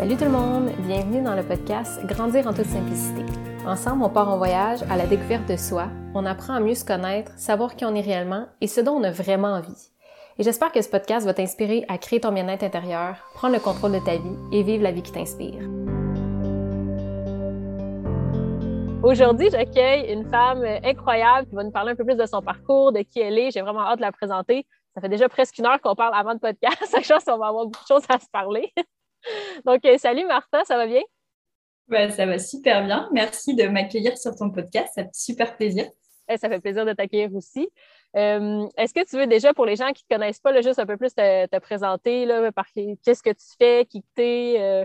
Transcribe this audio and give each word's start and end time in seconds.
Salut 0.00 0.16
tout 0.16 0.24
le 0.24 0.30
monde, 0.30 0.70
bienvenue 0.78 1.20
dans 1.20 1.34
le 1.34 1.42
podcast 1.42 2.02
Grandir 2.06 2.46
en 2.46 2.54
toute 2.54 2.64
simplicité. 2.64 3.22
Ensemble, 3.66 4.02
on 4.02 4.08
part 4.08 4.30
en 4.30 4.38
voyage 4.38 4.78
à 4.88 4.96
la 4.96 5.06
découverte 5.06 5.46
de 5.46 5.58
soi, 5.58 5.88
on 6.14 6.24
apprend 6.24 6.54
à 6.54 6.60
mieux 6.60 6.74
se 6.74 6.86
connaître, 6.86 7.32
savoir 7.36 7.76
qui 7.76 7.84
on 7.84 7.94
est 7.94 8.00
réellement 8.00 8.46
et 8.62 8.66
ce 8.66 8.80
dont 8.80 8.92
on 8.92 9.04
a 9.04 9.10
vraiment 9.10 9.48
envie. 9.48 9.90
Et 10.38 10.42
j'espère 10.42 10.72
que 10.72 10.80
ce 10.80 10.88
podcast 10.88 11.26
va 11.26 11.34
t'inspirer 11.34 11.84
à 11.88 11.98
créer 11.98 12.18
ton 12.18 12.32
bien-être 12.32 12.62
intérieur, 12.62 13.16
prendre 13.34 13.52
le 13.52 13.60
contrôle 13.60 13.92
de 13.92 13.98
ta 13.98 14.16
vie 14.16 14.38
et 14.52 14.62
vivre 14.62 14.82
la 14.82 14.90
vie 14.90 15.02
qui 15.02 15.12
t'inspire. 15.12 15.68
Aujourd'hui, 19.02 19.50
j'accueille 19.50 20.10
une 20.10 20.24
femme 20.30 20.64
incroyable 20.82 21.46
qui 21.46 21.54
va 21.54 21.62
nous 21.62 21.72
parler 21.72 21.92
un 21.92 21.96
peu 21.96 22.06
plus 22.06 22.16
de 22.16 22.24
son 22.24 22.40
parcours, 22.40 22.92
de 22.92 23.00
qui 23.00 23.20
elle 23.20 23.38
est. 23.38 23.50
J'ai 23.50 23.60
vraiment 23.60 23.82
hâte 23.82 23.98
de 23.98 24.02
la 24.02 24.12
présenter. 24.12 24.66
Ça 24.94 25.02
fait 25.02 25.10
déjà 25.10 25.28
presque 25.28 25.58
une 25.58 25.66
heure 25.66 25.78
qu'on 25.82 25.94
parle 25.94 26.14
avant 26.14 26.32
le 26.32 26.38
podcast. 26.38 26.96
Je 27.02 27.12
pense 27.12 27.22
qu'on 27.24 27.36
va 27.36 27.48
avoir 27.48 27.66
beaucoup 27.66 27.82
de 27.82 27.86
choses 27.86 28.06
à 28.08 28.18
se 28.18 28.30
parler. 28.32 28.72
Donc, 29.64 29.84
euh, 29.84 29.98
salut 29.98 30.26
Martha, 30.26 30.64
ça 30.64 30.76
va 30.76 30.86
bien? 30.86 31.02
Ben, 31.88 32.10
ça 32.10 32.26
va 32.26 32.38
super 32.38 32.84
bien. 32.84 33.08
Merci 33.12 33.54
de 33.54 33.66
m'accueillir 33.66 34.16
sur 34.16 34.34
ton 34.36 34.50
podcast. 34.50 34.92
Ça 34.94 35.04
fait 35.04 35.14
super 35.14 35.56
plaisir. 35.56 35.88
Eh, 36.28 36.36
ça 36.36 36.48
fait 36.48 36.60
plaisir 36.60 36.86
de 36.86 36.92
t'accueillir 36.92 37.34
aussi. 37.34 37.68
Euh, 38.16 38.66
est-ce 38.76 38.94
que 38.94 39.04
tu 39.04 39.16
veux 39.16 39.26
déjà, 39.26 39.52
pour 39.52 39.66
les 39.66 39.74
gens 39.74 39.92
qui 39.92 40.04
ne 40.08 40.14
te 40.14 40.20
connaissent 40.20 40.38
pas, 40.38 40.58
juste 40.60 40.78
un 40.78 40.86
peu 40.86 40.96
plus 40.96 41.12
te, 41.12 41.58
présenter, 41.58 42.26
là, 42.26 42.52
par 42.52 42.66
qu'est-ce 42.72 43.22
que 43.22 43.30
tu 43.30 43.46
fais, 43.58 43.84
qui 43.86 44.04
t'es, 44.14 44.56
euh, 44.58 44.84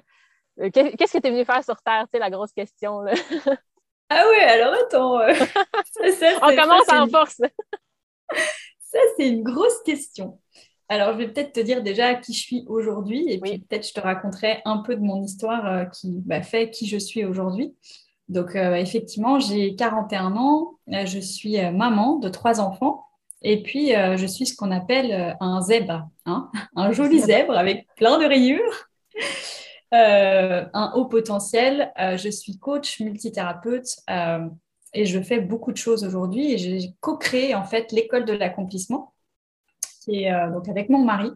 qu'est-ce 0.72 1.14
que 1.14 1.20
tu 1.20 1.28
es 1.28 1.32
venu 1.32 1.46
faire 1.46 1.64
sur 1.64 1.80
Terre, 1.84 2.08
la 2.14 2.30
grosse 2.32 2.54
question. 2.54 3.02
Là? 3.02 3.14
ah 4.10 4.24
oui, 4.28 4.40
alors 4.40 4.74
attends. 4.74 5.20
On 6.42 6.56
commence 6.56 6.90
en 6.90 7.08
force. 7.08 7.38
ça, 8.80 9.00
c'est 9.16 9.28
une 9.28 9.44
grosse 9.44 9.84
question. 9.84 10.40
Alors, 10.88 11.14
je 11.14 11.18
vais 11.18 11.28
peut-être 11.28 11.54
te 11.54 11.60
dire 11.60 11.82
déjà 11.82 12.14
qui 12.14 12.34
je 12.34 12.40
suis 12.40 12.64
aujourd'hui 12.68 13.26
et 13.28 13.40
puis 13.40 13.60
peut-être 13.60 13.88
je 13.88 13.94
te 13.94 14.00
raconterai 14.00 14.62
un 14.66 14.78
peu 14.78 14.96
de 14.96 15.02
mon 15.02 15.24
histoire 15.24 15.66
euh, 15.66 15.86
qui 15.86 16.22
bah, 16.26 16.44
fait 16.44 16.70
qui 16.70 16.88
je 16.88 16.98
suis 16.98 17.26
aujourd'hui. 17.26 17.76
Donc, 18.30 18.56
euh, 18.56 18.76
effectivement, 18.76 19.40
j'ai 19.40 19.76
41 19.76 20.36
ans, 20.36 20.76
euh, 20.94 21.06
je 21.06 21.20
suis 21.20 21.58
maman 21.72 22.18
de 22.18 22.30
trois 22.30 22.60
enfants 22.60 23.04
et 23.42 23.62
puis 23.62 23.90
je 23.90 24.26
suis 24.26 24.48
ce 24.48 24.56
qu'on 24.56 24.72
appelle 24.72 25.36
un 25.40 25.62
zèbre, 25.62 26.08
hein 26.26 26.50
un 26.76 26.92
joli 26.92 27.20
zèbre 27.20 27.58
avec 27.58 27.88
plein 27.96 28.18
de 28.20 28.26
rayures. 28.26 28.90
un 29.92 30.92
haut 30.96 31.06
potentiel. 31.06 31.92
je 31.98 32.30
suis 32.30 32.58
coach 32.58 33.00
multithérapeute 33.00 33.88
et 34.94 35.06
je 35.06 35.22
fais 35.22 35.40
beaucoup 35.40 35.72
de 35.72 35.78
choses 35.78 36.04
aujourd'hui. 36.04 36.54
Et 36.54 36.58
j'ai 36.58 36.94
co-créé 37.02 37.56
en 37.56 37.64
fait 37.64 37.92
l'école 37.92 38.26
de 38.26 38.34
l'accomplissement 38.34 39.14
qui 40.06 40.24
est 40.24 40.32
euh, 40.32 40.52
donc 40.52 40.70
avec 40.70 40.90
mon 40.90 41.04
mari, 41.04 41.32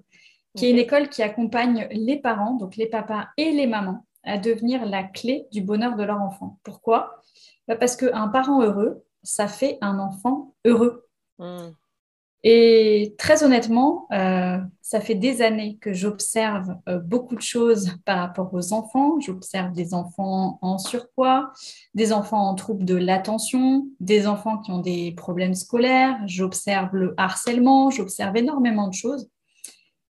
qui 0.55 0.67
est 0.67 0.71
une 0.71 0.77
école 0.77 1.09
qui 1.09 1.23
accompagne 1.23 1.87
les 1.91 2.17
parents, 2.17 2.53
donc 2.53 2.75
les 2.75 2.87
papas 2.87 3.27
et 3.37 3.51
les 3.51 3.67
mamans, 3.67 4.05
à 4.23 4.37
devenir 4.37 4.85
la 4.85 5.03
clé 5.03 5.47
du 5.51 5.61
bonheur 5.61 5.95
de 5.95 6.03
leur 6.03 6.21
enfant. 6.21 6.59
Pourquoi? 6.63 7.21
Bah, 7.67 7.75
Parce 7.75 7.95
qu'un 7.95 8.27
parent 8.27 8.61
heureux, 8.61 9.03
ça 9.23 9.47
fait 9.47 9.77
un 9.81 9.99
enfant 9.99 10.53
heureux. 10.65 11.07
Hmm. 11.39 11.71
Et 12.43 13.15
très 13.17 13.43
honnêtement, 13.43 14.07
euh, 14.13 14.59
ça 14.81 15.01
fait 15.01 15.15
des 15.15 15.41
années 15.41 15.77
que 15.81 15.91
j'observe 15.91 16.73
euh, 16.87 16.99
beaucoup 16.99 17.35
de 17.35 17.41
choses 17.41 17.97
par 18.05 18.19
rapport 18.19 18.53
aux 18.53 18.71
enfants. 18.71 19.19
J'observe 19.19 19.73
des 19.73 19.93
enfants 19.93 20.57
en 20.61 20.77
surpoids, 20.77 21.51
des 21.95 22.13
enfants 22.13 22.47
en 22.47 22.55
trouble 22.55 22.85
de 22.85 22.95
l'attention, 22.95 23.87
des 23.99 24.25
enfants 24.25 24.59
qui 24.59 24.71
ont 24.71 24.79
des 24.79 25.11
problèmes 25.11 25.53
scolaires. 25.53 26.17
J'observe 26.27 26.95
le 26.95 27.13
harcèlement, 27.17 27.89
j'observe 27.89 28.37
énormément 28.37 28.87
de 28.87 28.93
choses. 28.93 29.29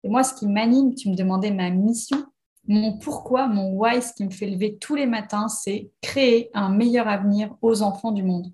Et 0.03 0.09
moi, 0.09 0.25
ce 0.25 0.35
qui 0.35 0.49
m'anime, 0.49 0.95
tu 0.95 1.11
me 1.11 1.15
demandais 1.15 1.53
ma 1.53 1.71
mission, 1.71 2.25
mon 2.67 2.99
pourquoi, 2.99 3.47
mon 3.47 3.71
why, 3.75 4.03
ce 4.03 4.13
qui 4.13 4.25
me 4.25 4.31
fait 4.31 4.47
lever 4.47 4.79
tous 4.79 4.97
les 4.97 5.07
matins, 5.07 5.47
c'est 5.47 5.91
créer 6.03 6.51
un 6.55 6.71
meilleur 6.71 7.07
avenir 7.07 7.55
aux 7.63 7.83
enfants 7.83 8.11
du 8.11 8.25
monde. 8.25 8.49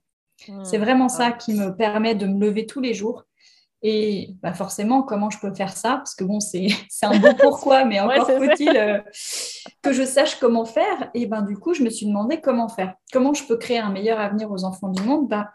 Hmm. 0.47 0.63
C'est 0.63 0.79
vraiment 0.79 1.09
ça 1.09 1.29
ah. 1.29 1.33
qui 1.33 1.55
me 1.55 1.75
permet 1.75 2.15
de 2.15 2.27
me 2.27 2.39
lever 2.39 2.67
tous 2.67 2.81
les 2.81 2.93
jours 2.93 3.25
et 3.85 4.37
bah 4.43 4.53
forcément, 4.53 5.03
comment 5.03 5.29
je 5.29 5.41
peux 5.41 5.53
faire 5.53 5.77
ça? 5.77 5.97
Parce 5.97 6.15
que 6.15 6.23
bon, 6.23 6.39
c'est 6.39 6.69
un 7.03 7.19
bon 7.19 7.35
pourquoi, 7.35 7.85
mais 7.85 7.99
encore 7.99 8.29
faut-il 8.29 8.77
euh, 8.77 9.01
que 9.83 9.93
je 9.93 10.05
sache 10.05 10.39
comment 10.39 10.65
faire. 10.65 11.11
Et 11.15 11.27
ben 11.27 11.43
du 11.43 11.57
coup, 11.57 11.75
je 11.75 11.83
me 11.83 11.91
suis 11.91 12.07
demandé 12.07 12.41
comment 12.41 12.69
faire. 12.69 12.95
Comment 13.13 13.35
je 13.35 13.45
peux 13.45 13.57
créer 13.57 13.79
un 13.79 13.91
meilleur 13.91 14.21
avenir 14.21 14.51
aux 14.53 14.65
enfants 14.65 14.91
du 14.91 15.03
monde? 15.03 15.29
Bah, 15.29 15.51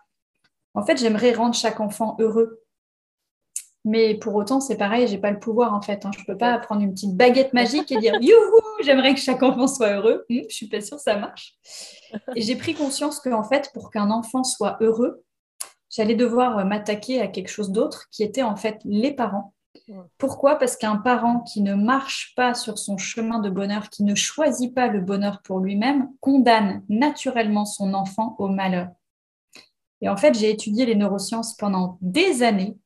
En 0.74 0.86
fait, 0.86 0.98
j'aimerais 0.98 1.32
rendre 1.32 1.56
chaque 1.56 1.80
enfant 1.80 2.18
heureux. 2.20 2.62
Mais 3.86 4.16
pour 4.16 4.36
autant, 4.36 4.60
c'est 4.60 4.76
pareil, 4.76 5.08
j'ai 5.08 5.18
pas 5.18 5.32
le 5.32 5.40
pouvoir 5.40 5.74
en 5.74 5.82
fait. 5.82 6.06
Hein. 6.06 6.12
Je 6.18 6.26
peux 6.26 6.38
pas 6.38 6.58
prendre 6.58 6.82
une 6.82 6.94
petite 6.94 7.16
baguette 7.16 7.54
magique 7.54 7.90
et 7.94 7.98
dire 7.98 8.16
youhou, 8.22 8.84
j'aimerais 8.84 9.14
que 9.14 9.22
chaque 9.22 9.42
enfant 9.42 9.68
soit 9.68 9.92
heureux. 9.94 10.26
Je 10.30 10.40
hum, 10.40 10.44
je 10.50 10.54
suis 10.56 10.68
pas 10.68 10.82
sûre 10.82 10.98
que 10.98 11.04
ça 11.04 11.16
marche. 11.16 11.54
Et 12.36 12.42
j'ai 12.42 12.58
pris 12.58 12.74
conscience 12.74 13.22
qu'en 13.22 13.44
fait, 13.44 13.72
pour 13.74 13.90
qu'un 13.90 14.12
enfant 14.12 14.44
soit 14.44 14.76
heureux, 14.82 15.24
j'allais 15.90 16.16
devoir 16.16 16.58
euh, 16.60 16.64
m'attaquer 16.64 17.22
à 17.22 17.28
quelque 17.28 17.50
chose 17.50 17.72
d'autre 17.72 18.08
qui 18.12 18.24
était 18.24 18.44
en 18.44 18.56
fait 18.56 18.80
les 18.86 19.12
parents. 19.12 19.54
Pourquoi? 20.18 20.56
Parce 20.56 20.76
qu'un 20.76 20.98
parent 20.98 21.42
qui 21.42 21.62
ne 21.62 21.74
marche 21.74 22.34
pas 22.36 22.54
sur 22.54 22.78
son 22.78 22.98
chemin 22.98 23.40
de 23.40 23.50
bonheur, 23.50 23.90
qui 23.90 24.04
ne 24.04 24.16
choisit 24.16 24.74
pas 24.74 24.88
le 24.88 25.00
bonheur 25.00 25.42
pour 25.44 25.60
lui-même, 25.60 26.10
condamne 26.20 26.84
naturellement 26.90 27.66
son 27.66 27.94
enfant 27.94 28.36
au 28.40 28.48
malheur. 28.48 28.90
Et 30.02 30.10
en 30.10 30.18
fait, 30.18 30.38
j'ai 30.38 30.50
étudié 30.50 30.86
les 30.86 30.96
neurosciences 30.96 31.56
pendant 31.56 31.98
des 32.02 32.44
années. 32.44 32.78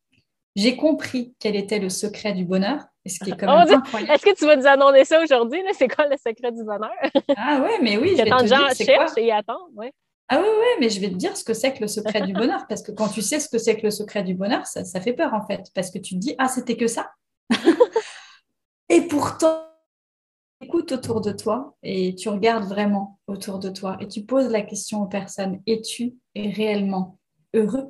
J'ai 0.56 0.76
compris 0.76 1.34
quel 1.40 1.56
était 1.56 1.80
le 1.80 1.90
secret 1.90 2.34
du 2.34 2.46
bonheur. 2.46 2.86
ce 3.06 3.20
qui 3.24 3.32
est 3.32 3.38
quand 3.38 3.48
même 3.66 3.78
incroyable. 3.78 4.14
Est-ce 4.14 4.26
que 4.26 4.36
tu 4.36 4.46
vas 4.46 4.56
nous 4.56 4.68
annoncer 4.68 5.06
ça 5.06 5.22
aujourd'hui? 5.22 5.62
C'est 5.74 5.88
quoi 5.88 6.08
le 6.08 6.18
secret 6.18 6.52
du 6.52 6.64
bonheur? 6.64 6.94
ah 7.36 7.62
ouais, 7.62 7.80
mais 7.82 7.98
oui, 7.98 8.16
je 8.18 8.24
vais 8.24 8.30
te 8.30 8.44
dire, 8.44 8.70
c'est 8.74 9.24
et 9.24 9.32
attends. 9.32 9.68
Ouais. 9.76 9.94
Ah 10.34 10.40
oui, 10.40 10.48
oui, 10.48 10.66
mais 10.80 10.90
je 10.90 11.02
vais 11.02 11.10
te 11.10 11.16
dire 11.16 11.36
ce 11.36 11.44
que 11.44 11.54
c'est 11.54 11.74
que 11.74 11.82
le 11.82 11.90
secret 11.90 12.22
du 12.22 12.32
bonheur, 12.32 12.66
parce 12.70 12.82
que 12.82 12.94
quand 12.94 13.10
tu 13.10 13.22
sais 13.22 13.42
ce 13.42 13.50
que 13.50 13.58
c'est 13.58 13.76
que 13.76 13.84
le 13.84 13.92
secret 13.92 14.24
du 14.24 14.34
bonheur, 14.34 14.66
ça, 14.66 15.02
fait 15.02 15.12
peur 15.12 15.34
en 15.34 15.46
fait, 15.46 15.70
parce 15.76 15.92
que 15.92 16.00
tu 16.00 16.14
te 16.14 16.20
dis, 16.20 16.36
ah, 16.38 16.48
c'était 16.48 16.78
que 16.78 16.88
ça. 16.88 17.12
et 18.90 19.02
pourtant, 19.10 19.66
écoute 20.62 20.94
autour 20.94 21.20
de 21.20 21.34
toi 21.34 21.76
et 21.84 22.16
tu 22.16 22.30
regardes 22.30 22.64
vraiment 22.64 23.20
autour 23.28 23.60
de 23.60 23.68
toi 23.68 23.98
et 24.00 24.08
tu 24.08 24.24
poses 24.24 24.50
la 24.50 24.62
question 24.62 25.02
aux 25.02 25.08
personnes, 25.08 25.62
es-tu 25.68 26.16
réellement 26.34 27.20
heureux? 27.54 27.90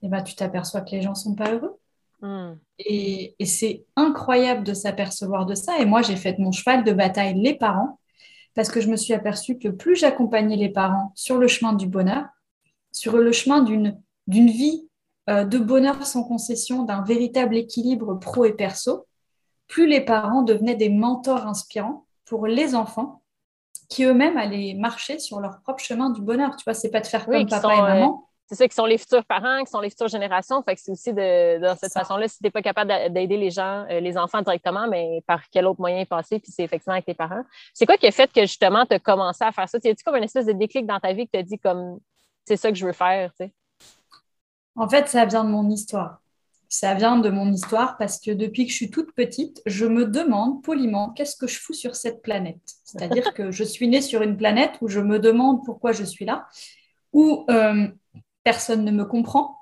Et 0.00 0.06
eh 0.06 0.08
bien, 0.08 0.22
tu 0.22 0.34
t'aperçois 0.34 0.80
que 0.80 0.92
les 0.92 1.02
gens 1.02 1.10
ne 1.10 1.16
sont 1.16 1.34
pas 1.34 1.52
heureux. 1.52 1.78
Hmm. 2.22 2.54
Et, 2.78 3.36
et 3.38 3.46
c'est 3.46 3.84
incroyable 3.96 4.64
de 4.64 4.72
s'apercevoir 4.72 5.44
de 5.44 5.56
ça. 5.56 5.78
Et 5.78 5.84
moi, 5.84 6.00
j'ai 6.00 6.16
fait 6.16 6.38
mon 6.38 6.52
cheval 6.52 6.84
de 6.84 6.92
bataille 6.92 7.34
les 7.34 7.54
parents 7.54 7.98
parce 8.54 8.68
que 8.68 8.80
je 8.80 8.88
me 8.88 8.96
suis 8.96 9.14
aperçue 9.14 9.58
que 9.58 9.68
plus 9.68 9.96
j'accompagnais 9.96 10.56
les 10.56 10.68
parents 10.68 11.12
sur 11.14 11.38
le 11.38 11.48
chemin 11.48 11.72
du 11.72 11.86
bonheur, 11.86 12.26
sur 12.90 13.16
le 13.16 13.32
chemin 13.32 13.62
d'une 13.62 13.96
vie 14.26 14.88
euh, 15.30 15.44
de 15.44 15.58
bonheur 15.58 16.04
sans 16.04 16.24
concession, 16.24 16.82
d'un 16.82 17.02
véritable 17.02 17.56
équilibre 17.56 18.14
pro 18.14 18.44
et 18.44 18.52
perso, 18.52 19.06
plus 19.68 19.86
les 19.86 20.00
parents 20.00 20.42
devenaient 20.42 20.74
des 20.74 20.90
mentors 20.90 21.46
inspirants 21.46 22.06
pour 22.24 22.46
les 22.46 22.74
enfants 22.74 23.22
qui 23.88 24.04
eux-mêmes 24.04 24.36
allaient 24.36 24.74
marcher 24.74 25.18
sur 25.18 25.40
leur 25.40 25.60
propre 25.60 25.82
chemin 25.82 26.10
du 26.10 26.22
bonheur. 26.22 26.56
Tu 26.56 26.64
vois, 26.64 26.74
c'est 26.74 26.90
pas 26.90 27.00
de 27.00 27.06
faire 27.06 27.26
comme 27.26 27.46
papa 27.46 27.74
et 27.74 27.78
euh, 27.78 27.82
maman 27.82 28.28
c'est 28.52 28.64
ça 28.64 28.68
qui 28.68 28.74
sont 28.74 28.84
les 28.84 28.98
futurs 28.98 29.24
parents, 29.24 29.64
qui 29.64 29.70
sont 29.70 29.80
les 29.80 29.88
futures 29.88 30.08
générations. 30.08 30.62
Fait 30.62 30.74
que 30.74 30.80
c'est 30.82 30.90
aussi 30.90 31.14
de, 31.14 31.58
cette 31.80 31.94
façon-là, 31.94 32.28
si 32.28 32.36
tu 32.36 32.44
n'es 32.44 32.50
pas 32.50 32.60
capable 32.60 32.92
d'aider 33.10 33.38
les 33.38 33.50
gens, 33.50 33.86
euh, 33.88 33.98
les 33.98 34.18
enfants 34.18 34.42
directement, 34.42 34.86
mais 34.88 35.22
par 35.26 35.48
quel 35.48 35.66
autre 35.66 35.80
moyen 35.80 36.04
passer, 36.04 36.38
puis 36.38 36.52
c'est 36.52 36.62
effectivement 36.62 36.92
avec 36.92 37.06
tes 37.06 37.14
parents. 37.14 37.44
C'est 37.72 37.86
quoi 37.86 37.96
qui 37.96 38.06
a 38.06 38.10
fait 38.10 38.30
que 38.30 38.42
justement 38.42 38.84
tu 38.84 38.92
as 38.92 38.98
commencé 38.98 39.42
à 39.42 39.52
faire 39.52 39.66
ça? 39.70 39.80
Tu 39.80 39.88
as-tu 39.88 40.04
comme 40.04 40.16
une 40.16 40.24
espèce 40.24 40.44
de 40.44 40.52
déclic 40.52 40.86
dans 40.86 41.00
ta 41.00 41.14
vie 41.14 41.24
que 41.24 41.30
tu 41.32 41.38
as 41.38 41.42
dit 41.42 41.58
comme 41.58 41.98
c'est 42.44 42.58
ça 42.58 42.70
que 42.70 42.76
je 42.76 42.84
veux 42.84 42.92
faire? 42.92 43.32
En 44.76 44.86
fait, 44.86 45.08
ça 45.08 45.24
vient 45.24 45.44
de 45.44 45.50
mon 45.50 45.70
histoire. 45.70 46.20
Ça 46.68 46.92
vient 46.92 47.16
de 47.16 47.30
mon 47.30 47.50
histoire 47.50 47.96
parce 47.96 48.20
que 48.20 48.32
depuis 48.32 48.66
que 48.66 48.70
je 48.70 48.76
suis 48.76 48.90
toute 48.90 49.14
petite, 49.14 49.62
je 49.64 49.86
me 49.86 50.04
demande 50.04 50.62
poliment 50.62 51.08
qu'est-ce 51.10 51.36
que 51.36 51.46
je 51.46 51.58
fous 51.58 51.74
sur 51.74 51.96
cette 51.96 52.20
planète? 52.20 52.60
C'est-à-dire 52.84 53.32
que 53.34 53.50
je 53.50 53.64
suis 53.64 53.88
née 53.88 54.02
sur 54.02 54.20
une 54.20 54.36
planète 54.36 54.72
où 54.82 54.88
je 54.88 55.00
me 55.00 55.18
demande 55.18 55.64
pourquoi 55.64 55.92
je 55.92 56.04
suis 56.04 56.26
là, 56.26 56.46
où 57.14 57.46
euh, 57.50 57.88
personne 58.44 58.84
ne 58.84 58.90
me 58.90 59.04
comprend, 59.04 59.58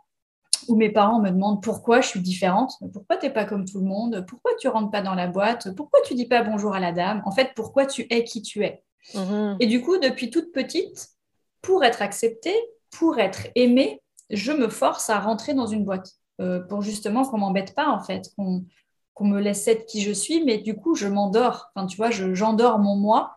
où 0.68 0.76
mes 0.76 0.90
parents 0.90 1.20
me 1.20 1.30
demandent 1.30 1.62
pourquoi 1.62 2.00
je 2.00 2.08
suis 2.08 2.20
différente, 2.20 2.72
pourquoi 2.92 3.16
tu 3.16 3.26
n'es 3.26 3.32
pas 3.32 3.44
comme 3.44 3.64
tout 3.64 3.80
le 3.80 3.86
monde, 3.86 4.24
pourquoi 4.28 4.52
tu 4.58 4.68
rentres 4.68 4.90
pas 4.90 5.02
dans 5.02 5.14
la 5.14 5.26
boîte, 5.26 5.74
pourquoi 5.74 6.00
tu 6.02 6.14
dis 6.14 6.26
pas 6.26 6.42
bonjour 6.42 6.74
à 6.74 6.80
la 6.80 6.92
dame, 6.92 7.22
en 7.24 7.30
fait, 7.30 7.50
pourquoi 7.56 7.86
tu 7.86 8.06
es 8.10 8.24
qui 8.24 8.42
tu 8.42 8.64
es? 8.64 8.82
Mhm. 9.14 9.56
Et 9.60 9.66
du 9.66 9.82
coup, 9.82 9.98
depuis 9.98 10.30
toute 10.30 10.52
petite, 10.52 11.08
pour 11.62 11.84
être 11.84 12.02
acceptée, 12.02 12.56
pour 12.90 13.18
être 13.18 13.48
aimée, 13.54 14.02
je 14.30 14.52
me 14.52 14.68
force 14.68 15.10
à 15.10 15.18
rentrer 15.18 15.54
dans 15.54 15.66
une 15.66 15.84
boîte 15.84 16.12
euh, 16.40 16.60
pour 16.60 16.82
justement 16.82 17.24
qu'on 17.24 17.38
m'embête 17.38 17.74
pas, 17.74 17.88
en 17.88 18.00
fait, 18.00 18.30
qu'on 18.36 19.24
me 19.24 19.40
laisse 19.40 19.66
être 19.68 19.86
qui 19.86 20.02
je 20.02 20.12
suis, 20.12 20.44
mais 20.44 20.58
du 20.58 20.74
coup, 20.74 20.94
je 20.94 21.06
m'endors. 21.06 21.70
Enfin, 21.74 21.86
tu 21.86 21.96
vois, 21.96 22.10
j'endors 22.10 22.78
mon 22.78 22.96
moi 22.96 23.36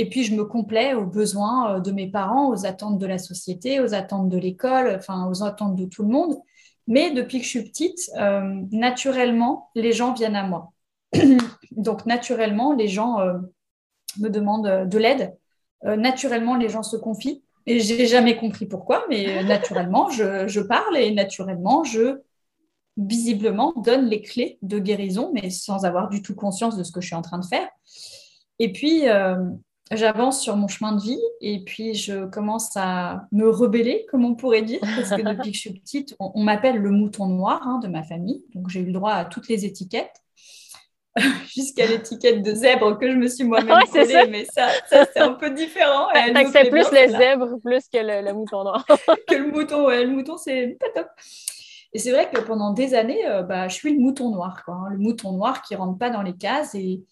et 0.00 0.08
puis, 0.08 0.22
je 0.22 0.32
me 0.32 0.44
complais 0.44 0.94
aux 0.94 1.06
besoins 1.06 1.74
euh, 1.74 1.80
de 1.80 1.90
mes 1.90 2.06
parents, 2.06 2.50
aux 2.50 2.64
attentes 2.64 2.98
de 2.98 3.06
la 3.06 3.18
société, 3.18 3.80
aux 3.80 3.94
attentes 3.94 4.28
de 4.28 4.38
l'école, 4.38 4.94
enfin, 4.96 5.28
aux 5.28 5.42
attentes 5.42 5.74
de 5.74 5.86
tout 5.86 6.04
le 6.04 6.08
monde. 6.08 6.36
Mais 6.86 7.10
depuis 7.10 7.38
que 7.38 7.44
je 7.44 7.50
suis 7.50 7.64
petite, 7.64 8.08
euh, 8.16 8.62
naturellement, 8.70 9.70
les 9.74 9.92
gens 9.92 10.14
viennent 10.14 10.36
à 10.36 10.46
moi. 10.46 10.72
Donc, 11.72 12.06
naturellement, 12.06 12.74
les 12.74 12.86
gens 12.86 13.18
euh, 13.18 13.38
me 14.20 14.28
demandent 14.28 14.88
de 14.88 14.98
l'aide. 14.98 15.36
naturellement, 15.82 16.54
les 16.54 16.68
gens 16.68 16.84
se 16.84 16.96
confient. 16.96 17.42
Et 17.66 17.80
j'ai 17.80 18.06
jamais 18.06 18.36
compris 18.36 18.66
pourquoi, 18.66 19.04
mais 19.08 19.42
naturellement, 19.54 20.10
je, 20.10 20.60
parle 20.60 20.96
et 20.96 21.10
naturellement, 21.10 21.82
je 21.82 22.20
visiblement 22.96 23.72
donne 23.76 24.06
les 24.06 24.22
clés 24.22 24.58
de 24.62 24.78
guérison, 24.78 25.32
mais 25.34 25.50
sans 25.50 25.84
avoir 25.84 26.08
du 26.08 26.22
tout 26.22 26.36
conscience 26.36 26.76
de 26.76 26.84
ce 26.84 26.92
que 26.92 27.00
je 27.00 27.08
suis 27.08 27.16
en 27.16 27.22
train 27.22 27.38
de 27.38 27.46
faire. 27.46 27.68
Et 28.60 28.72
puis, 28.72 29.06
j'avance 29.92 30.42
sur 30.42 30.56
mon 30.56 30.68
chemin 30.68 30.92
de 30.92 31.00
vie 31.00 31.20
et 31.40 31.64
puis 31.64 31.94
je 31.94 32.26
commence 32.26 32.76
à 32.76 33.26
me 33.32 33.48
rebeller, 33.48 34.06
comme 34.10 34.24
on 34.24 34.34
pourrait 34.34 34.62
dire, 34.62 34.80
parce 34.80 35.10
que 35.10 35.22
depuis 35.22 35.50
que 35.50 35.56
je 35.56 35.60
suis 35.60 35.72
petite, 35.72 36.16
on, 36.18 36.42
m'appelle 36.42 36.76
le 36.76 36.90
mouton 36.90 37.26
noir 37.26 37.62
hein, 37.66 37.80
de 37.82 37.88
ma 37.88 38.02
famille, 38.02 38.44
donc 38.54 38.68
j'ai 38.68 38.80
eu 38.80 38.86
le 38.86 38.92
droit 38.92 39.12
à 39.12 39.24
toutes 39.24 39.48
les 39.48 39.64
étiquettes, 39.64 40.22
jusqu'à 41.54 41.86
l'étiquette 41.86 42.42
de 42.42 42.54
zèbre 42.54 42.98
que 42.98 43.10
je 43.10 43.16
me 43.16 43.28
suis 43.28 43.44
moi-même 43.44 43.80
collée, 43.90 44.26
mais 44.30 44.44
ça, 44.44 44.68
c'est 44.88 45.18
un 45.18 45.32
peu 45.32 45.50
différent. 45.50 46.08
c'est 46.52 46.70
plus 46.70 46.90
les 46.92 47.08
zèbres 47.08 47.58
plus 47.62 47.88
que 47.88 47.98
le, 47.98 48.32
mouton 48.32 48.64
noir. 48.64 48.84
que 49.28 49.34
le 49.34 49.50
mouton, 49.50 49.86
ouais, 49.86 50.04
le 50.04 50.10
mouton 50.10 50.36
c'est 50.36 50.76
pas 50.78 50.88
top. 50.94 51.08
Et 51.94 51.98
c'est 51.98 52.10
vrai 52.10 52.28
que 52.30 52.40
pendant 52.40 52.72
des 52.72 52.94
années, 52.94 53.26
euh, 53.26 53.42
bah, 53.42 53.68
je 53.68 53.74
suis 53.74 53.94
le 53.94 54.00
mouton 54.00 54.30
noir, 54.30 54.62
quoi, 54.64 54.74
hein, 54.74 54.90
le 54.90 54.98
mouton 54.98 55.32
noir 55.32 55.62
qui 55.62 55.74
rentre 55.74 55.98
pas 55.98 56.10
dans 56.10 56.22
les 56.22 56.36
cases 56.36 56.74
et 56.74 57.02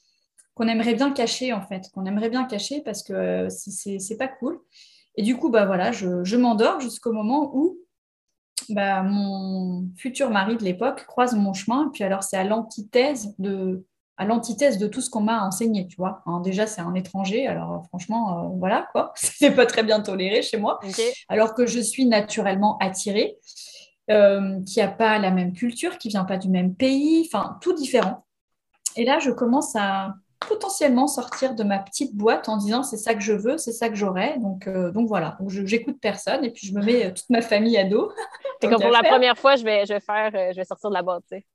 qu'on 0.56 0.66
aimerait 0.68 0.94
bien 0.94 1.12
cacher 1.12 1.52
en 1.52 1.60
fait, 1.60 1.90
qu'on 1.92 2.06
aimerait 2.06 2.30
bien 2.30 2.44
cacher 2.44 2.80
parce 2.80 3.02
que 3.02 3.12
euh, 3.12 3.48
c'est 3.50 4.16
pas 4.16 4.26
cool. 4.26 4.58
Et 5.14 5.22
du 5.22 5.36
coup, 5.36 5.50
bah 5.50 5.66
voilà, 5.66 5.92
je, 5.92 6.36
m'endors 6.36 6.80
jusqu'au 6.80 7.12
moment 7.12 7.50
où 7.54 7.78
bah, 8.70 9.02
mon 9.02 9.88
futur 9.96 10.30
mari 10.30 10.56
de 10.56 10.64
l'époque 10.64 11.04
croise 11.06 11.34
mon 11.34 11.52
chemin. 11.52 11.86
Et 11.86 11.90
puis 11.92 12.04
alors, 12.04 12.22
c'est 12.22 12.36
à 12.36 12.44
l'antithèse 12.44 13.34
de 13.38 13.84
à 14.18 14.24
l'antithèse 14.24 14.78
de 14.78 14.86
tout 14.86 15.02
ce 15.02 15.10
qu'on 15.10 15.20
m'a 15.20 15.44
enseigné, 15.44 15.86
tu 15.88 15.96
vois. 15.96 16.22
Hein, 16.24 16.40
déjà, 16.40 16.66
c'est 16.66 16.80
un 16.80 16.94
étranger, 16.94 17.46
alors 17.46 17.84
franchement, 17.88 18.46
euh, 18.46 18.48
voilà, 18.58 18.88
quoi. 18.92 19.12
C'est 19.16 19.50
pas 19.50 19.66
très 19.66 19.82
bien 19.82 20.00
toléré 20.00 20.40
chez 20.40 20.56
moi. 20.56 20.80
Alors 21.28 21.52
que 21.52 21.66
je 21.66 21.80
suis 21.80 22.06
naturellement 22.06 22.78
attirée, 22.78 23.36
euh, 24.10 24.62
qui 24.64 24.78
n'a 24.78 24.88
pas 24.88 25.18
la 25.18 25.30
même 25.30 25.52
culture, 25.52 25.98
qui 25.98 26.08
vient 26.08 26.24
pas 26.24 26.38
du 26.38 26.48
même 26.48 26.74
pays, 26.74 27.28
enfin, 27.30 27.58
tout 27.60 27.74
différent. 27.74 28.24
Et 28.96 29.04
là, 29.04 29.18
je 29.18 29.30
commence 29.30 29.76
à, 29.76 30.14
potentiellement 30.40 31.06
sortir 31.06 31.54
de 31.54 31.64
ma 31.64 31.78
petite 31.78 32.14
boîte 32.14 32.48
en 32.48 32.56
disant 32.56 32.82
c'est 32.82 32.96
ça 32.96 33.14
que 33.14 33.20
je 33.20 33.32
veux, 33.32 33.58
c'est 33.58 33.72
ça 33.72 33.88
que 33.88 33.94
j'aurai. 33.94 34.38
Donc, 34.38 34.66
euh, 34.66 34.90
donc 34.90 35.08
voilà, 35.08 35.36
donc 35.40 35.50
j'écoute 35.50 35.98
personne 36.00 36.44
et 36.44 36.50
puis 36.50 36.66
je 36.66 36.74
me 36.74 36.82
mets 36.82 37.06
euh, 37.06 37.10
toute 37.10 37.28
ma 37.30 37.42
famille 37.42 37.76
à 37.78 37.84
dos. 37.84 38.12
Et 38.62 38.68
comme 38.68 38.80
pour 38.80 38.90
la 38.90 39.02
première 39.02 39.36
fois, 39.36 39.56
je 39.56 39.64
vais, 39.64 39.84
je 39.86 39.94
vais 39.94 40.00
faire, 40.00 40.30
euh, 40.34 40.50
je 40.52 40.56
vais 40.56 40.64
sortir 40.64 40.88
de 40.90 40.94
la 40.94 41.02
boîte, 41.02 41.24
tu 41.28 41.36
sais. 41.36 41.46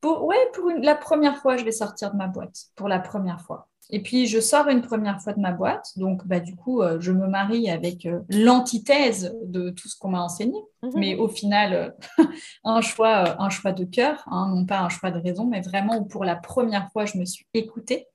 Pour, 0.00 0.24
ouais, 0.24 0.50
pour 0.52 0.70
la 0.70 0.94
première 0.94 1.36
fois, 1.38 1.56
je 1.56 1.64
vais 1.64 1.72
sortir 1.72 2.12
de 2.12 2.16
ma 2.16 2.28
boîte. 2.28 2.56
Pour 2.76 2.88
la 2.88 3.00
première 3.00 3.40
fois. 3.40 3.67
Et 3.90 4.02
puis, 4.02 4.26
je 4.26 4.38
sors 4.38 4.68
une 4.68 4.82
première 4.82 5.20
fois 5.20 5.32
de 5.32 5.40
ma 5.40 5.52
boîte. 5.52 5.92
Donc, 5.96 6.26
bah, 6.26 6.40
du 6.40 6.54
coup, 6.54 6.82
euh, 6.82 7.00
je 7.00 7.10
me 7.10 7.26
marie 7.26 7.70
avec 7.70 8.04
euh, 8.04 8.20
l'antithèse 8.28 9.34
de 9.44 9.70
tout 9.70 9.88
ce 9.88 9.96
qu'on 9.96 10.10
m'a 10.10 10.22
enseigné. 10.22 10.60
Mhm. 10.82 10.92
Mais 10.96 11.16
au 11.16 11.28
final, 11.28 11.94
euh, 12.18 12.24
un, 12.64 12.82
choix, 12.82 13.40
un 13.42 13.48
choix 13.48 13.72
de 13.72 13.84
cœur, 13.84 14.22
hein, 14.26 14.52
non 14.54 14.66
pas 14.66 14.80
un 14.80 14.90
choix 14.90 15.10
de 15.10 15.18
raison, 15.18 15.46
mais 15.46 15.62
vraiment 15.62 15.98
où 15.98 16.04
pour 16.04 16.24
la 16.24 16.36
première 16.36 16.90
fois, 16.92 17.06
je 17.06 17.16
me 17.16 17.24
suis 17.24 17.46
écoutée. 17.54 18.06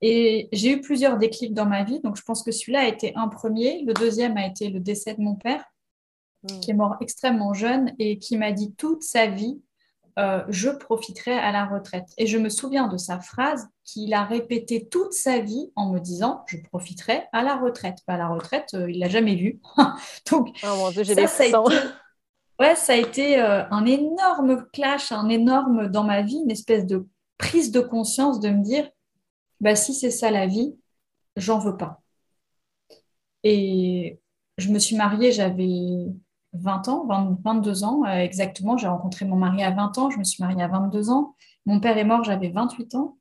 Et 0.00 0.48
j'ai 0.52 0.72
eu 0.72 0.80
plusieurs 0.80 1.18
déclics 1.18 1.54
dans 1.54 1.66
ma 1.66 1.84
vie. 1.84 2.00
Donc, 2.00 2.16
je 2.16 2.22
pense 2.22 2.42
que 2.42 2.50
celui-là 2.50 2.80
a 2.80 2.88
été 2.88 3.12
un 3.16 3.28
premier. 3.28 3.82
Le 3.82 3.92
deuxième 3.92 4.38
a 4.38 4.46
été 4.46 4.70
le 4.70 4.80
décès 4.80 5.14
de 5.14 5.20
mon 5.20 5.34
père, 5.34 5.62
mhm. 6.42 6.60
qui 6.60 6.70
est 6.70 6.74
mort 6.74 6.96
extrêmement 7.02 7.52
jeune 7.52 7.92
et 7.98 8.18
qui 8.18 8.38
m'a 8.38 8.52
dit 8.52 8.72
toute 8.72 9.02
sa 9.02 9.26
vie 9.26 9.60
euh, 10.18 10.44
je 10.48 10.70
profiterai 10.70 11.32
à 11.32 11.50
la 11.50 11.66
retraite. 11.66 12.08
Et 12.18 12.26
je 12.26 12.38
me 12.38 12.48
souviens 12.48 12.86
de 12.86 12.96
sa 12.96 13.18
phrase 13.18 13.68
qu'il 13.84 14.14
a 14.14 14.24
répétée 14.24 14.88
toute 14.88 15.12
sa 15.12 15.40
vie 15.40 15.72
en 15.74 15.90
me 15.90 15.98
disant 15.98 16.44
je 16.46 16.58
profiterai 16.58 17.24
à 17.32 17.42
la 17.42 17.56
retraite. 17.56 17.98
Bah, 18.06 18.16
la 18.16 18.28
retraite, 18.28 18.74
euh, 18.74 18.90
il 18.90 19.00
l'a 19.00 19.08
jamais 19.08 19.34
vue. 19.34 19.60
Donc, 20.30 20.56
oh 20.64 20.90
j'ai 20.92 21.04
ça, 21.04 21.42
a 21.42 21.46
été, 21.46 21.56
ouais, 22.60 22.76
ça 22.76 22.92
a 22.92 22.96
été 22.96 23.40
euh, 23.40 23.64
un 23.70 23.84
énorme 23.86 24.66
clash, 24.72 25.10
un 25.10 25.28
énorme 25.28 25.88
dans 25.88 26.04
ma 26.04 26.22
vie, 26.22 26.40
une 26.44 26.50
espèce 26.50 26.86
de 26.86 27.08
prise 27.36 27.72
de 27.72 27.80
conscience 27.80 28.38
de 28.38 28.50
me 28.50 28.62
dire 28.62 28.88
bah, 29.60 29.74
si 29.74 29.94
c'est 29.94 30.12
ça 30.12 30.30
la 30.30 30.46
vie, 30.46 30.76
j'en 31.36 31.58
veux 31.58 31.76
pas. 31.76 32.02
Et 33.42 34.20
je 34.58 34.70
me 34.70 34.78
suis 34.78 34.96
mariée, 34.96 35.32
j'avais 35.32 36.06
20 36.54 36.88
ans, 36.88 37.06
22 37.44 37.84
ans 37.84 38.04
euh, 38.04 38.18
exactement. 38.18 38.76
J'ai 38.76 38.86
rencontré 38.86 39.24
mon 39.24 39.36
mari 39.36 39.62
à 39.62 39.70
20 39.70 39.98
ans, 39.98 40.10
je 40.10 40.18
me 40.18 40.24
suis 40.24 40.42
mariée 40.42 40.62
à 40.62 40.68
22 40.68 41.10
ans. 41.10 41.34
Mon 41.66 41.80
père 41.80 41.98
est 41.98 42.04
mort, 42.04 42.24
j'avais 42.24 42.50
28 42.50 42.94
ans. 42.94 43.18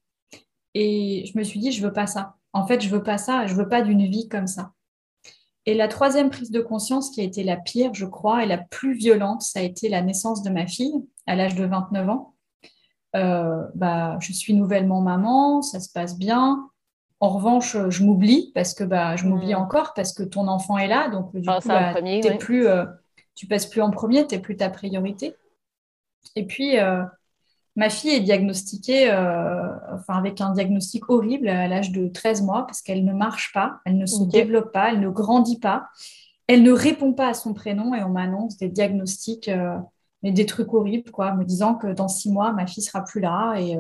Et 0.74 1.25
je 1.31 1.38
me 1.38 1.44
suis 1.44 1.59
dit, 1.59 1.71
je 1.71 1.85
veux 1.85 1.94
pas 1.94 2.07
ça. 2.07 2.35
En 2.51 2.65
fait, 2.65 2.81
je 2.81 2.89
veux 2.89 3.03
pas 3.03 3.18
ça, 3.18 3.45
je 3.47 3.56
veux 3.56 3.68
pas 3.68 3.81
d'une 3.81 4.06
vie 4.06 4.27
comme 4.27 4.47
ça. 4.47 4.71
Et 5.65 5.74
la 5.74 5.88
troisième 5.88 6.30
prise 6.30 6.51
de 6.51 6.59
conscience 6.59 7.09
qui 7.09 7.21
a 7.21 7.24
été 7.24 7.44
la 7.44 7.56
pire, 7.56 7.94
je 7.94 8.06
crois, 8.06 8.44
et 8.44 8.47
la 8.47 8.57
plus 8.57 8.94
violente, 8.94 9.41
ça 9.41 9.59
a 9.59 9.63
été 9.63 9.88
la 9.88 10.01
naissance 10.01 10.44
de 10.44 10.50
ma 10.50 10.68
fille 10.68 10.94
à 11.25 11.35
l'âge 11.35 11.56
de 11.56 11.65
29 11.65 12.09
ans. 12.09 12.35
Euh, 13.15 13.63
bah, 13.75 14.18
je 14.19 14.33
suis 14.33 14.53
nouvellement 14.53 15.01
maman, 15.01 15.62
ça 15.62 15.80
se 15.80 15.91
passe 15.91 16.18
bien. 16.18 16.68
En 17.19 17.30
revanche, 17.30 17.77
je 17.89 18.03
m'oublie 18.03 18.51
parce 18.53 18.74
que 18.74 18.83
bah, 18.83 19.15
je 19.15 19.25
m'oublie 19.25 19.53
mmh. 19.53 19.57
encore 19.57 19.94
parce 19.94 20.12
que 20.12 20.24
ton 20.24 20.47
enfant 20.50 20.77
est 20.77 20.88
là, 20.88 21.07
donc 21.09 21.33
du 21.33 21.47
ah, 21.47 21.62
coup, 21.62 21.69
bah, 21.69 21.94
tu 21.95 22.38
plus, 22.38 22.68
euh, 22.68 22.85
tu 23.35 23.47
passes 23.47 23.65
plus 23.65 23.81
en 23.81 23.91
premier, 23.91 24.27
tu 24.27 24.35
n'es 24.35 24.41
plus 24.41 24.56
ta 24.56 24.69
priorité. 24.69 25.35
Et 26.35 26.45
puis, 26.45 26.80
euh, 26.80 27.03
ma 27.75 27.89
fille 27.89 28.12
est 28.12 28.21
diagnostiquée 28.21 29.12
euh, 29.12 29.68
enfin, 29.94 30.15
avec 30.15 30.41
un 30.41 30.51
diagnostic 30.51 31.09
horrible 31.09 31.47
à 31.50 31.68
l'âge 31.68 31.91
de 31.91 32.07
13 32.07 32.44
mois 32.44 32.65
parce 32.65 32.81
qu'elle 32.81 33.06
ne 33.06 33.13
marche 33.13 33.51
pas, 33.53 33.80
elle 33.85 33.97
ne 33.97 34.06
se 34.06 34.24
développe 34.24 34.71
pas, 34.71 34.91
elle 34.91 35.00
ne 35.00 35.09
grandit 35.09 35.59
pas, 35.59 35.88
elle 36.47 36.63
ne 36.63 36.71
répond 36.71 37.13
pas 37.13 37.30
à 37.30 37.33
son 37.33 37.53
prénom 37.53 37.95
et 37.95 38.03
on 38.03 38.09
m'annonce 38.09 38.57
des 38.57 38.69
diagnostics. 38.69 39.50
Euh, 39.50 39.77
mais 40.25 40.31
des 40.31 40.45
trucs 40.45 40.74
horribles, 40.74 41.12
quoi, 41.12 41.33
me 41.33 41.44
disant 41.44 41.75
que 41.75 41.88
dans 41.88 42.07
six 42.07 42.31
mois, 42.31 42.53
ma 42.53 42.65
fille 42.65 42.81
sera 42.81 43.03
plus 43.03 43.19
là 43.19 43.56
et, 43.59 43.77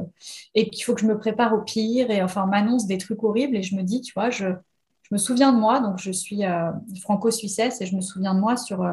et 0.55 0.69
qu'il 0.69 0.83
faut 0.83 0.93
que 0.93 0.99
je 0.99 1.05
me 1.05 1.17
prépare 1.17 1.53
au 1.53 1.61
pire. 1.61 2.11
Et 2.11 2.21
enfin, 2.21 2.43
on 2.43 2.47
m'annonce 2.47 2.85
des 2.85 2.97
trucs 2.97 3.23
horribles 3.23 3.55
et 3.55 3.63
je 3.63 3.77
me 3.77 3.81
dis, 3.81 4.01
tu 4.01 4.11
vois, 4.13 4.29
je, 4.29 4.47
je 5.03 5.09
me 5.13 5.17
souviens 5.17 5.53
de 5.53 5.57
moi, 5.57 5.79
donc 5.79 5.99
je 5.99 6.11
suis 6.11 6.41
franco-suissesse 7.01 7.79
et 7.79 7.85
je 7.85 7.95
me 7.95 8.01
souviens 8.01 8.35
de 8.35 8.41
moi 8.41 8.57
sur 8.57 8.83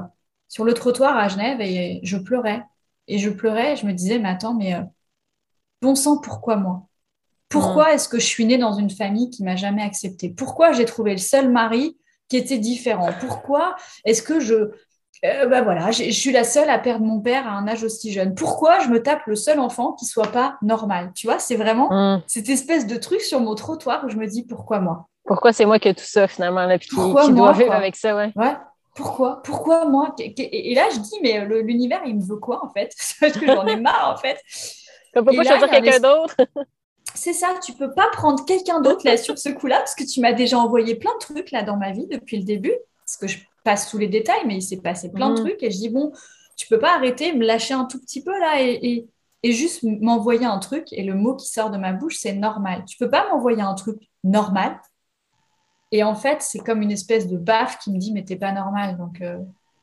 sur 0.50 0.64
le 0.64 0.74
trottoir 0.74 1.16
à 1.16 1.28
Genève 1.28 1.62
et 1.62 2.00
je 2.02 2.18
pleurais. 2.18 2.62
Et 3.08 3.18
je 3.18 3.30
pleurais 3.30 3.72
et 3.72 3.76
je 3.76 3.86
me 3.86 3.92
disais, 3.92 4.18
mais 4.18 4.28
attends, 4.28 4.52
mais 4.52 4.74
euh, 4.74 4.82
bon 5.80 5.94
sang, 5.94 6.18
pourquoi 6.18 6.56
moi? 6.56 6.82
Pourquoi 7.48 7.94
est-ce 7.94 8.08
que 8.08 8.20
je 8.20 8.26
suis 8.26 8.44
née 8.44 8.58
dans 8.58 8.74
une 8.74 8.90
famille 8.90 9.30
qui 9.30 9.42
m'a 9.42 9.56
jamais 9.56 9.82
acceptée? 9.82 10.28
Pourquoi 10.28 10.72
j'ai 10.72 10.84
trouvé 10.84 11.12
le 11.12 11.18
seul 11.18 11.50
mari 11.50 11.96
qui 12.28 12.36
était 12.36 12.58
différent? 12.58 13.10
Pourquoi 13.18 13.74
est-ce 14.04 14.22
que 14.22 14.38
je... 14.38 14.70
Euh, 15.24 15.46
bah 15.48 15.62
voilà, 15.62 15.90
je 15.90 16.10
suis 16.10 16.32
la 16.32 16.44
seule 16.44 16.70
à 16.70 16.78
perdre 16.78 17.04
mon 17.04 17.20
père 17.20 17.46
à 17.46 17.50
un 17.50 17.66
âge 17.66 17.82
aussi 17.82 18.12
jeune? 18.12 18.34
Pourquoi 18.34 18.78
je 18.80 18.88
me 18.88 19.02
tape 19.02 19.26
le 19.26 19.34
seul 19.34 19.58
enfant 19.58 19.92
qui 19.92 20.04
soit 20.04 20.30
pas 20.30 20.56
normal? 20.62 21.12
Tu 21.14 21.26
vois, 21.26 21.38
c'est 21.38 21.56
vraiment 21.56 21.90
mmh. 21.90 22.22
cette 22.26 22.48
espèce 22.48 22.86
de 22.86 22.96
truc 22.96 23.20
sur 23.20 23.40
mon 23.40 23.54
trottoir 23.54 24.04
où 24.04 24.08
je 24.08 24.16
me 24.16 24.26
dis 24.26 24.44
pourquoi 24.44 24.78
moi? 24.80 25.08
Pourquoi 25.24 25.52
c'est 25.52 25.66
moi 25.66 25.78
qui 25.78 25.88
ai 25.88 25.94
tout 25.94 26.04
ça 26.04 26.28
finalement, 26.28 26.64
là, 26.64 26.78
puis 26.78 26.88
qui, 26.88 26.96
doit 26.96 27.52
vivre 27.52 27.72
avec 27.72 27.96
ça, 27.96 28.16
ouais. 28.16 28.32
Ouais, 28.36 28.56
pourquoi? 29.00 29.42
Pourquoi 29.42 29.86
moi? 29.86 30.14
Et 30.18 30.74
là, 30.74 30.88
je 30.92 30.98
dis, 30.98 31.16
mais 31.22 31.44
l'univers, 31.46 32.02
il 32.04 32.16
me 32.16 32.22
veut 32.22 32.36
quoi 32.36 32.64
en 32.64 32.68
fait? 32.68 32.94
Parce 33.20 33.32
que 33.32 33.46
j'en 33.46 33.66
ai 33.66 33.76
marre 33.76 34.14
en 34.14 34.20
fait. 34.20 34.38
pourquoi 35.14 35.42
choisir 35.42 35.70
quelqu'un 35.70 36.00
d'autre 36.00 36.36
C'est 37.14 37.32
ça, 37.32 37.54
tu 37.64 37.72
peux 37.72 37.92
pas 37.92 38.08
prendre 38.12 38.44
quelqu'un 38.44 38.80
d'autre 38.80 39.00
là 39.04 39.16
sur 39.16 39.36
ce 39.36 39.48
coup-là, 39.48 39.78
parce 39.78 39.96
que 39.96 40.04
tu 40.04 40.20
m'as 40.20 40.32
déjà 40.32 40.58
envoyé 40.58 40.94
plein 40.94 41.12
de 41.14 41.18
trucs 41.18 41.50
là 41.50 41.64
dans 41.64 41.76
ma 41.76 41.90
vie 41.90 42.06
depuis 42.06 42.36
le 42.36 42.44
début, 42.44 42.74
parce 43.04 43.16
que 43.16 43.26
je 43.26 43.38
passe 43.64 43.90
sous 43.90 43.98
les 43.98 44.06
détails, 44.06 44.46
mais 44.46 44.54
il 44.54 44.62
s'est 44.62 44.80
passé 44.80 45.10
plein 45.10 45.30
de 45.30 45.40
mhm. 45.40 45.46
trucs, 45.48 45.62
et 45.64 45.72
je 45.72 45.76
dis, 45.76 45.88
bon, 45.88 46.12
tu 46.56 46.68
peux 46.68 46.78
pas 46.78 46.94
arrêter, 46.94 47.32
me 47.32 47.44
lâcher 47.44 47.74
un 47.74 47.86
tout 47.86 47.98
petit 48.00 48.22
peu 48.22 48.38
là, 48.38 48.62
et, 48.62 49.08
et 49.42 49.52
juste 49.52 49.82
m'envoyer 49.82 50.46
un 50.46 50.58
truc, 50.58 50.86
et 50.92 51.02
le 51.02 51.14
mot 51.14 51.34
qui 51.34 51.48
sort 51.48 51.70
de 51.70 51.78
ma 51.78 51.92
bouche, 51.92 52.18
c'est 52.18 52.34
normal. 52.34 52.84
Tu 52.86 52.96
peux 52.96 53.10
pas 53.10 53.28
m'envoyer 53.28 53.62
un 53.62 53.74
truc 53.74 53.96
normal, 54.22 54.78
et 55.92 56.02
en 56.02 56.14
fait, 56.14 56.42
c'est 56.42 56.60
comme 56.60 56.82
une 56.82 56.92
espèce 56.92 57.26
de 57.28 57.36
baffe 57.36 57.78
qui 57.78 57.92
me 57.92 57.98
dit, 57.98 58.12
mais 58.12 58.24
t'es 58.24 58.36
pas 58.36 58.52
normal. 58.52 58.96
Donc 58.96 59.20
euh, 59.20 59.38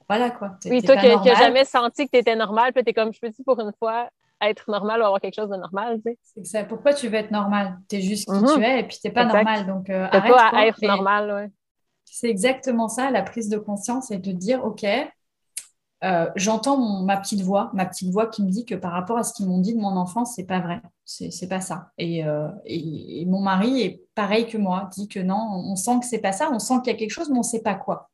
voilà 0.08 0.32
quoi. 0.32 0.52
oui, 0.66 0.82
toi 0.82 0.96
qui 0.98 1.08
n'as 1.08 1.36
jamais 1.36 1.66
senti 1.66 2.06
que 2.06 2.12
tu 2.12 2.18
étais 2.18 2.36
normal, 2.36 2.72
puis 2.74 2.84
tu 2.84 2.92
es 2.92 2.94
comme, 2.94 3.14
je 3.14 3.20
peux 3.20 3.30
dire 3.30 3.46
pour 3.46 3.60
une 3.60 3.74
fois 3.78 4.10
être 4.42 4.70
normal 4.70 5.02
ou 5.02 5.06
avoir 5.06 5.20
quelque 5.20 5.36
chose 5.36 5.50
de 5.50 5.58
normal. 5.58 6.00
Tu 6.06 6.18
sais. 6.36 6.44
ça. 6.44 6.64
Pourquoi 6.64 6.94
tu 6.94 7.08
veux 7.08 7.16
être 7.16 7.32
normal? 7.32 7.80
Tu 7.90 7.98
es 7.98 8.02
juste 8.02 8.26
qui 8.26 8.40
mhm. 8.40 8.56
tu 8.56 8.64
es 8.64 8.80
et 8.80 8.84
puis 8.84 8.98
tu 9.02 9.08
n'es 9.08 9.14
pas 9.14 9.26
normal. 9.26 9.66
Donc 9.66 9.90
euh, 9.90 10.08
arrête. 10.12 10.34
pas 10.34 10.50
à 10.54 10.66
être 10.68 10.82
normal, 10.82 11.32
ouais. 11.32 11.52
C'est 12.06 12.30
exactement 12.30 12.88
ça, 12.88 13.12
la 13.12 13.22
prise 13.22 13.50
de 13.50 13.58
conscience 13.58 14.12
et 14.12 14.18
de 14.18 14.32
dire, 14.32 14.64
OK, 14.64 14.86
euh, 16.04 16.30
j'entends 16.36 17.02
ma 17.04 17.18
petite 17.18 17.42
voix, 17.42 17.72
ma 17.74 17.86
petite 17.86 18.12
voix 18.12 18.28
qui 18.28 18.44
me 18.44 18.52
dit 18.52 18.66
que 18.66 18.76
par 18.76 18.92
rapport 18.92 19.18
à 19.18 19.24
ce 19.24 19.34
qu'ils 19.34 19.48
m'ont 19.48 19.58
dit 19.58 19.74
de 19.74 19.80
mon 19.80 19.98
enfance, 19.98 20.34
c'est 20.36 20.46
pas 20.46 20.60
vrai, 20.60 20.82
c'est 21.06 21.50
pas 21.50 21.62
ça. 21.62 21.92
Euh, 22.00 22.50
et, 22.66 23.26
mon 23.26 23.42
mari 23.42 23.82
est 23.82 24.04
pareil 24.14 24.46
que 24.46 24.58
moi, 24.58 24.90
dit 24.94 25.08
que 25.08 25.20
non, 25.20 25.64
on 25.66 25.76
sent 25.76 26.00
que 26.00 26.06
c'est 26.06 26.20
pas 26.20 26.34
ça, 26.34 26.50
on 26.52 26.60
sent 26.60 26.76
qu'il 26.84 26.94
y 26.94 26.96
a 26.96 27.00
quelque 27.00 27.12
chose, 27.12 27.30
mais 27.32 27.40
on 27.40 27.44
sait 27.44 27.64
pas 27.64 27.74
quoi. 27.74 28.10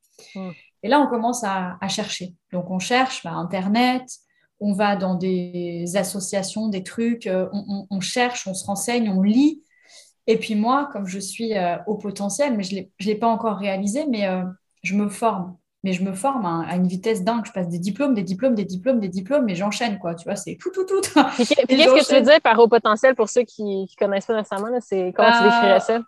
Et 0.81 0.87
là, 0.87 1.01
on 1.01 1.07
commence 1.07 1.43
à, 1.43 1.77
chercher. 1.89 2.35
Donc, 2.53 2.69
on 2.71 2.79
cherche 2.79 3.23
bah, 3.23 3.31
Internet, 3.31 4.03
on 4.59 4.73
va 4.73 4.95
dans 4.95 5.15
des 5.15 5.97
associations, 5.97 6.69
des 6.69 6.83
trucs, 6.83 7.27
euh, 7.27 7.49
on, 7.89 7.99
cherche, 7.99 8.47
on 8.47 8.53
se 8.53 8.65
renseigne, 8.65 9.09
on 9.09 9.21
lit. 9.21 9.61
Et 10.25 10.37
puis 10.37 10.55
moi, 10.55 10.89
comme 10.93 11.05
je 11.05 11.19
suis 11.19 11.57
euh, 11.57 11.77
au 11.85 11.95
potentiel, 11.95 12.55
mais 12.55 12.63
je 12.63 12.75
ne 12.77 12.85
l'ai 13.01 13.15
pas 13.15 13.27
encore 13.27 13.57
réalisé, 13.57 14.05
mais 14.07 14.25
je 14.83 14.95
me 14.95 15.09
forme. 15.09 15.57
Mais 15.83 15.93
je 15.93 16.03
me 16.03 16.13
forme 16.13 16.45
à, 16.45 16.75
une 16.75 16.87
vitesse 16.87 17.23
dingue. 17.23 17.45
Je 17.45 17.51
passe 17.51 17.67
des 17.67 17.79
diplômes, 17.79 18.13
des 18.13 18.23
diplômes, 18.23 18.55
des 18.55 18.65
diplômes, 18.65 18.99
des 18.99 19.09
diplômes, 19.09 19.49
et 19.49 19.55
j'enchaîne, 19.55 19.99
quoi. 19.99 20.15
Tu 20.15 20.23
vois, 20.23 20.35
c'est 20.35 20.55
tout, 20.55 20.71
tout, 20.71 20.85
tout. 20.85 21.01
Qu'est-ce 21.37 21.55
que 21.55 22.07
tu 22.07 22.15
veux 22.15 22.21
dire 22.21 22.41
par 22.41 22.57
haut 22.59 22.67
potentiel 22.67 23.15
pour 23.15 23.29
ceux 23.29 23.43
qui 23.43 23.63
ne 23.63 23.97
connaissent 23.97 24.27
pas 24.27 24.35
récemment? 24.35 24.69
C'est, 24.79 25.13
comment 25.15 25.31
tu 25.31 25.43
décrirais 25.43 25.79
ça? 25.79 25.99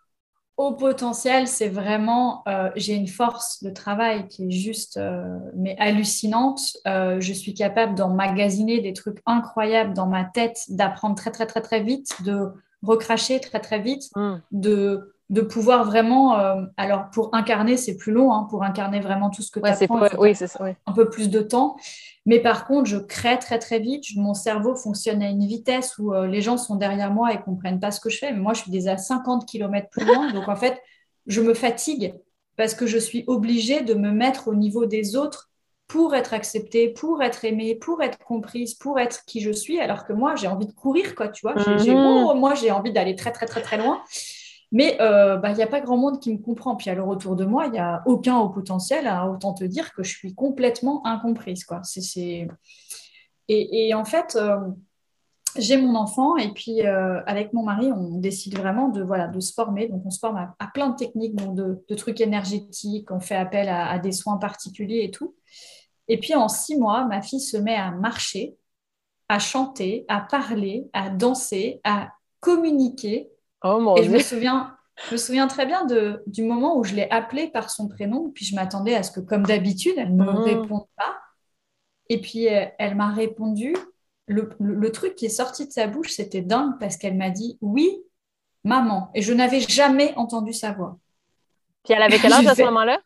Au 0.58 0.72
potentiel, 0.72 1.50
c'est 1.50 1.67
vraiment, 1.67 2.41
euh, 2.48 2.70
j'ai 2.77 2.94
une 2.94 3.10
force 3.10 3.62
de 3.62 3.70
travail 3.70 4.29
qui 4.29 4.48
est 4.48 4.51
juste, 4.51 4.96
euh, 4.96 5.38
mais 5.53 5.75
hallucinante. 5.79 6.77
Euh, 6.88 7.20
je 7.20 7.34
suis 7.34 7.53
capable 7.53 7.94
d'emmagasiner 7.94 8.79
des 8.79 8.94
trucs 8.94 9.22
incroyables 9.25 9.94
dans 9.94 10.08
ma 10.08 10.24
tête, 10.24 10.63
d'apprendre 10.70 11.15
très, 11.15 11.32
très, 11.32 11.46
très, 11.46 11.60
très 11.60 11.84
vite, 11.84 12.24
de 12.24 12.53
recracher 12.84 13.41
très, 13.41 13.60
très 13.60 13.79
vite, 13.79 14.10
mm. 14.15 14.36
de, 14.53 15.14
de 15.29 15.41
pouvoir 15.41 15.86
vraiment, 15.86 16.38
alors 16.77 17.10
pour 17.12 17.34
incarner, 17.34 17.77
c'est 17.77 17.98
plus 17.98 18.12
long, 18.12 18.32
hein, 18.32 18.46
pour 18.50 18.63
incarner 18.63 19.00
vraiment 19.00 19.29
tout 19.29 19.41
ce 19.41 19.50
que 19.50 19.60
tu 19.60 19.67
apprends, 19.67 20.08
oui, 20.20 20.36
c'est 20.36 20.48
ça, 20.48 20.63
un 20.86 20.94
peu 20.94 21.10
plus 21.10 21.29
de 21.29 21.39
temps. 21.41 21.77
Mais 22.25 22.39
par 22.39 22.65
contre, 22.65 22.89
je 22.89 22.98
crée 22.98 23.38
très 23.38 23.60
très 23.60 23.79
vite. 23.79 24.03
Mon 24.15 24.34
cerveau 24.34 24.75
fonctionne 24.75 25.22
à 25.22 25.29
une 25.29 25.46
vitesse 25.46 25.98
où 26.00 26.13
euh, 26.13 26.27
les 26.27 26.41
gens 26.41 26.58
sont 26.58 26.75
derrière 26.75 27.12
moi 27.12 27.34
et 27.34 27.39
comprennent 27.39 27.79
pas 27.79 27.91
ce 27.91 28.00
que 28.00 28.10
je 28.10 28.17
fais. 28.17 28.32
Mais 28.32 28.39
moi, 28.39 28.53
je 28.53 28.62
suis 28.62 28.72
déjà 28.72 28.94
à 28.94 28.98
50 28.98 29.46
km 29.48 29.88
plus 29.89 30.05
loin. 30.05 30.32
Donc 30.34 30.48
en 30.48 30.55
fait, 30.55 30.82
je 31.27 31.41
me 31.41 31.53
fatigue 31.53 32.15
parce 32.58 32.74
que 32.74 32.88
je 32.88 32.98
suis 32.98 33.24
obligée 33.27 33.82
de 33.82 33.94
me 33.94 34.12
mettre 34.12 34.48
au 34.48 34.55
niveau 34.55 34.86
des 34.86 35.15
autres 35.15 35.51
pour 35.88 36.15
être 36.15 36.34
acceptée, 36.34 36.89
pour 36.89 37.22
être 37.22 37.46
aimée, 37.46 37.75
pour 37.75 38.01
être 38.01 38.17
comprise, 38.17 38.74
pour 38.74 39.00
être 39.00 39.24
qui 39.25 39.39
je 39.41 39.51
suis. 39.51 39.79
Alors 39.79 40.05
que 40.05 40.13
moi, 40.13 40.36
j'ai 40.36 40.48
envie 40.48 40.65
de 40.65 40.72
courir, 40.72 41.13
quoi, 41.13 41.27
tu 41.27 41.41
vois. 41.44 41.53
Mhm. 41.53 41.96
Oh, 41.96 42.34
moi, 42.34 42.55
j'ai 42.55 42.72
envie 42.72 42.91
d'aller 42.91 43.15
très 43.15 43.32
très 43.32 43.46
très 43.46 43.62
très 43.62 43.77
loin. 43.77 44.01
Mais 44.75 44.98
euh, 45.00 45.38
bah, 45.38 45.51
il 45.51 45.55
n'y 45.55 45.63
a 45.63 45.67
pas 45.67 45.79
grand 45.79 45.96
monde 45.96 46.20
qui 46.20 46.34
me 46.34 46.38
comprend. 46.38 46.75
Puis 46.75 46.89
à 46.89 46.96
le 46.96 47.01
retour 47.01 47.38
de 47.38 47.46
moi, 47.46 47.67
il 47.67 47.72
n'y 47.72 47.79
a 47.79 48.03
aucun 48.05 48.38
au 48.39 48.50
potentiel. 48.50 49.08
Hein. 49.08 49.25
autant 49.32 49.53
te 49.53 49.63
dire 49.63 49.94
que 49.94 50.03
je 50.03 50.10
suis 50.10 50.36
complètement 50.36 51.08
incomprise. 51.08 51.63
Quoi. 51.63 51.82
Et, 53.48 53.94
en 53.94 54.03
fait, 54.03 54.36
euh, 54.36 54.60
j'ai 55.55 55.77
mon 55.77 55.96
enfant 55.96 56.36
et 56.36 56.51
puis 56.51 56.86
euh, 56.86 57.24
avec 57.25 57.53
mon 57.53 57.63
mari, 57.63 57.89
on 57.94 58.17
décide 58.17 58.58
vraiment 58.58 58.89
de, 58.89 59.01
voilà, 59.01 59.29
de 59.29 59.39
se 59.39 59.53
former. 59.53 59.88
Donc 59.88 60.01
on 60.05 60.10
se 60.10 60.20
forme 60.20 60.53
à, 60.60 60.67
plein 60.74 60.89
de 60.89 60.98
techniques, 60.98 61.36
de, 61.36 61.96
trucs 61.96 62.20
énergétiques, 62.20 63.10
on 63.12 63.22
fait 63.22 63.38
appel 63.38 63.70
à, 63.70 63.98
des 63.98 64.12
soins 64.12 64.36
particuliers 64.36 65.03
et 65.05 65.12
tout. 65.12 65.38
Et 66.10 66.20
puis 66.20 66.36
en 66.36 66.50
six 66.50 66.77
mois, 66.77 67.05
ma 67.05 67.22
fille 67.22 67.39
se 67.39 67.55
met 67.55 67.75
à 67.75 67.91
marcher, 67.91 68.58
à 69.29 69.39
chanter, 69.39 70.03
à 70.10 70.20
parler, 70.20 70.89
à 70.91 71.10
danser, 71.10 71.79
à 71.86 72.10
communiquer 72.41 73.29
Oh, 73.67 73.95
et 73.98 74.03
je 74.03 74.12
me 74.12 74.19
souviens, 74.19 74.77
je 75.07 75.13
me 75.13 75.17
souviens 75.17 75.48
très 75.48 75.65
bien 75.65 75.86
de, 75.86 76.22
du 76.27 76.43
moment 76.43 76.77
où 76.77 76.84
je 76.84 76.93
l'ai 76.93 77.10
appelée 77.10 77.48
par 77.48 77.72
son 77.72 77.88
prénom, 77.88 78.29
puis 78.29 78.45
je 78.45 78.53
m'attendais 78.53 78.93
à 78.93 79.01
ce 79.01 79.12
que, 79.12 79.19
comme 79.19 79.43
d'habitude, 79.43 79.95
elle 79.98 80.15
ne 80.15 80.24
me 80.24 80.31
mmh. 80.31 80.43
réponde 80.43 80.86
pas. 80.95 81.17
Et 82.10 82.22
puis, 82.22 82.48
euh, 82.48 82.65
elle, 82.77 82.93
m'a 82.95 83.12
répondu. 83.12 83.75
Le, 84.27 84.91
truc 84.91 85.15
qui 85.15 85.25
est 85.25 85.29
sorti 85.29 85.65
de 85.67 85.72
sa 85.72 85.88
bouche, 85.88 86.12
c'était 86.12 86.41
dingue 86.41 86.74
parce 86.79 86.98
qu'elle 86.98 87.15
m'a 87.15 87.31
dit 87.31 87.57
oui, 87.62 87.98
maman. 88.63 89.10
Et 89.15 89.24
je 89.24 89.34
n'avais 89.34 89.62
jamais 89.62 90.13
entendu 90.15 90.53
sa 90.53 90.72
voix. 90.72 90.98
Puis 91.84 91.93
elle 91.93 92.03
avait 92.03 92.19
quel 92.19 92.34
âge 92.34 92.45
à 92.45 92.55
ce 92.55 92.62
moment-là? 92.65 93.00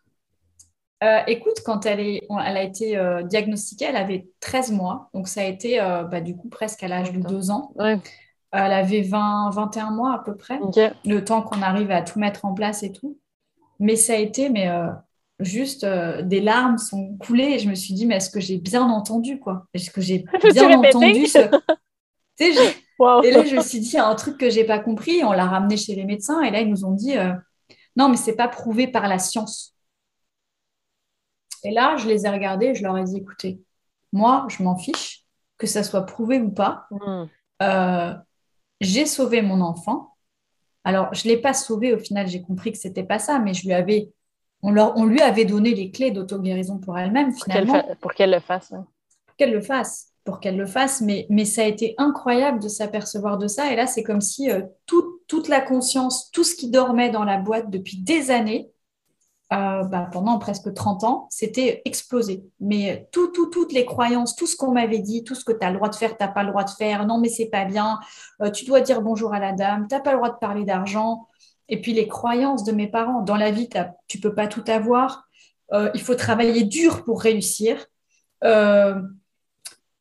Euh, 1.04 1.22
écoute, 1.28 1.62
quand 1.66 1.86
elle, 1.86 2.01
est, 2.01 2.28
elle 2.30 2.58
a 2.58 2.63
été 2.63 2.98
euh, 2.98 3.24
diagnostiquée, 3.24 3.86
elle 3.86 3.96
avait 3.96 4.28
13 4.42 4.72
mois. 4.72 5.10
Donc, 5.13 5.30
ça 5.30 5.42
a 5.42 5.46
été 5.46 5.78
bah, 6.12 6.20
du 6.20 6.36
coup 6.36 6.50
presque 6.50 6.84
à 6.84 6.89
l'âge 6.89 7.13
de 7.13 7.20
2 7.20 7.51
ans. 7.51 7.72
Ouais. 7.75 7.98
Elle 8.51 8.74
avait 8.74 9.01
20, 9.01 9.51
21 9.51 9.91
mois 9.91 10.13
à 10.15 10.20
peu 10.20 10.36
près, 10.36 10.60
le 11.06 11.24
temps 11.24 11.41
qu'on 11.44 11.62
arrive 11.62 11.91
à 11.91 12.01
tout 12.01 12.20
mettre 12.20 12.46
en 12.46 12.53
place 12.53 12.82
et 12.82 12.91
tout. 12.91 13.20
Mais 13.79 13.96
ça 13.96 14.13
a 14.13 14.18
été, 14.18 14.50
mais 14.50 14.70
euh, 14.70 14.89
juste 15.39 15.84
euh, 15.84 16.22
des 16.24 16.41
larmes 16.41 16.77
sont 16.77 17.15
coulées 17.18 17.51
et 17.51 17.60
je 17.60 17.70
me 17.70 17.75
suis 17.75 17.94
dit, 17.94 18.06
mais 18.06 18.15
est-ce 18.15 18.32
que 18.32 18.39
j'ai 18.39 18.58
bien 18.58 18.84
entendu 18.84 19.39
quoi? 19.39 19.68
Est-ce 19.74 19.91
que 19.91 20.01
j'ai 20.01 20.25
bien 20.53 20.77
entendu 20.77 21.27
ce... 21.27 21.39
Et 23.24 23.32
là, 23.32 23.46
je 23.46 23.56
me 23.56 23.62
suis 23.62 23.79
dit, 23.79 23.89
il 23.89 23.94
y 23.94 23.98
a 23.98 24.08
un 24.08 24.15
truc 24.15 24.38
que 24.38 24.50
j'ai 24.50 24.63
pas 24.63 24.79
compris. 24.79 25.24
On 25.24 25.32
l'a 25.32 25.46
ramené 25.46 25.77
chez 25.77 25.96
les 25.96 26.06
médecins 26.06 26.41
et 26.41 26.51
là, 26.51 26.62
ils 26.62 26.70
nous 26.70 26.86
ont 26.86 26.91
dit, 26.91 27.18
euh, 27.18 27.34
non, 27.96 28.10
mais 28.10 28.18
c'est 28.18 28.36
pas 28.36 28.48
prouvé 28.48 28.88
par 28.88 29.08
la 29.08 29.20
science. 29.20 29.75
Et 31.63 31.72
là, 31.72 31.98
je 31.98 32.08
les 32.08 32.25
ai 32.25 32.29
regardés 32.29 32.68
et 32.68 32.75
je 32.75 32.84
leur 32.84 32.98
ai 32.98 33.03
dit, 33.03 33.18
écoutez, 33.18 33.62
moi, 34.12 34.48
je 34.50 34.63
m'en 34.63 34.77
fiche, 34.77 35.25
que 35.58 35.68
ça 35.68 35.84
soit 35.84 36.06
prouvé 36.06 36.39
ou 36.39 36.51
pas. 36.51 36.88
Hmm 36.91 37.25
j'ai 38.80 39.06
sauvé 39.06 39.42
mon 39.42 39.62
enfant. 39.62 40.16
Alors, 40.84 41.14
je 41.14 41.28
ne 41.28 41.34
l'ai 41.34 41.42
pas 41.42 41.54
sauvé, 41.54 41.94
au 41.94 42.00
final, 42.00 42.28
j'ai 42.28 42.42
compris 42.42 42.72
que 42.72 42.78
ce 42.78 42.88
n'était 42.88 43.04
pas 43.04 43.20
ça, 43.20 43.40
mais 43.40 43.54
je 43.54 43.66
lui 43.66 43.74
avais, 43.74 44.12
on, 44.62 44.72
leur, 44.72 44.98
on 44.98 45.06
lui 45.06 45.22
avait 45.22 45.46
donné 45.46 45.76
les 45.76 45.92
clés 45.92 46.12
d'auto-guérison 46.12 46.78
pour 46.78 46.98
elle-même, 46.98 47.34
finalement. 47.34 47.84
Pour 48.00 48.14
qu'elle 48.14 48.32
le 48.32 48.40
fasse. 48.40 48.74
Pour 49.26 49.36
qu'elle 49.36 49.52
le 49.52 49.62
fasse, 49.62 50.14
pour 50.24 50.40
qu'elle 50.40 50.58
le 50.58 50.66
fasse. 50.66 51.02
Mais, 51.02 51.28
mais 51.30 51.46
ça 51.46 51.62
a 51.62 51.66
été 51.66 51.96
incroyable 51.98 52.60
de 52.62 52.68
s'apercevoir 52.70 53.38
de 53.38 53.48
ça. 53.48 53.72
Et 53.72 53.76
là, 53.76 53.88
c'est 53.88 54.04
comme 54.04 54.22
si 54.22 54.50
euh, 54.50 54.62
toute 54.86 55.48
la 55.48 55.62
conscience, 55.62 56.32
tout 56.32 56.44
ce 56.44 56.56
qui 56.56 56.70
dormait 56.70 57.10
dans 57.10 57.24
la 57.26 57.38
boîte 57.38 57.70
depuis 57.70 57.98
des 57.98 58.32
années, 58.32 58.70
euh, 59.51 59.84
bah, 59.84 60.08
pendant 60.12 60.38
presque 60.38 60.72
30 60.72 61.03
ans, 61.03 61.27
c'était 61.32 61.82
explosé. 61.86 62.44
Mais 62.60 63.08
tout, 63.12 63.29
tout, 63.29 63.48
toutes 63.48 63.72
les 63.72 63.84
croyances, 63.84 64.36
tout 64.36 64.46
ce 64.46 64.56
qu'on 64.56 64.72
m'avait 64.72 65.00
dit, 65.00 65.24
tout 65.24 65.34
ce 65.34 65.44
que 65.44 65.51
tu 65.51 65.65
as 65.65 65.72
le 65.72 65.77
droit 65.77 65.89
de 65.89 65.96
faire, 65.96 66.15
tu 66.15 66.24
n'as 66.24 66.29
pas 66.29 66.44
le 66.44 66.50
droit 66.50 66.63
de 66.63 66.70
faire, 66.70 67.08
non 67.08 67.20
mais 67.20 67.29
c'est 67.29 67.48
pas 67.48 67.65
bien, 67.65 68.00
euh, 68.44 68.51
tu 68.51 68.65
dois 68.65 68.82
dire 68.82 69.01
bonjour 69.01 69.34
à 69.34 69.39
la 69.39 69.53
dame, 69.53 69.88
tu 69.88 69.96
n'as 69.96 70.01
pas 70.01 70.12
le 70.12 70.18
droit 70.18 70.29
de 70.29 70.38
parler 70.38 70.65
d'argent. 70.65 71.27
Et 71.68 71.82
puis 71.82 71.94
les 71.94 72.08
croyances 72.08 72.63
de 72.63 72.72
mes 72.72 72.88
parents, 72.88 73.22
dans 73.22 73.38
la 73.38 73.50
vie, 73.50 73.70
tu 74.08 74.20
peux 74.20 74.36
pas 74.36 74.48
tout 74.48 74.63
avoir, 74.68 75.27
euh, 75.74 75.89
il 75.96 76.01
faut 76.01 76.15
travailler 76.15 76.63
dur 76.63 77.03
pour 77.03 77.22
réussir. 77.22 77.88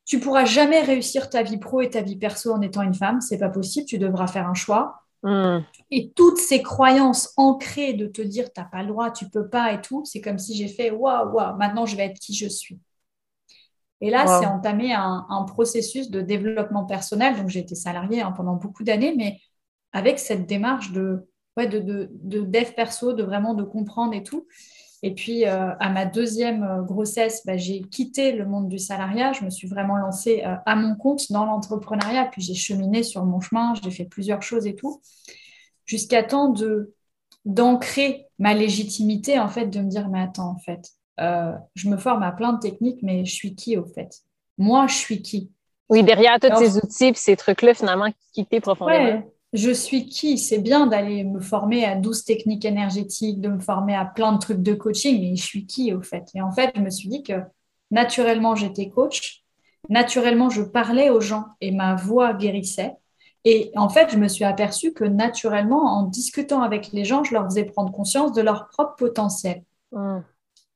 tu 0.05 0.19
pourras 0.19 0.45
jamais 0.45 0.81
réussir 0.81 1.29
ta 1.29 1.41
vie 1.41 1.57
pro 1.57 1.81
et 1.81 1.89
ta 1.89 2.01
vie 2.01 2.17
perso 2.17 2.53
en 2.53 2.61
étant 2.61 2.83
une 2.83 2.93
femme, 2.93 3.19
c'est 3.21 3.39
pas 3.39 3.49
possible, 3.49 3.87
tu 3.87 3.97
devras 3.97 4.27
faire 4.27 4.47
un 4.47 4.53
choix. 4.53 5.03
Hmm. 5.21 5.59
Et 5.91 6.11
toutes 6.15 6.37
ces 6.37 6.61
croyances 6.61 7.33
ancrées 7.35 7.93
de 7.93 8.07
te 8.07 8.21
dire 8.21 8.53
t'as 8.53 8.63
pas 8.63 8.83
le 8.83 8.89
droit, 8.89 9.11
tu 9.11 9.29
peux 9.29 9.49
pas 9.49 9.73
et 9.73 9.81
tout, 9.81 10.05
c'est 10.05 10.21
comme 10.21 10.39
si 10.39 10.55
j'ai 10.55 10.69
fait 10.69 10.91
waouh, 10.91 11.33
waouh, 11.33 11.57
maintenant 11.57 11.85
je 11.85 11.97
vais 11.97 12.05
être 12.05 12.19
qui 12.19 12.33
je 12.33 12.47
suis. 12.47 12.79
Et 14.01 14.09
là, 14.09 14.25
c'est 14.39 14.45
entamé 14.45 14.93
un, 14.93 15.43
processus 15.47 16.09
de 16.09 16.21
développement 16.21 16.85
personnel. 16.85 17.35
Donc, 17.35 17.49
j'ai 17.49 17.59
été 17.59 17.75
salariée 17.75 18.21
hein, 18.21 18.31
pendant 18.31 18.55
beaucoup 18.55 18.83
d'années, 18.83 19.13
mais 19.15 19.39
avec 19.91 20.19
cette 20.19 20.45
démarche 20.45 20.91
de, 20.91 21.27
ouais, 21.57 21.67
de, 21.67 21.79
de, 21.79 22.09
de, 22.13 22.41
dev 22.41 22.71
perso, 22.75 23.13
de 23.13 23.23
vraiment 23.23 23.53
de 23.55 23.63
comprendre 23.63 24.13
et 24.13 24.23
tout. 24.23 24.47
Et 25.01 25.13
puis, 25.13 25.45
euh, 25.45 25.73
à 25.79 25.89
ma 25.89 26.05
deuxième 26.05 26.63
euh, 26.63 26.81
grossesse, 26.81 27.45
bah, 27.45 27.55
j'ai 27.55 27.81
quitté 27.81 28.33
le 28.33 28.45
monde 28.45 28.67
du 28.67 28.79
salariat. 28.79 29.31
Je 29.31 29.45
me 29.45 29.49
suis 29.49 29.67
vraiment 29.67 29.95
lancée 29.95 30.43
euh, 30.45 30.55
à 30.65 30.75
mon 30.75 30.95
compte 30.95 31.31
dans 31.31 31.45
l'entrepreneuriat. 31.45 32.25
Puis, 32.25 32.41
j'ai 32.41 32.53
cheminé 32.53 33.03
sur 33.03 33.25
mon 33.25 33.39
chemin. 33.39 33.73
J'ai 33.81 33.91
fait 33.91 34.05
plusieurs 34.05 34.41
choses 34.41 34.67
et 34.67 34.75
tout. 34.75 35.01
Jusqu'à 35.85 36.23
temps 36.23 36.49
de, 36.49 36.93
d'ancrer 37.45 38.27
ma 38.39 38.53
légitimité, 38.53 39.39
en 39.39 39.47
fait, 39.47 39.67
de 39.67 39.79
me 39.79 39.89
dire, 39.89 40.09
mais 40.09 40.21
attends, 40.21 40.49
en 40.51 40.59
fait, 40.59 40.89
je 41.75 41.89
me 41.89 41.97
forme 41.97 42.23
à 42.23 42.31
plein 42.31 42.53
de 42.53 42.59
techniques, 42.59 43.01
mais 43.01 43.25
je 43.25 43.33
suis 43.33 43.55
qui, 43.55 43.75
au 43.75 43.85
fait? 43.85 44.09
Moi, 44.57 44.87
je 44.87 44.95
suis 44.95 45.21
qui? 45.21 45.51
Oui, 45.89 46.03
derrière 46.03 46.39
tous 46.39 46.55
ces 46.57 46.77
outils 46.77 47.05
et 47.07 47.13
ces 47.15 47.35
trucs-là, 47.35 47.73
finalement, 47.73 48.09
qui 48.33 48.45
t'es 48.45 48.59
profondément 48.61 49.23
je 49.53 49.71
suis 49.71 50.05
qui? 50.05 50.37
C'est 50.37 50.59
bien 50.59 50.87
d'aller 50.87 51.23
me 51.23 51.39
former 51.39 51.85
à 51.85 51.95
12 51.95 52.23
techniques 52.23 52.65
énergétiques, 52.65 53.41
de 53.41 53.49
me 53.49 53.59
former 53.59 53.95
à 53.95 54.05
plein 54.05 54.33
de 54.33 54.37
trucs 54.37 54.61
de 54.61 54.73
coaching, 54.73 55.19
mais 55.19 55.35
je 55.35 55.43
suis 55.43 55.65
qui 55.65 55.93
au 55.93 56.01
fait? 56.01 56.25
Et 56.35 56.41
en 56.41 56.51
fait, 56.51 56.71
je 56.75 56.81
me 56.81 56.89
suis 56.89 57.09
dit 57.09 57.23
que 57.23 57.33
naturellement, 57.91 58.55
j'étais 58.55 58.89
coach, 58.89 59.43
naturellement, 59.89 60.49
je 60.49 60.61
parlais 60.61 61.09
aux 61.09 61.21
gens 61.21 61.45
et 61.61 61.71
ma 61.71 61.95
voix 61.95 62.33
guérissait. 62.33 62.95
Et 63.45 63.71
en 63.75 63.89
fait, 63.89 64.11
je 64.11 64.17
me 64.17 64.27
suis 64.27 64.43
aperçue 64.43 64.93
que 64.93 65.05
naturellement, 65.05 65.83
en 65.97 66.03
discutant 66.03 66.61
avec 66.61 66.91
les 66.91 67.05
gens, 67.05 67.23
je 67.23 67.33
leur 67.33 67.45
faisais 67.45 67.63
prendre 67.63 67.91
conscience 67.91 68.33
de 68.33 68.41
leur 68.41 68.67
propre 68.67 68.95
potentiel. 68.97 69.63
Mmh. 69.91 70.19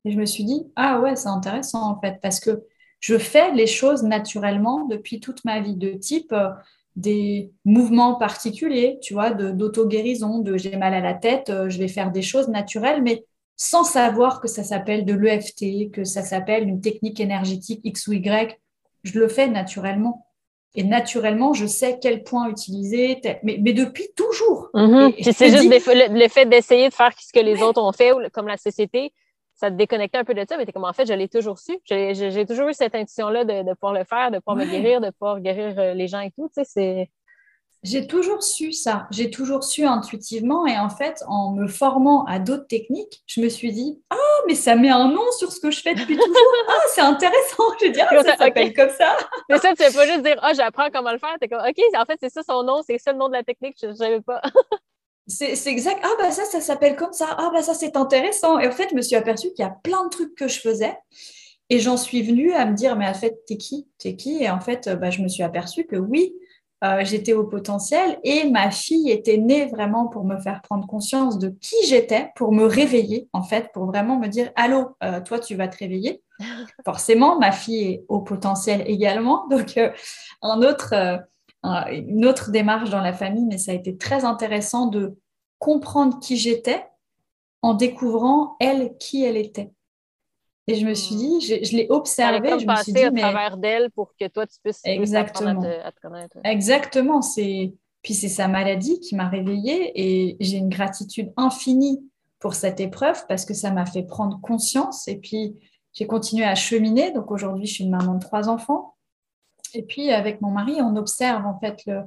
Et 0.05 0.11
je 0.11 0.17
me 0.17 0.25
suis 0.25 0.43
dit, 0.43 0.65
ah 0.75 0.99
ouais, 0.99 1.15
c'est 1.15 1.27
intéressant 1.27 1.89
en 1.89 1.99
fait, 1.99 2.19
parce 2.21 2.39
que 2.39 2.63
je 2.99 3.17
fais 3.17 3.51
les 3.51 3.67
choses 3.67 4.03
naturellement 4.03 4.85
depuis 4.85 5.19
toute 5.19 5.43
ma 5.45 5.59
vie, 5.59 5.75
de 5.75 5.93
type, 5.93 6.31
euh, 6.31 6.49
des 6.95 7.51
mouvements 7.65 8.15
particuliers, 8.15 8.99
tu 9.01 9.13
vois, 9.13 9.31
d'auto-guérison, 9.31 10.39
de, 10.39 10.57
j'ai 10.57 10.77
mal 10.77 10.93
à 10.93 11.01
la 11.01 11.13
tête, 11.13 11.49
euh, 11.49 11.69
je 11.69 11.79
vais 11.79 11.87
faire 11.87 12.11
des 12.11 12.21
choses 12.21 12.49
naturelles, 12.49 13.01
mais 13.01 13.25
sans 13.55 13.83
savoir 13.83 14.41
que 14.41 14.47
ça 14.47 14.63
s'appelle 14.63 15.05
de 15.05 15.13
l'EFT, 15.13 15.91
que 15.91 16.03
ça 16.03 16.21
s'appelle 16.21 16.67
une 16.67 16.81
technique 16.81 17.19
énergétique 17.19 17.81
X 17.83 18.07
ou 18.07 18.13
Y. 18.13 18.59
Je 19.03 19.19
le 19.19 19.27
fais 19.27 19.47
naturellement. 19.47 20.27
Et 20.75 20.83
naturellement, 20.83 21.53
je 21.53 21.67
sais 21.67 21.99
quel 22.01 22.23
point 22.23 22.49
utiliser, 22.49 23.21
mais, 23.43 23.57
depuis 23.59 24.07
toujours. 24.15 24.69
Mm-hmm. 24.73 25.31
c'est 25.31 25.51
juste 25.51 25.69
le, 25.69 26.27
fait 26.29 26.45
d'essayer 26.47 26.89
de 26.89 26.93
faire 26.93 27.11
ce 27.19 27.31
que 27.31 27.43
les 27.43 27.61
autres 27.61 27.81
ont 27.81 27.91
fait, 27.91 28.11
comme 28.31 28.47
la 28.47 28.57
société, 28.57 29.13
ça 29.63 29.71
te 29.71 29.75
déconnectait 29.75 30.17
un 30.17 30.25
peu 30.25 30.33
de 30.33 30.45
ça, 30.47 30.57
mais 30.57 30.65
tu 30.65 30.73
comme 30.73 30.83
en 30.83 30.91
fait, 30.91 31.05
je 31.05 31.13
l'ai 31.13 31.29
toujours 31.29 31.57
su. 31.57 31.79
J'ai 31.85 32.45
toujours 32.45 32.67
eu 32.67 32.73
cette 32.73 32.95
intuition-là 32.95 33.45
de, 33.45 33.73
pouvoir 33.75 33.93
le 33.93 34.03
faire, 34.03 34.29
de 34.29 34.39
pouvoir 34.39 34.57
me 34.57 34.65
guérir, 34.65 34.99
de 34.99 35.09
pouvoir 35.11 35.39
guérir 35.39 35.79
euh, 35.79 35.93
les 35.93 36.09
gens 36.09 36.19
et 36.19 36.31
tout. 36.31 36.51
Tu 36.53 36.65
sais, 36.65 37.09
J'ai 37.81 38.05
toujours 38.05 38.43
su 38.43 38.73
ça, 38.73 39.07
j'ai 39.09 39.31
toujours 39.31 39.63
su 39.63 39.85
intuitivement 39.85 40.67
et 40.67 40.77
en 40.77 40.89
fait, 40.89 41.23
en 41.27 41.53
me 41.53 41.67
formant 41.67 42.25
à 42.25 42.39
d'autres 42.39 42.67
techniques, 42.67 43.23
je 43.25 43.39
me 43.39 43.47
suis 43.47 43.71
dit, 43.71 44.01
ah, 44.09 44.17
mais 44.47 44.55
ça 44.55 44.75
met 44.75 44.89
un 44.89 45.07
nom 45.07 45.31
sur 45.37 45.49
ce 45.53 45.61
que 45.61 45.71
je 45.71 45.79
fais 45.79 45.95
depuis 45.95 46.17
toujours. 46.17 46.53
Ah, 46.67 46.73
c'est 46.87 47.01
intéressant, 47.01 47.63
je 47.79 47.85
veux 47.85 47.91
dire, 47.93 48.07
ça 48.25 48.35
s'appelle 48.35 48.73
comme 48.73 48.89
ça. 48.89 49.15
Mais 49.49 49.59
ça, 49.59 49.73
tu 49.73 49.81
ne 49.81 49.93
pas 49.93 50.05
juste 50.05 50.23
dire, 50.23 50.39
ah, 50.41 50.51
j'apprends 50.53 50.89
comment 50.91 51.13
le 51.13 51.19
faire. 51.19 51.35
Tu 51.39 51.45
es 51.45 51.47
comme, 51.47 51.65
OK, 51.65 51.79
en 51.97 52.03
fait, 52.03 52.17
c'est 52.19 52.29
ça 52.29 52.43
son 52.43 52.63
nom, 52.63 52.81
c'est 52.85 52.97
ça 52.97 53.13
le 53.13 53.17
nom 53.17 53.29
de 53.29 53.33
la 53.33 53.43
technique, 53.43 53.77
je 53.81 53.87
ne 53.87 53.93
savais 53.93 54.19
pas. 54.19 54.41
C'est 55.27 55.67
exact. 55.67 55.99
Ah, 56.03 56.11
bah 56.19 56.31
ça, 56.31 56.45
ça 56.45 56.61
s'appelle 56.61 56.95
comme 56.95 57.13
ça. 57.13 57.27
Ah, 57.37 57.49
bah 57.53 57.61
ça, 57.61 57.73
c'est 57.73 57.95
intéressant. 57.95 58.59
Et 58.59 58.67
en 58.67 58.71
fait, 58.71 58.89
je 58.91 58.95
me 58.95 59.01
suis 59.01 59.15
aperçue 59.15 59.53
qu'il 59.53 59.63
y 59.63 59.67
a 59.67 59.75
plein 59.83 60.03
de 60.05 60.09
trucs 60.09 60.35
que 60.35 60.47
je 60.47 60.59
faisais. 60.59 60.97
Et 61.69 61.79
j'en 61.79 61.97
suis 61.97 62.21
venue 62.21 62.53
à 62.53 62.65
me 62.65 62.75
dire, 62.75 62.95
mais 62.95 63.07
en 63.07 63.13
fait, 63.13 63.35
t'es 63.47 63.57
qui? 63.57 63.87
T'es 63.97 64.15
qui? 64.15 64.43
Et 64.43 64.49
en 64.49 64.59
fait, 64.59 64.89
bah, 64.99 65.09
je 65.09 65.21
me 65.21 65.27
suis 65.27 65.43
aperçue 65.43 65.85
que 65.85 65.95
oui, 65.95 66.35
euh, 66.83 66.99
j'étais 67.05 67.31
au 67.31 67.45
potentiel 67.45 68.19
et 68.25 68.49
ma 68.49 68.69
fille 68.69 69.09
était 69.09 69.37
née 69.37 69.67
vraiment 69.67 70.07
pour 70.07 70.25
me 70.25 70.37
faire 70.37 70.61
prendre 70.61 70.85
conscience 70.85 71.39
de 71.39 71.55
qui 71.61 71.77
j'étais, 71.87 72.31
pour 72.35 72.51
me 72.51 72.65
réveiller 72.65 73.29
en 73.31 73.41
fait, 73.41 73.69
pour 73.73 73.85
vraiment 73.85 74.19
me 74.19 74.27
dire 74.27 74.51
allô, 74.57 74.97
euh, 75.01 75.21
toi 75.21 75.39
tu 75.39 75.55
vas 75.55 75.69
te 75.69 75.77
réveiller. 75.77 76.21
Forcément, 76.85 77.39
ma 77.39 77.53
fille 77.53 77.83
est 77.83 78.05
au 78.09 78.19
potentiel 78.19 78.83
également, 78.85 79.47
donc 79.47 79.77
euh, 79.77 79.91
un 80.41 80.61
autre, 80.61 80.93
une 81.63 82.25
autre 82.25 82.51
démarche 82.51 82.89
dans 82.89 83.01
la 83.01 83.13
famille, 83.13 83.45
mais 83.45 83.57
ça 83.57 83.71
a 83.71 83.75
été 83.75 83.97
très 83.97 84.25
intéressant 84.25 84.87
de 84.87 85.17
comprendre 85.59 86.19
qui 86.19 86.37
j'étais 86.37 86.85
en 87.61 87.73
découvrant 87.73 88.57
elle 88.59 88.97
qui 88.97 89.23
elle 89.23 89.37
était. 89.37 89.71
Et 90.67 90.75
je 90.75 90.85
me 90.85 90.93
suis 90.93 91.15
dit, 91.15 91.41
je, 91.41 91.63
je 91.65 91.75
l'ai 91.75 91.87
observé. 91.89 92.59
je 92.59 92.65
me 92.65 92.75
suis 92.83 92.93
dit, 92.93 93.03
à 93.03 93.11
travers 93.11 93.57
d'elle 93.57 93.91
pour 93.91 94.13
que 94.17 94.27
toi, 94.27 94.47
tu 94.47 94.57
puisses 94.63 94.81
Exactement. 94.85 95.61
À 95.61 95.91
te, 95.91 95.99
connaître. 96.01 96.37
Exactement. 96.43 97.21
C'est... 97.21 97.73
Puis 98.01 98.13
c'est 98.13 98.29
sa 98.29 98.49
maladie 98.49 98.99
qui 98.99 99.15
m'a 99.15 99.29
réveillée 99.29 99.91
et 99.95 100.37
j'ai 100.41 100.57
une 100.57 100.69
gratitude 100.69 101.31
infinie 101.37 102.03
pour 102.39 102.53
cette 102.53 102.81
épreuve 102.81 103.25
parce 103.27 103.45
que 103.45 103.53
ça 103.53 103.71
m'a 103.71 103.85
fait 103.85 104.03
prendre 104.03 104.39
conscience. 104.41 105.07
Et 105.07 105.17
puis, 105.17 105.55
j'ai 105.93 106.05
continué 106.05 106.43
à 106.43 106.55
cheminer. 106.55 107.11
Donc 107.11 107.31
aujourd'hui, 107.31 107.65
je 107.65 107.75
suis 107.75 107.83
une 107.85 107.91
maman 107.91 108.15
de 108.15 108.19
trois 108.19 108.49
enfants. 108.49 108.92
Et 109.73 109.83
puis, 109.83 110.11
avec 110.11 110.41
mon 110.41 110.51
mari, 110.51 110.77
on 110.81 110.95
observe 110.95 111.45
en 111.45 111.59
fait 111.59 111.81
le, 111.85 112.01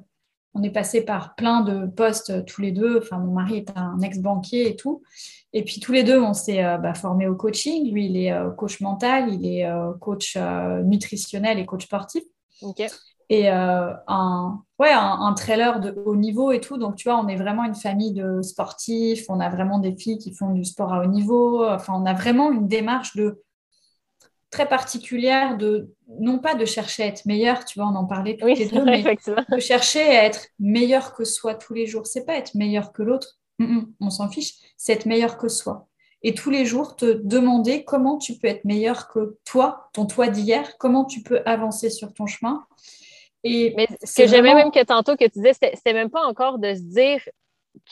on 0.57 0.63
est 0.63 0.71
passé 0.71 1.03
par 1.03 1.35
plein 1.35 1.61
de 1.61 1.87
postes 1.87 2.45
tous 2.47 2.63
les 2.63 2.73
deux. 2.73 2.99
Enfin, 2.99 3.19
mon 3.19 3.33
mari 3.33 3.59
est 3.59 3.77
un 3.77 4.01
ex-banquier 4.01 4.69
et 4.69 4.77
tout. 4.77 5.03
Et 5.53 5.63
puis 5.65 5.81
tous 5.81 5.93
les 5.93 6.03
deux, 6.03 6.21
on 6.21 6.33
s'est 6.33 6.65
euh, 6.65 6.79
bah, 6.79 6.95
formés 6.95 7.29
au 7.29 7.35
coaching. 7.35 7.91
Lui, 7.93 8.07
il 8.07 8.17
est 8.17 8.33
euh, 8.33 8.51
coach 8.51 8.81
mental, 8.81 9.33
il 9.33 9.47
est 9.47 9.67
euh, 9.67 9.93
coach 10.01 10.37
nutritionnel 10.85 11.59
et 11.59 11.67
coach 11.67 11.85
sportif. 11.85 12.25
Et 13.29 13.49
un, 13.49 14.63
ouais, 14.79 14.93
un, 14.93 15.35
trailer 15.35 15.81
de 15.81 15.91
haut 16.05 16.15
niveau 16.15 16.53
et 16.53 16.61
tout. 16.61 16.79
Donc, 16.79 16.95
tu 16.95 17.09
vois, 17.09 17.19
on 17.19 17.27
est 17.27 17.37
vraiment 17.37 17.65
une 17.65 17.75
famille 17.75 18.13
de 18.13 18.41
sportifs. 18.41 19.25
On 19.29 19.41
a 19.41 19.49
vraiment 19.49 19.81
des 19.81 19.97
filles 19.97 20.19
qui 20.19 20.33
font 20.33 20.53
du 20.53 20.65
sport 20.65 20.93
à 20.93 21.03
haut 21.03 21.09
niveau. 21.09 21.67
Enfin, 21.67 21.95
on 21.97 22.07
a 22.07 22.15
vraiment 22.15 22.53
une 22.53 22.69
démarche 22.69 23.17
de 23.17 23.43
très 24.57 24.67
particulière 24.67 25.59
de 25.59 25.91
non 26.19 26.39
pas 26.39 26.55
de 26.55 26.65
chercher 26.65 27.03
à 27.03 27.07
être 27.09 27.27
meilleur, 27.27 27.67
tu 27.67 27.79
vois, 27.79 27.89
on 27.89 27.95
en 27.95 28.07
parlait 28.07 28.39
tous 28.39 28.47
les 28.47 28.67
deux, 28.67 28.85
mais 28.87 29.03
de 29.03 29.59
chercher 29.59 30.01
à 30.01 30.25
être 30.25 30.47
meilleur 30.59 31.15
que 31.15 31.25
soi 31.25 31.55
tous 31.55 31.75
les 31.75 31.87
jours. 31.87 32.07
C'est 32.07 32.25
pas 32.25 32.37
être 32.37 32.55
meilleur 32.55 32.91
que 32.95 33.03
l'autre, 33.03 33.39
on 34.01 34.09
s'en 34.09 34.31
fiche, 34.31 34.55
c'est 34.79 34.95
être 34.95 35.05
meilleur 35.05 35.37
que 35.37 35.49
soi. 35.49 35.89
Et 36.23 36.33
tous 36.33 36.49
les 36.49 36.65
jours, 36.65 36.97
te 36.97 37.21
demander 37.23 37.85
comment 37.85 38.17
tu 38.17 38.39
peux 38.39 38.49
être 38.49 38.65
meilleur 38.65 39.09
que 39.09 39.37
toi, 39.45 39.91
ton 39.93 40.07
toi 40.07 40.29
d'hier, 40.29 40.79
comment 40.79 41.05
tu 41.05 41.23
peux 41.23 41.43
avancer 41.45 41.91
sur 41.91 42.15
ton 42.15 42.27
chemin. 42.27 42.65
Et 43.45 43.75
mais 43.77 43.87
ce 44.03 44.23
que 44.23 44.27
j'aimais 44.27 44.55
même 44.55 44.71
que 44.71 44.83
tantôt 44.85 45.17
que 45.17 45.25
tu 45.25 45.39
disais, 45.39 45.53
c'était 45.53 45.93
même 45.93 46.09
pas 46.09 46.25
encore 46.25 46.59
de 46.59 46.75
se 46.75 46.81
dire 46.81 47.21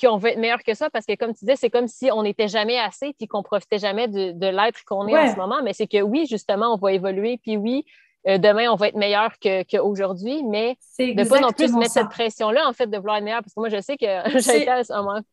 qu'on 0.01 0.17
veut 0.17 0.31
être 0.31 0.39
meilleur 0.39 0.63
que 0.63 0.75
ça 0.75 0.91
parce 0.91 1.07
que, 1.07 1.15
comme 1.15 1.35
tu 1.35 1.45
disais, 1.45 1.57
c'est 1.57 1.71
comme 1.71 1.89
si 1.89 2.11
on 2.11 2.23
n'était 2.23 2.49
jamais 2.49 2.79
assez 2.79 3.13
puis 3.15 3.27
qu'on 3.27 3.43
profitait 3.43 3.79
jamais 3.79 4.09
de, 4.09 4.47
l'être 4.47 4.85
qu'on 4.85 5.07
est 5.09 5.17
en 5.17 5.33
ce 5.33 5.37
moment. 5.37 5.63
Mais 5.63 5.73
c'est 5.73 5.87
que 5.87 6.03
oui, 6.03 6.27
justement, 6.29 6.75
on 6.75 6.77
va 6.77 6.93
évoluer. 6.93 7.39
Puis 7.43 7.57
oui, 7.57 7.85
euh, 8.27 8.39
demain, 8.39 8.71
on 8.71 8.77
va 8.77 8.89
être 8.89 8.97
meilleur 8.97 9.33
qu'aujourd'hui, 9.41 10.43
mais 10.45 10.77
de 10.99 11.13
ne 11.13 11.29
pas 11.29 11.41
non 11.41 11.53
plus 11.53 11.73
mettre 11.75 11.93
cette 11.93 12.09
pression-là, 12.09 12.67
en 12.67 12.73
fait, 12.73 12.87
de 12.87 12.97
vouloir 12.97 13.19
être 13.19 13.25
meilleur? 13.25 13.43
Parce 13.43 13.55
que 13.55 13.61
moi, 13.61 13.69
je 13.69 13.81
sais 13.81 13.97
que 13.97 14.07
j'ai 14.41 14.63
été 14.63 14.69
à 14.69 14.83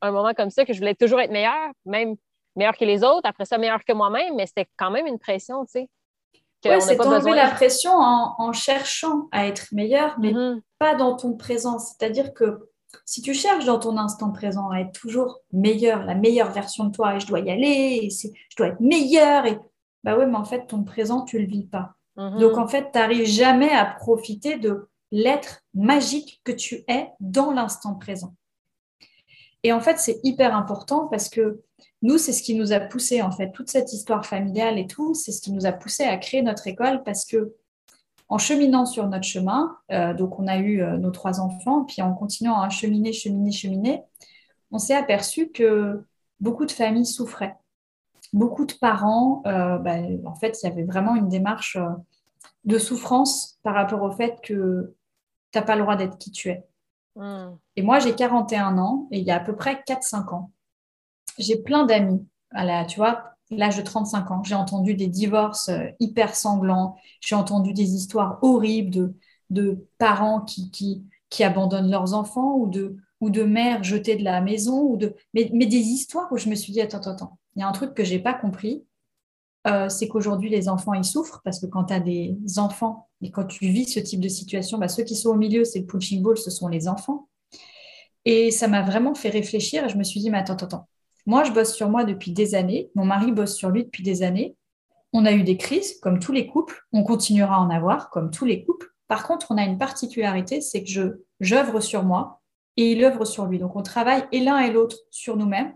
un 0.02 0.12
moment, 0.12 0.34
comme 0.34 0.50
ça 0.50 0.66
que 0.66 0.74
je 0.74 0.80
voulais 0.80 0.96
toujours 0.96 1.22
être 1.22 1.32
meilleur, 1.32 1.72
même 1.86 2.16
meilleur 2.56 2.76
que 2.76 2.86
les 2.86 3.04
autres, 3.04 3.28
après 3.28 3.46
ça, 3.46 3.58
meilleur 3.58 3.84
que 3.86 3.94
moi-même, 3.94 4.36
mais 4.36 4.46
c'était 4.46 4.68
quand 4.78 4.92
même 4.92 5.08
une 5.08 5.20
pression, 5.20 5.66
tu 5.66 5.72
sais. 5.72 5.90
Oui, 6.64 6.80
c'est 6.80 7.00
enlever 7.02 7.34
la 7.34 7.50
pression 7.50 7.92
en, 7.94 8.54
cherchant 8.54 9.30
à 9.32 9.48
être 9.48 9.70
meilleur, 9.72 10.16
mais 10.20 10.32
mm-hmm. 10.32 10.62
pas 10.78 10.94
dans 10.94 11.16
ton 11.16 11.34
présent. 11.34 11.80
C'est-à-dire 11.80 12.36
que 12.36 12.70
si 13.06 13.22
tu 13.22 13.34
cherches 13.34 13.66
dans 13.66 13.80
ton 13.80 13.98
instant 13.98 14.32
présent 14.32 14.70
à 14.70 14.80
être 14.80 14.92
toujours 14.92 15.42
meilleur, 15.52 16.04
la 16.04 16.16
meilleure 16.16 16.52
version 16.52 16.86
de 16.86 16.92
toi, 16.92 17.16
et 17.16 17.20
je 17.20 17.28
dois 17.28 17.40
y 17.40 17.50
aller, 17.50 18.00
et 18.04 18.10
je 18.10 18.56
dois 18.56 18.68
être 18.68 18.82
meilleur, 18.82 19.46
et 19.46 19.58
bah 20.04 20.18
oui, 20.18 20.26
mais 20.28 20.38
en 20.38 20.46
fait, 20.46 20.68
ton 20.68 20.84
présent, 20.84 21.24
tu 21.24 21.38
ne 21.38 21.42
le 21.42 21.48
vis 21.48 21.66
pas. 21.66 21.94
Mhm. 22.18 22.40
Donc 22.40 22.58
en 22.58 22.68
fait, 22.68 22.92
tu 22.92 23.00
n'arrives 23.00 23.26
jamais 23.26 23.72
à 23.72 23.86
profiter 23.86 24.58
de 24.58 24.90
l'être 25.12 25.62
magique 25.74 26.42
que 26.44 26.52
tu 26.52 26.84
es 26.88 27.10
dans 27.20 27.52
l'instant 27.52 27.96
présent. 27.96 28.36
Et 29.64 29.74
en 29.74 29.80
fait, 29.80 30.00
c'est 30.00 30.20
hyper 30.24 30.56
important 30.56 31.08
parce 31.08 31.30
que 31.30 31.62
nous, 32.02 32.18
c'est 32.18 32.34
ce 32.34 32.42
qui 32.42 32.56
nous 32.56 32.74
a 32.74 32.80
poussé, 32.80 33.22
en 33.22 33.32
fait, 33.32 33.52
toute 33.52 33.70
cette 33.70 33.94
histoire 33.94 34.26
familiale 34.26 34.80
et 34.80 34.88
tout, 34.88 35.14
c'est 35.14 35.32
ce 35.32 35.42
qui 35.42 35.52
nous 35.52 35.66
a 35.68 35.72
poussé 35.72 36.04
à 36.04 36.18
créer 36.18 36.42
notre 36.42 36.66
école 36.68 37.04
parce 37.04 37.26
que 37.26 37.54
en 38.32 38.38
cheminant 38.38 38.86
sur 38.86 39.10
notre 39.10 39.26
chemin, 39.26 39.78
euh, 39.92 40.14
donc 40.14 40.40
on 40.40 40.48
a 40.48 40.58
eu 40.58 40.82
euh, 40.82 40.98
nos 40.98 41.12
trois 41.12 41.42
enfants, 41.42 41.84
puis 41.84 42.02
en 42.02 42.14
continuant 42.14 42.62
à 42.62 42.70
cheminer, 42.70 43.12
cheminer, 43.12 43.52
cheminer, 43.52 44.04
on 44.72 44.80
s'est 44.80 44.96
aperçu 44.96 45.52
que 45.52 46.02
beaucoup 46.40 46.66
de 46.66 46.72
familles 46.72 47.06
souffraient. 47.06 47.58
Beaucoup 48.32 48.66
de 48.66 48.72
parents, 48.72 49.44
euh, 49.48 49.78
bah, 49.80 49.98
en 50.26 50.36
fait, 50.36 50.58
il 50.64 50.66
y 50.66 50.72
avait 50.72 50.86
vraiment 50.86 51.18
une 51.18 51.28
démarche 51.28 51.78
de 52.64 52.78
souffrance 52.78 53.60
par 53.64 53.76
rapport 53.76 54.02
au 54.02 54.12
fait 54.12 54.40
que 54.42 54.96
tu 55.52 55.60
n'as 55.60 55.66
pas 55.66 55.76
le 55.76 55.82
droit 55.82 55.98
d'être 55.98 56.18
qui 56.18 56.32
tu 56.32 56.52
es. 56.52 56.66
Hmm. 57.18 57.58
Et 57.76 57.82
moi, 57.82 58.00
j'ai 58.00 58.16
41 58.16 58.78
ans 58.78 59.10
et 59.12 59.20
il 59.20 59.26
y 59.26 59.32
a 59.32 59.36
à 59.36 59.40
peu 59.42 59.58
près 59.58 59.84
4-5 59.86 60.34
ans, 60.34 60.52
j'ai 61.38 61.62
plein 61.62 61.86
d'amis. 61.86 62.26
Tu 62.88 62.96
vois, 62.96 63.31
l'âge 63.52 63.78
de 63.78 63.82
35 63.82 64.32
ans, 64.32 64.44
j'ai 64.44 64.56
entendu 64.56 64.96
des 64.96 65.08
divorces 65.08 65.70
euh, 65.70 65.88
hyper 66.00 66.36
sanglants, 66.36 66.96
j'ai 67.20 67.36
entendu 67.36 67.74
des 67.74 67.96
histoires 67.96 68.40
horribles 68.42 68.90
de, 68.90 69.14
de 69.50 69.88
parents 69.98 70.42
qui, 70.42 70.72
qui, 70.72 71.04
qui, 71.30 71.44
abandonnent 71.44 71.92
leurs 71.92 72.14
enfants 72.14 72.56
ou 72.56 72.68
de, 72.68 72.98
ou 73.20 73.30
de 73.30 73.44
mères 73.44 73.84
jetées 73.84 74.16
de 74.16 74.24
la 74.24 74.42
maison, 74.42 74.82
ou 74.82 74.98
de... 74.98 75.16
Mais, 75.34 75.50
mais, 75.54 75.66
des 75.66 75.78
histoires 75.78 76.32
où 76.32 76.38
je 76.38 76.50
me 76.50 76.56
suis 76.56 76.74
dit, 76.74 76.82
attends, 76.82 76.98
attends, 76.98 77.12
attends, 77.12 77.40
il 77.56 77.60
y 77.60 77.64
a 77.64 77.68
un 77.68 77.74
truc 77.74 77.94
que 77.94 78.04
je 78.04 78.14
n'ai 78.14 78.20
pas 78.20 78.34
compris, 78.34 78.86
euh, 79.68 79.90
c'est 79.90 80.08
qu'aujourd'hui, 80.08 80.50
les 80.50 80.70
enfants, 80.70 80.94
ils 80.94 81.06
souffrent 81.06 81.42
parce 81.44 81.60
que 81.60 81.68
quand 81.68 81.86
tu 81.86 81.94
as 81.94 82.00
des 82.00 82.38
enfants 82.58 83.10
et 83.22 83.30
quand 83.30 83.46
tu 83.46 83.68
vis 83.68 83.88
ce 83.88 84.00
type 84.00 84.20
de 84.20 84.28
situation, 84.28 84.78
bah, 84.78 84.88
ceux 84.88 85.04
qui 85.04 85.16
sont 85.16 85.30
au 85.30 85.36
milieu, 85.36 85.66
c'est 85.66 85.80
le 85.80 85.86
punching 85.86 86.24
ball, 86.24 86.38
ce 86.38 86.50
sont 86.50 86.68
les 86.68 86.88
enfants. 86.88 87.28
Et 88.26 88.52
ça 88.52 88.68
m'a 88.68 88.82
vraiment 88.82 89.16
fait 89.16 89.30
réfléchir 89.30 89.86
et 89.86 89.90
je 89.90 89.98
me 89.98 90.04
suis 90.04 90.20
dit, 90.20 90.30
mais 90.30 90.40
attends, 90.40 90.54
attends, 90.54 90.66
attends. 90.66 90.88
Moi, 91.26 91.44
je 91.44 91.52
bosse 91.52 91.74
sur 91.74 91.90
moi 91.90 92.04
depuis 92.04 92.32
des 92.32 92.56
années. 92.56 92.92
Mon 92.96 93.06
mari 93.06 93.32
bosse 93.32 93.56
sur 93.56 93.70
lui 93.70 93.84
depuis 93.84 94.04
des 94.04 94.24
années. 94.24 94.56
On 95.14 95.26
a 95.26 95.34
eu 95.34 95.44
des 95.44 95.58
crises, 95.58 96.00
comme 96.00 96.20
tous 96.20 96.32
les 96.32 96.48
couples. 96.48 96.82
On 96.94 97.04
continuera 97.04 97.56
à 97.56 97.60
en 97.60 97.70
avoir, 97.70 98.10
comme 98.10 98.32
tous 98.32 98.46
les 98.46 98.64
couples. 98.64 98.88
Par 99.08 99.28
contre, 99.28 99.48
on 99.50 99.58
a 99.58 99.64
une 99.64 99.78
particularité, 99.78 100.62
c'est 100.62 100.84
que 100.84 100.90
je 100.90 101.02
j'œuvre 101.42 101.82
sur 101.82 102.04
moi 102.04 102.42
et 102.78 102.94
il 102.94 103.04
œuvre 103.04 103.26
sur 103.26 103.46
lui. 103.46 103.60
Donc, 103.60 103.76
on 103.76 103.84
travaille 103.84 104.24
et 104.32 104.40
l'un 104.40 104.60
et 104.60 104.72
l'autre 104.72 104.96
sur 105.10 105.36
nous-mêmes 105.36 105.74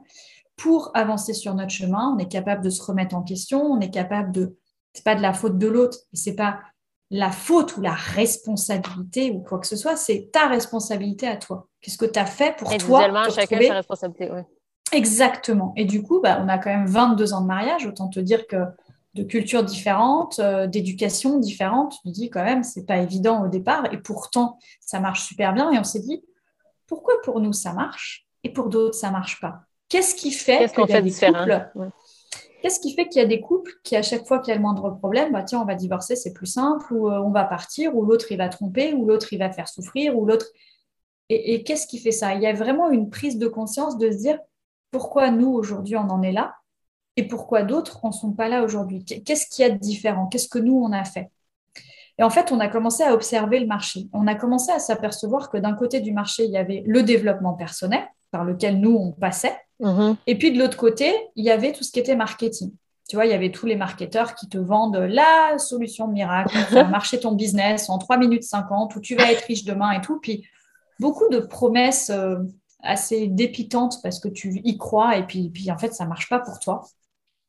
pour 0.56 0.92
avancer 0.94 1.34
sur 1.34 1.54
notre 1.54 1.72
chemin. 1.72 2.14
On 2.16 2.18
est 2.18 2.32
capable 2.32 2.64
de 2.64 2.70
se 2.70 2.82
remettre 2.82 3.16
en 3.16 3.24
question. 3.24 3.62
On 3.62 3.80
est 3.82 3.92
capable 3.92 4.32
de. 4.32 4.56
C'est 4.94 5.04
pas 5.04 5.16
de 5.16 5.22
la 5.22 5.34
faute 5.34 5.58
de 5.58 5.68
l'autre. 5.68 5.98
C'est 6.14 6.36
pas 6.36 6.62
la 7.12 7.32
faute 7.32 7.78
ou 7.78 7.82
la 7.82 7.94
responsabilité 7.94 9.32
ou 9.32 9.42
quoi 9.42 9.60
que 9.60 9.68
ce 9.68 9.76
soit. 9.76 9.96
C'est 9.96 10.30
ta 10.32 10.48
responsabilité 10.48 11.28
à 11.28 11.38
toi. 11.38 11.68
Qu'est-ce 11.82 11.98
que 11.98 12.06
tu 12.06 12.20
as 12.20 12.26
fait 12.26 12.56
pour 12.56 12.76
toi 12.78 13.30
chacun 13.30 13.62
sa 13.62 13.74
responsabilité. 13.74 14.30
Exactement. 14.92 15.74
Et 15.76 15.86
du 15.86 16.04
coup, 16.04 16.22
bah, 16.22 16.40
on 16.44 16.48
a 16.48 16.58
quand 16.58 16.70
même 16.70 16.86
22 16.86 17.34
ans 17.34 17.42
de 17.42 17.48
mariage. 17.48 17.86
Autant 17.86 18.08
te 18.08 18.20
dire 18.20 18.48
que 18.48 18.58
de 19.16 19.24
cultures 19.24 19.64
différentes, 19.64 20.40
euh, 20.40 20.68
d'éducation 20.68 21.40
différente, 21.40 21.96
tu 22.04 22.12
dis 22.12 22.30
quand 22.30 22.44
même, 22.44 22.64
c'est 22.64 22.86
pas 22.86 22.98
évident 22.98 23.46
au 23.46 23.48
départ. 23.48 23.92
Et 23.94 23.98
pourtant, 23.98 24.60
ça 24.82 25.00
marche 25.00 25.24
super 25.24 25.54
bien. 25.54 25.72
Et 25.72 25.80
on 25.80 25.84
s'est 25.84 26.02
dit, 26.02 26.24
pourquoi 26.86 27.16
pour 27.24 27.40
nous 27.40 27.54
ça 27.54 27.74
marche 27.74 28.28
et 28.44 28.50
pour 28.50 28.70
d'autres 28.70 28.96
ça 28.96 29.12
marche 29.12 29.40
pas? 29.40 29.62
Qu'est-ce 29.90 30.16
qui 30.16 30.32
fait 30.32 30.70
qu'il 30.70 30.90
y 30.90 30.94
a 30.94 31.02
des 31.02 31.12
couples 31.12 31.72
Qu'est-ce 32.62 32.80
qui 32.80 32.96
fait 32.96 33.08
qu'il 33.08 33.22
y 33.22 33.26
a 33.26 33.28
des 33.28 33.42
couples 33.42 33.72
qui, 33.84 33.96
à 33.96 34.02
chaque 34.02 34.26
fois 34.26 34.40
qu'il 34.40 34.50
y 34.50 34.54
a 34.54 34.56
le 34.56 34.62
moindre 34.62 34.90
problème, 34.90 35.32
bah 35.32 35.44
tiens, 35.44 35.62
on 35.62 35.66
va 35.66 35.76
divorcer, 35.76 36.16
c'est 36.16 36.34
plus 36.34 36.48
simple, 36.48 36.92
ou 36.92 37.08
euh, 37.08 37.20
on 37.20 37.30
va 37.30 37.44
partir, 37.44 37.96
ou 37.96 38.04
l'autre 38.04 38.32
il 38.32 38.38
va 38.38 38.50
tromper, 38.50 38.94
ou 38.94 39.06
l'autre 39.06 39.32
il 39.34 39.38
va 39.38 39.52
faire 39.52 39.68
souffrir, 39.68 40.18
ou 40.18 40.26
l'autre. 40.26 40.48
et 41.30 41.64
qu'est-ce 41.64 41.86
qui 41.86 42.00
fait 42.00 42.12
ça? 42.12 42.34
Il 42.34 42.42
y 42.42 42.48
a 42.48 42.54
vraiment 42.54 42.90
une 42.90 43.12
prise 43.12 43.38
de 43.38 43.48
conscience 43.48 44.00
de 44.00 44.12
se 44.12 44.18
dire, 44.18 44.40
pourquoi 44.92 45.32
nous, 45.32 45.52
aujourd'hui, 45.52 45.98
on 45.98 46.10
en 46.10 46.22
est 46.22 46.32
là 46.32 46.56
et 47.18 47.28
pourquoi 47.28 47.64
d'autres 47.64 48.00
n'en 48.04 48.12
sont 48.12 48.32
pas 48.32 48.50
là 48.50 48.64
aujourd'hui? 48.64 49.04
Qu'est-ce 49.04 49.48
qu'il 49.48 49.66
y 49.66 49.70
a 49.70 49.72
de 49.72 49.78
différent? 49.78 50.28
Qu'est-ce 50.28 50.50
que 50.50 50.60
nous, 50.60 50.78
on 50.78 50.92
a 50.92 51.04
fait? 51.04 51.30
Et 52.18 52.24
en 52.24 52.30
fait, 52.30 52.52
on 52.52 52.60
a 52.60 52.68
commencé 52.68 53.04
à 53.04 53.14
observer 53.14 53.60
le 53.60 53.68
marché. 53.68 54.08
On 54.14 54.28
a 54.28 54.36
commencé 54.36 54.72
à 54.72 54.80
s'apercevoir 54.80 55.50
que 55.50 55.58
d'un 55.58 55.74
côté 55.74 56.00
du 56.00 56.14
marché, 56.14 56.46
il 56.46 56.52
y 56.52 56.58
avait 56.58 56.84
le 56.86 57.04
développement 57.04 57.54
personnel, 57.54 58.04
par 58.32 58.46
lequel 58.46 58.80
nous, 58.80 58.96
on 58.96 59.12
passait. 59.12 59.58
Mm-hmm. 59.82 60.16
Et 60.28 60.38
puis 60.38 60.52
de 60.52 60.60
l'autre 60.60 60.78
côté, 60.78 61.14
il 61.36 61.44
y 61.44 61.52
avait 61.52 61.74
tout 61.74 61.84
ce 61.84 61.92
qui 61.92 62.00
était 62.00 62.16
marketing. 62.16 62.72
Tu 63.08 63.18
vois, 63.18 63.26
il 63.26 63.32
y 63.32 63.36
avait 63.36 63.52
tous 63.52 63.66
les 63.66 63.76
marketeurs 63.76 64.34
qui 64.34 64.50
te 64.50 64.58
vendent 64.58 64.96
la 64.96 65.58
solution 65.58 66.08
miracle, 66.08 66.58
tu 66.70 66.74
vas 66.74 66.84
marcher 66.90 67.20
ton 67.20 67.34
business 67.34 67.90
en 67.90 67.98
3 68.00 68.18
minutes 68.18 68.44
50, 68.44 68.96
où 68.96 69.00
tu 69.00 69.16
vas 69.16 69.32
être 69.32 69.46
riche 69.46 69.64
demain 69.64 69.92
et 69.92 70.02
tout. 70.02 70.20
Puis 70.20 70.48
beaucoup 71.00 71.30
de 71.30 71.40
promesses 71.40 72.10
euh, 72.10 72.38
assez 72.82 73.28
dépitantes 73.28 73.96
parce 74.04 74.20
que 74.20 74.28
tu 74.28 74.62
y 74.64 74.78
crois 74.78 75.18
et 75.18 75.24
puis, 75.24 75.50
puis 75.50 75.72
en 75.72 75.78
fait, 75.78 75.94
ça 75.94 76.04
ne 76.04 76.10
marche 76.10 76.30
pas 76.30 76.40
pour 76.40 76.60
toi. 76.60 76.84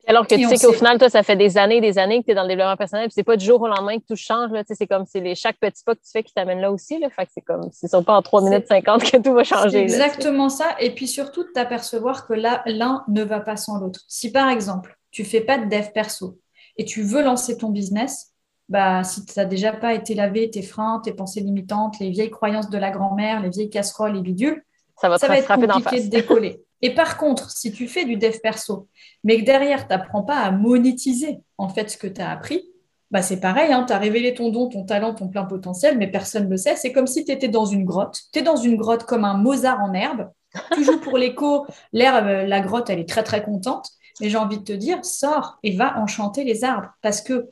Alors 0.08 0.26
que 0.26 0.36
tu 0.36 0.44
sais 0.44 0.64
qu'au 0.64 0.72
final, 0.72 0.98
toi, 0.98 1.08
ça 1.08 1.22
fait 1.22 1.34
des 1.34 1.58
années 1.58 1.80
des 1.80 1.98
années 1.98 2.20
que 2.20 2.26
tu 2.26 2.30
es 2.30 2.34
dans 2.34 2.42
le 2.42 2.48
développement 2.48 2.76
personnel, 2.76 3.08
puis 3.08 3.14
c'est 3.14 3.24
pas 3.24 3.36
du 3.36 3.44
jour 3.44 3.60
au 3.60 3.66
lendemain 3.66 3.98
que 3.98 4.04
tout 4.06 4.16
change. 4.16 4.50
C'est 4.68 4.86
comme 4.86 5.04
c'est 5.04 5.20
les 5.20 5.34
chaque 5.34 5.58
petit 5.58 5.82
pas 5.84 5.94
que 5.94 6.00
tu 6.00 6.10
fais 6.12 6.22
qui 6.22 6.32
t'amène 6.32 6.60
là 6.60 6.70
aussi. 6.70 6.98
Là. 6.98 7.10
Fait 7.10 7.26
que 7.26 7.32
c'est 7.34 7.40
comme 7.40 7.68
c'est 7.72 7.88
sont 7.88 8.04
pas 8.04 8.16
en 8.16 8.22
3 8.22 8.42
minutes 8.42 8.68
50 8.68 9.02
que 9.02 9.16
tout 9.16 9.32
va 9.32 9.42
changer. 9.42 9.78
exactement 9.78 10.48
ça. 10.48 10.76
Et 10.78 10.94
puis 10.94 11.08
surtout 11.08 11.42
de 11.42 11.50
t'apercevoir 11.52 12.26
que 12.26 12.34
là, 12.34 12.62
l'un 12.66 13.04
ne 13.08 13.24
va 13.24 13.40
pas 13.40 13.56
sans 13.56 13.78
l'autre. 13.78 14.00
Si 14.06 14.30
par 14.30 14.48
exemple, 14.48 14.96
tu 15.10 15.24
fais 15.24 15.40
pas 15.40 15.58
de 15.58 15.68
dev 15.68 15.90
perso 15.92 16.38
et 16.76 16.84
tu 16.84 17.02
veux 17.02 17.22
lancer 17.22 17.56
ton 17.56 17.70
business, 17.70 18.32
bah, 18.68 19.02
si 19.04 19.24
tu 19.24 19.32
n'as 19.36 19.44
déjà 19.44 19.72
pas 19.72 19.94
été 19.94 20.14
lavé 20.14 20.50
tes 20.50 20.62
freins, 20.62 21.00
tes 21.04 21.12
pensées 21.12 21.40
limitantes, 21.40 21.98
les 21.98 22.10
vieilles 22.10 22.30
croyances 22.30 22.68
de 22.68 22.78
la 22.78 22.90
grand-mère, 22.90 23.40
les 23.40 23.50
vieilles 23.50 23.70
casseroles, 23.70 24.14
les 24.14 24.22
bidules, 24.22 24.62
ça 25.00 25.08
va, 25.08 25.18
ça 25.18 25.28
va 25.28 25.38
être 25.38 25.48
compliqué 25.48 26.02
de 26.02 26.08
décoller. 26.08 26.62
Et 26.82 26.94
par 26.94 27.16
contre, 27.16 27.50
si 27.50 27.72
tu 27.72 27.88
fais 27.88 28.04
du 28.04 28.16
dev 28.16 28.38
perso, 28.42 28.88
mais 29.24 29.38
que 29.38 29.44
derrière, 29.44 29.86
tu 29.86 29.92
n'apprends 29.92 30.22
pas 30.22 30.38
à 30.38 30.50
monétiser 30.50 31.38
en 31.58 31.68
fait 31.68 31.90
ce 31.90 31.96
que 31.96 32.06
tu 32.06 32.20
as 32.20 32.30
appris, 32.30 32.62
bah 33.10 33.22
c'est 33.22 33.40
pareil, 33.40 33.72
hein, 33.72 33.84
tu 33.86 33.92
as 33.92 33.98
révélé 33.98 34.34
ton 34.34 34.50
don, 34.50 34.68
ton 34.68 34.84
talent, 34.84 35.14
ton 35.14 35.28
plein 35.28 35.44
potentiel, 35.44 35.96
mais 35.96 36.08
personne 36.08 36.46
ne 36.46 36.50
le 36.50 36.56
sait. 36.56 36.76
C'est 36.76 36.92
comme 36.92 37.06
si 37.06 37.24
tu 37.24 37.32
étais 37.32 37.48
dans 37.48 37.64
une 37.64 37.84
grotte. 37.84 38.20
Tu 38.32 38.40
es 38.40 38.42
dans 38.42 38.56
une 38.56 38.76
grotte 38.76 39.04
comme 39.04 39.24
un 39.24 39.34
Mozart 39.34 39.80
en 39.80 39.94
herbe. 39.94 40.30
Toujours 40.72 41.00
pour 41.00 41.16
l'écho, 41.16 41.66
l'herbe, 41.92 42.48
la 42.48 42.60
grotte, 42.60 42.90
elle 42.90 42.98
est 42.98 43.08
très 43.08 43.22
très 43.22 43.42
contente. 43.42 43.90
Mais 44.20 44.28
j'ai 44.28 44.38
envie 44.38 44.58
de 44.58 44.64
te 44.64 44.72
dire, 44.72 45.04
sors 45.04 45.58
et 45.62 45.76
va 45.76 45.98
enchanter 45.98 46.42
les 46.42 46.64
arbres. 46.64 46.90
Parce 47.02 47.20
que 47.20 47.48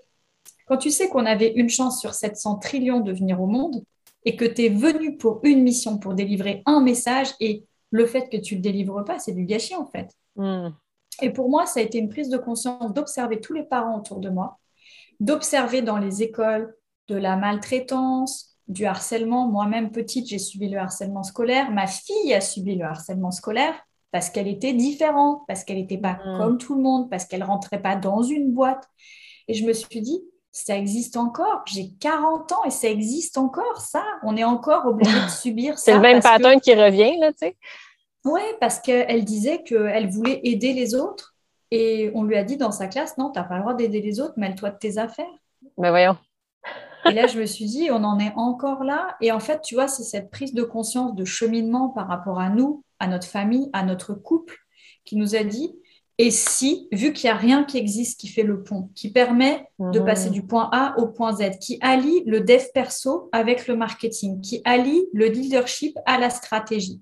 quand 0.66 0.78
tu 0.78 0.90
sais 0.90 1.08
qu'on 1.08 1.26
avait 1.26 1.52
une 1.52 1.68
chance 1.68 2.00
sur 2.00 2.14
700 2.14 2.56
trillions 2.56 3.00
de 3.00 3.12
venir 3.12 3.40
au 3.40 3.46
monde 3.46 3.84
et 4.24 4.36
que 4.36 4.44
tu 4.44 4.62
es 4.62 4.68
venu 4.68 5.16
pour 5.16 5.40
une 5.42 5.62
mission, 5.62 5.98
pour 5.98 6.14
délivrer 6.14 6.62
un 6.66 6.80
message 6.80 7.28
et 7.40 7.64
le 7.90 8.06
fait 8.06 8.28
que 8.28 8.36
tu 8.36 8.54
ne 8.54 8.58
le 8.58 8.62
délivres 8.62 9.04
pas, 9.04 9.18
c'est 9.18 9.32
du 9.32 9.44
gâchis 9.44 9.76
en 9.76 9.86
fait. 9.86 10.10
Hmm. 10.36 10.70
Et 11.22 11.30
pour 11.30 11.48
moi, 11.48 11.66
ça 11.66 11.80
a 11.80 11.82
été 11.82 11.98
une 11.98 12.08
prise 12.08 12.28
de 12.28 12.38
conscience 12.38 12.92
d'observer 12.92 13.40
tous 13.40 13.52
les 13.52 13.62
parents 13.62 13.98
autour 13.98 14.18
de 14.18 14.28
moi, 14.28 14.58
d'observer 15.20 15.82
dans 15.82 15.98
les 15.98 16.22
écoles 16.22 16.74
de 17.08 17.16
la 17.16 17.36
maltraitance, 17.36 18.56
du 18.66 18.86
harcèlement. 18.86 19.46
Moi-même, 19.46 19.90
petite, 19.92 20.26
j'ai 20.26 20.38
subi 20.38 20.68
le 20.68 20.78
harcèlement 20.78 21.22
scolaire. 21.22 21.70
Ma 21.70 21.86
fille 21.86 22.34
a 22.34 22.40
subi 22.40 22.74
le 22.74 22.84
harcèlement 22.84 23.30
scolaire 23.30 23.74
parce 24.10 24.30
qu'elle 24.30 24.48
était 24.48 24.72
différente, 24.72 25.42
parce 25.46 25.64
qu'elle 25.64 25.76
n'était 25.76 25.98
pas 25.98 26.18
hmm. 26.24 26.38
comme 26.38 26.58
tout 26.58 26.74
le 26.74 26.82
monde, 26.82 27.10
parce 27.10 27.26
qu'elle 27.26 27.44
rentrait 27.44 27.82
pas 27.82 27.96
dans 27.96 28.22
une 28.22 28.52
boîte. 28.52 28.88
Et 29.46 29.54
je 29.54 29.64
me 29.64 29.72
suis 29.72 30.00
dit, 30.00 30.20
ça 30.54 30.78
existe 30.78 31.16
encore. 31.16 31.64
J'ai 31.66 31.90
40 31.98 32.52
ans 32.52 32.64
et 32.64 32.70
ça 32.70 32.88
existe 32.88 33.36
encore, 33.38 33.80
ça. 33.80 34.04
On 34.22 34.36
est 34.36 34.44
encore 34.44 34.86
obligé 34.86 35.12
de 35.12 35.28
subir 35.28 35.76
ça. 35.76 35.84
C'est 35.86 35.94
le 35.94 36.00
même 36.00 36.22
pattern 36.22 36.60
qui 36.60 36.72
revient, 36.74 37.18
là, 37.18 37.32
tu 37.32 37.38
sais. 37.40 37.56
Oui, 38.24 38.40
parce 38.60 38.78
qu'elle 38.78 39.24
disait 39.24 39.64
qu'elle 39.64 40.08
voulait 40.08 40.40
aider 40.44 40.72
les 40.72 40.94
autres. 40.94 41.34
Et 41.72 42.12
on 42.14 42.22
lui 42.22 42.36
a 42.36 42.44
dit 42.44 42.56
dans 42.56 42.70
sa 42.70 42.86
classe, 42.86 43.18
non, 43.18 43.32
tu 43.32 43.38
n'as 43.38 43.44
pas 43.44 43.56
le 43.56 43.62
droit 43.62 43.74
d'aider 43.74 44.00
les 44.00 44.20
autres, 44.20 44.34
mêle-toi 44.36 44.70
de 44.70 44.78
tes 44.78 44.96
affaires. 44.96 45.26
Mais 45.76 45.88
ben 45.88 45.90
voyons. 45.90 46.16
et 47.06 47.12
là, 47.12 47.26
je 47.26 47.40
me 47.40 47.46
suis 47.46 47.64
dit, 47.64 47.88
on 47.90 48.04
en 48.04 48.20
est 48.20 48.32
encore 48.36 48.84
là. 48.84 49.16
Et 49.20 49.32
en 49.32 49.40
fait, 49.40 49.60
tu 49.60 49.74
vois, 49.74 49.88
c'est 49.88 50.04
cette 50.04 50.30
prise 50.30 50.54
de 50.54 50.62
conscience 50.62 51.16
de 51.16 51.24
cheminement 51.24 51.88
par 51.88 52.06
rapport 52.06 52.38
à 52.38 52.48
nous, 52.48 52.84
à 53.00 53.08
notre 53.08 53.26
famille, 53.26 53.70
à 53.72 53.82
notre 53.82 54.14
couple, 54.14 54.56
qui 55.04 55.16
nous 55.16 55.34
a 55.34 55.42
dit, 55.42 55.74
et 56.18 56.30
si, 56.30 56.88
vu 56.92 57.12
qu'il 57.12 57.28
n'y 57.28 57.34
a 57.34 57.38
rien 57.38 57.64
qui 57.64 57.76
existe 57.76 58.20
qui 58.20 58.28
fait 58.28 58.44
le 58.44 58.62
pont, 58.62 58.90
qui 58.94 59.10
permet 59.10 59.66
de 59.80 59.98
mhm. 59.98 60.06
passer 60.06 60.30
du 60.30 60.46
point 60.46 60.68
A 60.72 60.94
au 60.98 61.08
point 61.08 61.34
Z, 61.34 61.58
qui 61.60 61.78
allie 61.80 62.22
le 62.26 62.40
dev 62.40 62.62
perso 62.72 63.28
avec 63.32 63.66
le 63.66 63.76
marketing, 63.76 64.40
qui 64.40 64.62
allie 64.64 65.04
le 65.12 65.26
leadership 65.26 65.98
à 66.06 66.18
la 66.18 66.30
stratégie, 66.30 67.00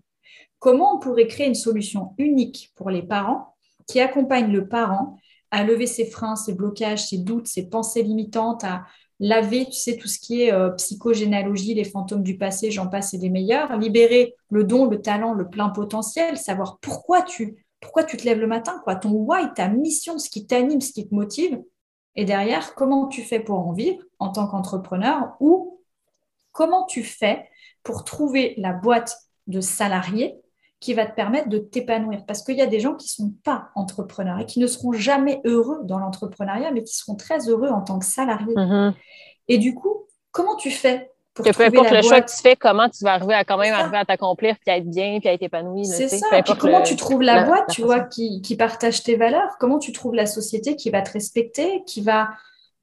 Comment 0.63 0.95
on 0.95 1.01
pourrait 1.01 1.27
créer 1.27 1.49
une 1.49 1.57
solution 1.57 2.15
unique 2.19 2.71
pour 2.77 2.89
les 2.89 3.03
parents 3.03 3.57
qui 3.89 3.99
accompagne 3.99 4.53
le 4.53 4.69
parent 4.69 5.17
à 5.51 5.65
lever 5.65 5.89
ses 5.89 6.07
freins, 6.07 6.37
ses 6.37 6.55
blocages, 6.55 7.09
ses 7.09 7.19
doutes, 7.19 7.49
ses 7.49 7.69
pensées 7.69 8.05
limitantes, 8.05 8.63
à 8.63 8.85
laver, 9.19 9.67
tu 9.67 9.73
sais, 9.73 9.97
tout 9.97 10.07
ce 10.07 10.21
qui 10.21 10.43
est 10.43 10.53
euh, 10.53 10.71
psychogénéalogie, 10.71 11.75
les 11.75 11.83
fantômes 11.83 12.23
du 12.23 12.39
passé, 12.39 12.71
j'en 12.71 12.87
passe 12.87 13.13
et 13.13 13.19
des 13.19 13.29
meilleurs, 13.29 13.77
libérer 13.77 14.37
le 14.51 14.63
don, 14.63 14.89
le 14.89 15.03
talent, 15.03 15.35
le 15.35 15.49
plein 15.49 15.69
potentiel, 15.69 16.37
savoir 16.39 16.79
pourquoi 16.81 17.23
tu, 17.23 17.62
pourquoi 17.83 18.05
tu 18.05 18.17
te 18.17 18.25
lèves 18.25 18.41
le 18.41 18.47
matin, 18.47 18.81
quoi, 18.85 18.97
ton 18.97 19.11
why, 19.11 19.53
ta 19.55 19.69
mission, 19.69 20.19
ce 20.19 20.31
qui 20.31 20.47
t'anime, 20.47 20.81
ce 20.81 20.93
qui 20.93 21.07
te 21.07 21.15
motive, 21.15 21.61
et 22.15 22.25
derrière, 22.25 22.75
comment 22.75 23.09
tu 23.09 23.23
fais 23.23 23.41
pour 23.41 23.59
en 23.59 23.73
vivre 23.73 24.03
en 24.19 24.31
tant 24.31 24.47
qu'entrepreneur 24.47 25.35
ou 25.41 25.81
comment 26.53 26.85
tu 26.85 27.03
fais 27.03 27.49
pour 27.83 28.05
trouver 28.05 28.55
la 28.59 28.73
boîte 28.73 29.17
de 29.47 29.61
salariés 29.61 30.37
qui 30.79 30.95
va 30.95 31.07
te 31.07 31.15
permettre 31.15 31.49
de 31.49 31.59
t'épanouir? 31.59 32.25
Parce 32.27 32.43
qu'il 32.43 32.57
y 32.57 32.63
a 32.63 32.67
des 32.67 32.81
gens 32.81 32.95
qui 32.95 33.07
ne 33.07 33.27
sont 33.27 33.35
pas 33.45 33.71
entrepreneurs 33.75 34.39
et 34.41 34.47
qui 34.47 34.61
ne 34.61 34.67
seront 34.67 34.93
jamais 34.93 35.41
heureux 35.45 35.81
dans 35.85 35.99
l'entrepreneuriat, 35.99 36.71
mais 36.71 36.85
qui 36.85 36.95
seront 36.95 37.17
très 37.17 37.49
heureux 37.49 37.69
en 37.69 37.81
tant 37.81 37.99
que 37.99 38.05
salariés. 38.05 38.55
Mm-hmm. 38.55 38.95
Et 39.49 39.59
du 39.59 39.75
coup, 39.75 40.07
comment 40.33 40.57
tu 40.57 40.71
fais 40.71 41.12
pour 41.35 41.45
que 41.45 41.51
peu 41.51 41.65
importe 41.65 41.91
le 41.91 42.03
choix 42.03 42.21
que 42.21 42.31
tu 42.31 42.43
fais, 42.43 42.57
comment 42.57 42.89
tu 42.89 43.05
vas 43.05 43.15
arriver 43.15 43.35
à 43.35 43.45
quand 43.45 43.57
même 43.57 43.73
arriver 43.73 43.97
à 43.97 44.05
t'accomplir, 44.05 44.57
puis 44.61 44.71
à 44.73 44.77
être 44.77 44.89
bien, 44.89 45.19
puis 45.19 45.29
à 45.29 45.33
être 45.33 45.43
épanoui. 45.43 45.87
C'est 45.87 46.09
ça. 46.09 46.39
Et 46.39 46.43
puis 46.43 46.55
comment 46.59 46.83
tu 46.83 46.97
trouves 46.97 47.23
la, 47.23 47.45
boîte, 47.45 47.69
tu 47.71 47.83
vois, 47.83 48.01
qui, 48.01 48.43
qui, 48.43 48.57
partage 48.57 49.03
tes 49.03 49.17
valeurs? 49.17 49.57
Comment 49.59 49.79
tu 49.79 49.93
trouves 49.93 50.15
la 50.15 50.27
société 50.27 50.77
qui 50.77 50.91
va 50.91 51.01
te 51.03 51.13
respecter, 51.13 51.83
qui 51.87 52.03
va 52.03 52.29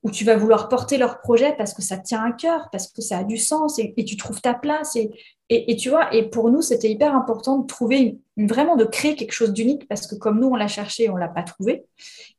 où 0.04 0.12
tu 0.12 0.24
vas 0.24 0.38
vouloir 0.38 0.70
porter 0.70 0.98
leur 0.98 1.20
projet 1.20 1.54
parce 1.58 1.74
que 1.74 1.82
ça 1.82 1.98
te 1.98 2.06
tient 2.06 2.24
à 2.24 2.32
cœur, 2.32 2.70
parce 2.72 2.88
que 2.88 3.02
ça 3.02 3.18
a 3.18 3.24
du 3.24 3.38
sens 3.38 3.80
et, 3.80 3.94
tu 4.06 4.16
trouves 4.16 4.42
ta 4.42 4.54
place. 4.54 4.96
Et, 4.96 5.12
et, 5.50 5.76
tu 5.76 5.90
vois, 5.90 6.14
et 6.14 6.30
pour 6.30 6.50
nous, 6.50 6.62
c'était 6.62 6.90
hyper 6.90 7.14
important 7.16 7.58
de 7.58 7.68
trouver, 7.68 8.18
vraiment 8.38 8.78
de 8.78 8.86
créer 8.86 9.16
quelque 9.16 9.34
chose 9.34 9.52
d'unique 9.52 9.88
parce 9.88 10.08
que 10.08 10.16
comme 10.16 10.40
nous, 10.40 10.48
on 10.48 10.56
l'a 10.56 10.68
cherché 10.68 11.10
on 11.10 11.16
ne 11.16 11.20
l'a 11.20 11.28
pas 11.28 11.44
trouvé, 11.44 11.74
et 11.74 11.86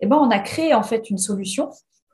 eh 0.00 0.06
ben, 0.06 0.16
on 0.16 0.30
a 0.30 0.38
créé 0.38 0.72
en 0.72 0.82
fait 0.82 1.10
une 1.10 1.18
solution 1.18 1.70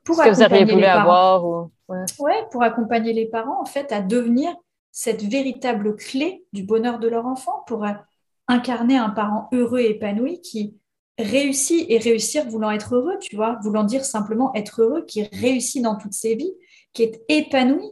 pour 0.07 0.21
accompagner 0.21 0.65
les 0.65 0.83
parents. 0.83 1.71
ouais. 1.89 2.47
pour 2.51 2.63
accompagner 2.63 3.13
les 3.13 3.27
parents 3.27 3.61
en 3.61 3.67
fait 3.67 3.93
à 3.93 4.01
devenir 4.01 4.55
cette 4.93 5.23
véritable 5.23 5.95
clé 5.97 6.47
du 6.55 6.63
bonheur 6.63 6.99
de 6.99 7.09
leur 7.09 7.27
enfant, 7.27 7.63
pour 7.67 7.85
euh, 7.85 7.93
incarner 8.49 8.97
un 8.97 9.11
parent 9.11 9.49
heureux 9.53 9.81
et 9.81 9.91
épanoui 9.91 10.41
qui 10.41 10.75
réussit 11.19 11.85
et 11.91 11.99
réussir 11.99 12.49
voulant 12.49 12.71
être 12.71 12.95
heureux, 12.95 13.19
tu 13.21 13.37
vois, 13.37 13.59
voulant 13.63 13.85
dire 13.85 14.05
simplement 14.05 14.55
être 14.55 14.81
heureux, 14.81 15.05
qui 15.05 15.25
réussit 15.25 15.83
dans 15.83 15.97
toutes 15.97 16.15
ses 16.15 16.35
vies, 16.35 16.55
qui 16.95 17.03
est 17.03 17.23
épanoui. 17.29 17.91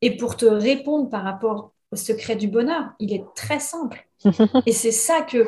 Et 0.00 0.16
pour 0.16 0.36
te 0.36 0.46
répondre 0.46 1.10
par 1.10 1.24
rapport 1.24 1.72
au 1.92 1.96
secret 1.96 2.36
du 2.36 2.48
bonheur, 2.48 2.90
il 3.00 3.12
est 3.12 3.24
très 3.34 3.60
simple. 3.60 4.08
et 4.66 4.72
c'est 4.72 4.92
ça 4.92 5.22
que 5.22 5.46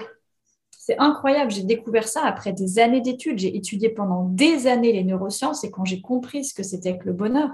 c'est 0.88 0.98
incroyable. 0.98 1.51
J'ai 1.51 1.64
découvert 1.64 2.09
ça 2.09 2.24
après 2.24 2.55
des 2.55 2.79
années 2.79 3.03
d'études. 3.03 3.38
J'ai 3.38 3.55
étudié 3.55 3.90
pendant 3.90 4.24
des 4.24 4.66
années 4.66 4.90
les 4.90 5.05
neurosciences 5.05 5.62
et 5.62 5.70
quand 5.70 5.85
j'ai 5.85 6.01
compris 6.01 6.46
ce 6.46 6.55
que 6.55 6.62
c'était 6.62 6.96
que 6.96 7.05
le 7.05 7.12
bonheur, 7.12 7.51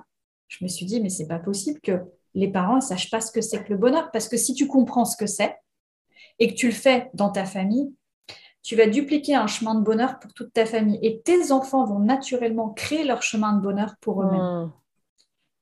je 0.46 0.62
me 0.62 0.68
suis 0.68 0.86
dit, 0.86 1.00
mais 1.00 1.08
c'est 1.08 1.26
pas 1.26 1.40
possible 1.40 1.80
que 1.80 2.00
les 2.34 2.46
parents 2.46 2.76
ne 2.76 2.80
sachent 2.80 3.10
pas 3.10 3.20
ce 3.20 3.32
que 3.32 3.40
c'est 3.40 3.64
que 3.64 3.72
le 3.72 3.76
bonheur. 3.76 4.12
Parce 4.12 4.28
que 4.28 4.36
si 4.36 4.54
tu 4.54 4.68
comprends 4.68 5.04
ce 5.04 5.16
que 5.16 5.26
c'est 5.26 5.56
et 6.38 6.46
que 6.46 6.54
tu 6.54 6.66
le 6.66 6.72
fais 6.72 7.10
dans 7.14 7.28
ta 7.28 7.44
famille, 7.44 7.92
tu 8.62 8.76
vas 8.76 8.86
dupliquer 8.86 9.34
un 9.34 9.48
chemin 9.48 9.74
de 9.74 9.82
bonheur 9.82 10.20
pour 10.20 10.32
toute 10.32 10.52
ta 10.52 10.64
famille. 10.64 11.00
Et 11.02 11.20
tes 11.20 11.50
enfants 11.50 11.84
vont 11.86 11.98
naturellement 11.98 12.68
créer 12.68 13.02
leur 13.02 13.22
chemin 13.22 13.52
de 13.54 13.60
bonheur 13.60 13.96
pour 14.00 14.22
eux-mêmes. 14.22 14.66
Hmm. 14.66 14.72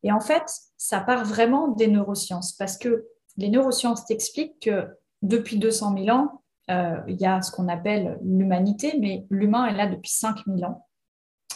Et 0.03 0.13
en 0.13 0.21
fait, 0.21 0.45
ça 0.77 1.01
part 1.01 1.25
vraiment 1.25 1.69
des 1.69 1.87
neurosciences, 1.87 2.53
parce 2.53 2.77
que 2.77 3.07
les 3.39 3.49
neurosciences 3.49 4.05
t'expliquent 4.05 4.61
que 4.61 4.89
depuis 5.23 5.57
200 5.57 5.97
000 5.97 6.15
ans, 6.15 6.41
euh, 6.70 6.96
il 7.09 7.20
y 7.20 7.27
a 7.27 7.42
ce 7.42 7.51
qu'on 7.51 7.68
appelle 7.68 8.18
l'humanité, 8.22 8.94
mais 9.01 9.27
l'humain 9.31 9.66
est 9.66 9.75
là 9.75 9.87
depuis 9.87 10.11
5 10.11 10.38
000 10.46 10.70
ans. 10.70 10.87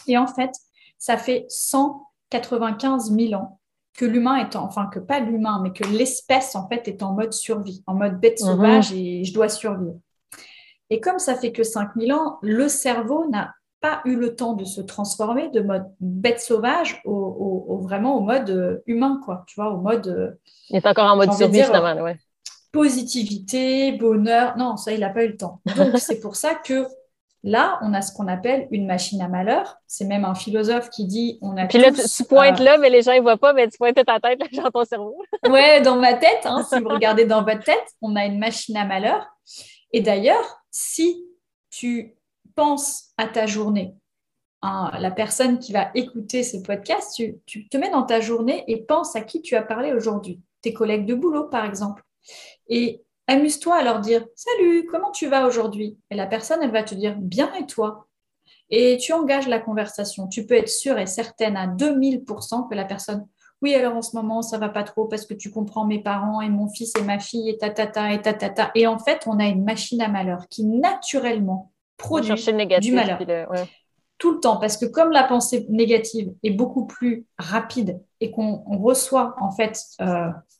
Et 0.07 0.19
en 0.19 0.27
fait, 0.27 0.51
ça 0.99 1.17
fait 1.17 1.47
195 1.49 3.13
000 3.13 3.35
ans 3.35 3.61
que 3.97 4.05
l'humain 4.05 4.37
est 4.37 4.57
en, 4.57 4.65
enfin 4.65 4.87
que 4.87 4.99
pas 4.99 5.21
l'humain, 5.21 5.61
mais 5.63 5.73
que 5.73 5.85
l'espèce 5.85 6.55
en 6.55 6.69
fait 6.69 6.87
est 6.87 7.03
en 7.03 7.15
mode 7.15 7.33
survie, 7.33 7.83
en 7.87 7.95
mode 7.95 8.21
bête 8.21 8.41
mhm. 8.41 8.47
sauvage 8.47 8.93
et 8.93 9.25
je 9.25 9.33
dois 9.33 9.49
survivre. 9.49 9.99
Et 10.91 11.01
comme 11.01 11.19
ça 11.19 11.35
fait 11.35 11.53
que 11.53 11.65
5000 11.65 12.13
ans, 12.13 12.39
le 12.43 12.69
cerveau 12.69 13.29
n'a 13.29 13.55
pas 13.81 14.01
eu 14.05 14.17
le 14.17 14.35
temps 14.35 14.55
de 14.55 14.65
se 14.65 14.81
transformer 14.81 15.49
de 15.51 15.61
mode 15.61 15.87
bête 16.01 16.41
sauvage 16.41 17.01
au, 17.05 17.79
vraiment 17.83 18.17
au 18.17 18.21
mode 18.21 18.51
euh, 18.51 18.79
humain, 18.87 19.21
quoi. 19.25 19.45
Tu 19.47 19.61
vois, 19.61 19.71
au 19.71 19.79
mode. 19.79 20.07
Euh, 20.09 20.31
il 20.71 20.77
est 20.77 20.87
encore 20.87 21.11
en 21.11 21.17
mode 21.17 21.33
survie, 21.33 21.63
finalement, 21.63 22.03
ouais. 22.03 22.19
Positivité, 22.77 23.93
bonheur. 23.93 24.57
Non, 24.57 24.77
ça, 24.77 24.93
il 24.93 25.01
n'a 25.01 25.11
pas 25.11 25.25
eu 25.25 25.29
le 25.29 25.37
temps. 25.37 25.61
Donc, 25.77 25.97
c'est 25.99 26.21
pour 26.21 26.37
ça 26.37 26.55
que 26.55 26.87
Là, 27.47 27.79
on 27.81 27.95
a 27.95 28.03
ce 28.03 28.13
qu'on 28.13 28.27
appelle 28.27 28.67
une 28.73 28.87
machine 28.87 29.23
à 29.23 29.29
malheur. 29.29 29.77
C'est 29.87 30.05
même 30.05 30.25
un 30.25 30.35
philosophe 30.35 30.91
qui 30.91 31.07
dit 31.07 31.39
on 31.43 31.57
a 31.57 31.67
Puis 31.67 31.79
là, 31.79 31.93
tu, 31.93 32.25
pointes 32.25 32.59
là, 32.59 32.77
mais 32.77 32.91
les 32.91 33.03
gens 33.03 33.15
ne 33.15 33.21
voient 33.21 33.37
pas, 33.37 33.53
mais 33.53 33.69
tu 33.69 33.79
pointes 33.79 33.95
ta 33.95 34.19
tête 34.19 34.41
là, 34.41 34.47
dans 34.65 34.71
ton 34.73 34.85
cerveau. 34.85 35.17
ouais, 35.49 35.81
dans 35.81 35.95
ma 35.95 36.15
tête. 36.15 36.45
Hein, 36.45 36.65
si 36.69 36.81
vous 36.81 36.89
regardez 36.89 37.25
dans 37.25 37.45
votre 37.45 37.63
tête, 37.63 37.95
on 38.03 38.17
a 38.17 38.25
une 38.25 38.41
machine 38.41 38.77
à 38.77 38.85
malheur. 38.85 39.29
Et 39.93 40.01
d'ailleurs, 40.01 40.61
si 40.73 41.25
tu 41.71 42.17
penses 42.57 43.13
à 43.17 43.29
ta 43.29 43.47
journée, 43.47 43.95
hein, 44.63 44.91
la 44.99 45.13
personne 45.13 45.61
qui 45.61 45.73
va 45.73 45.93
écouter 45.95 46.43
ce 46.43 46.57
podcast, 46.57 47.13
tu, 47.15 47.37
tu 47.47 47.69
te 47.69 47.77
mets 47.77 47.91
dans 47.91 48.03
ta 48.03 48.21
journée 48.21 48.65
et 48.67 48.83
pense 48.83 49.15
à 49.15 49.21
qui 49.21 49.41
tu 49.41 49.55
as 49.55 49.63
parlé 49.63 49.93
aujourd'hui. 49.93 50.41
Tes 50.63 50.73
collègues 50.73 51.07
de 51.07 51.15
boulot, 51.15 51.45
par 51.45 51.65
exemple. 51.65 52.03
Et 52.69 53.03
amuse-toi 53.27 53.77
à 53.77 53.83
leur 53.83 54.01
dire 54.01 54.25
Salut, 54.35 54.87
comment 54.91 55.11
tu 55.11 55.27
vas 55.27 55.47
aujourd'hui? 55.47 55.99
Et 56.11 56.17
la 56.17 56.27
personne, 56.27 56.61
elle 56.63 56.73
va 56.73 56.83
te 56.83 56.95
dire 56.95 57.17
Bien 57.19 57.53
et 57.55 57.67
toi? 57.67 58.07
Et 58.71 58.97
tu 58.99 59.13
engages 59.13 59.49
la 59.49 59.61
conversation. 59.61 60.27
Tu 60.27 60.45
peux 60.47 60.55
être 60.55 60.69
sûre 60.69 60.99
et 60.99 61.07
certaine 61.07 61.57
à 61.57 61.67
2000% 61.67 62.69
que 62.69 62.75
la 62.75 62.85
personne 62.85 63.27
oui, 63.63 63.75
alors 63.75 63.97
en 63.97 64.03
ce 64.03 64.15
moment, 64.15 64.43
ça 64.43 64.59
va 64.59 64.69
pas 64.69 64.83
trop 64.83 65.07
parce 65.07 65.25
que 65.25 65.33
tu 65.33 65.51
comprends 65.51 65.87
mes 65.87 66.03
parents 66.03 66.43
et 66.43 66.49
mon 66.51 66.69
fils 66.69 66.93
et 66.99 67.03
ma 67.03 67.19
fille 67.19 67.49
et 67.49 67.57
ta 67.57 67.69
et 67.69 68.21
ta 68.21 68.71
Et 68.75 68.87
en 68.87 68.99
fait, 68.99 69.23
on 69.27 69.39
a 69.39 69.47
une 69.47 69.65
machine 69.65 70.03
à 70.03 70.09
malheur 70.09 70.47
qui 70.49 70.65
naturellement 70.65 71.73
produit 71.97 72.35
du 72.81 72.93
malheur. 72.93 73.19
Tout 74.19 74.33
le 74.33 74.41
temps, 74.41 74.59
parce 74.59 74.77
que 74.77 74.87
comme 74.87 75.11
la 75.11 75.25
pensée 75.25 75.67
négative 75.69 76.33
est 76.43 76.51
beaucoup 76.51 76.87
plus 76.87 77.27
rapide 77.39 78.01
et 78.21 78.31
qu'on 78.31 78.63
reçoit 78.79 79.35
en 79.41 79.51
fait 79.51 79.79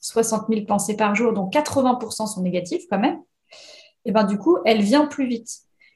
60 0.01 0.43
euh, 0.51 0.55
000 0.55 0.67
pensées 0.67 0.97
par 0.97 1.15
jour, 1.15 1.33
dont 1.33 1.49
80% 1.49 2.27
sont 2.27 2.43
négatives 2.43 2.83
quand 2.91 2.99
même, 2.99 3.19
et 4.05 4.13
ben 4.13 4.25
du 4.25 4.39
coup, 4.39 4.59
elle 4.65 4.83
vient 4.83 5.07
plus 5.07 5.27
vite. 5.27 5.51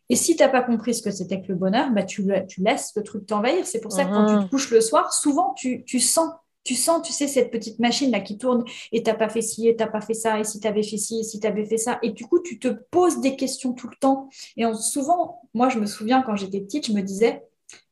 Et 0.08 0.16
si 0.16 0.34
tu 0.34 0.42
n'as 0.42 0.48
pas 0.48 0.62
compris 0.62 0.94
ce 0.94 1.02
que 1.02 1.12
c'était 1.12 1.40
que 1.40 1.48
le 1.48 1.54
bonheur, 1.54 1.90
bah, 1.92 2.02
tu, 2.02 2.26
tu 2.48 2.62
laisses 2.62 2.92
le 2.96 3.04
truc 3.04 3.26
t'envahir. 3.26 3.64
C'est 3.64 3.80
pour 3.80 3.92
ça 3.92 4.04
que 4.04 4.10
quand 4.10 4.26
tu 4.26 4.34
te 4.34 4.40
mmh. 4.40 4.48
couches 4.48 4.70
le 4.72 4.80
soir, 4.80 5.12
souvent 5.12 5.54
tu, 5.54 5.84
tu 5.84 6.00
sens 6.00 6.30
tu 6.62 6.74
sens, 6.74 7.00
tu 7.02 7.12
sais, 7.12 7.26
cette 7.26 7.50
petite 7.50 7.78
machine 7.78 8.10
là 8.10 8.20
qui 8.20 8.36
tourne 8.36 8.64
et 8.92 9.02
t'as 9.02 9.14
pas 9.14 9.28
fait 9.28 9.42
ci 9.42 9.66
et 9.66 9.76
t'as 9.76 9.86
pas 9.86 10.00
fait 10.00 10.14
ça 10.14 10.38
et 10.38 10.44
si 10.44 10.60
tu 10.60 10.68
avais 10.68 10.82
fait 10.82 10.98
ci 10.98 11.20
et 11.20 11.22
si 11.22 11.40
tu 11.40 11.46
avais 11.46 11.64
fait 11.64 11.78
ça. 11.78 11.98
Et 12.02 12.10
du 12.10 12.26
coup, 12.26 12.40
tu 12.40 12.58
te 12.58 12.68
poses 12.68 13.20
des 13.20 13.34
questions 13.36 13.72
tout 13.72 13.88
le 13.88 13.96
temps. 13.96 14.28
Et 14.56 14.64
souvent, 14.74 15.40
moi, 15.54 15.68
je 15.68 15.78
me 15.78 15.86
souviens 15.86 16.22
quand 16.22 16.36
j'étais 16.36 16.60
petite, 16.60 16.86
je 16.86 16.92
me 16.92 17.00
disais, 17.00 17.42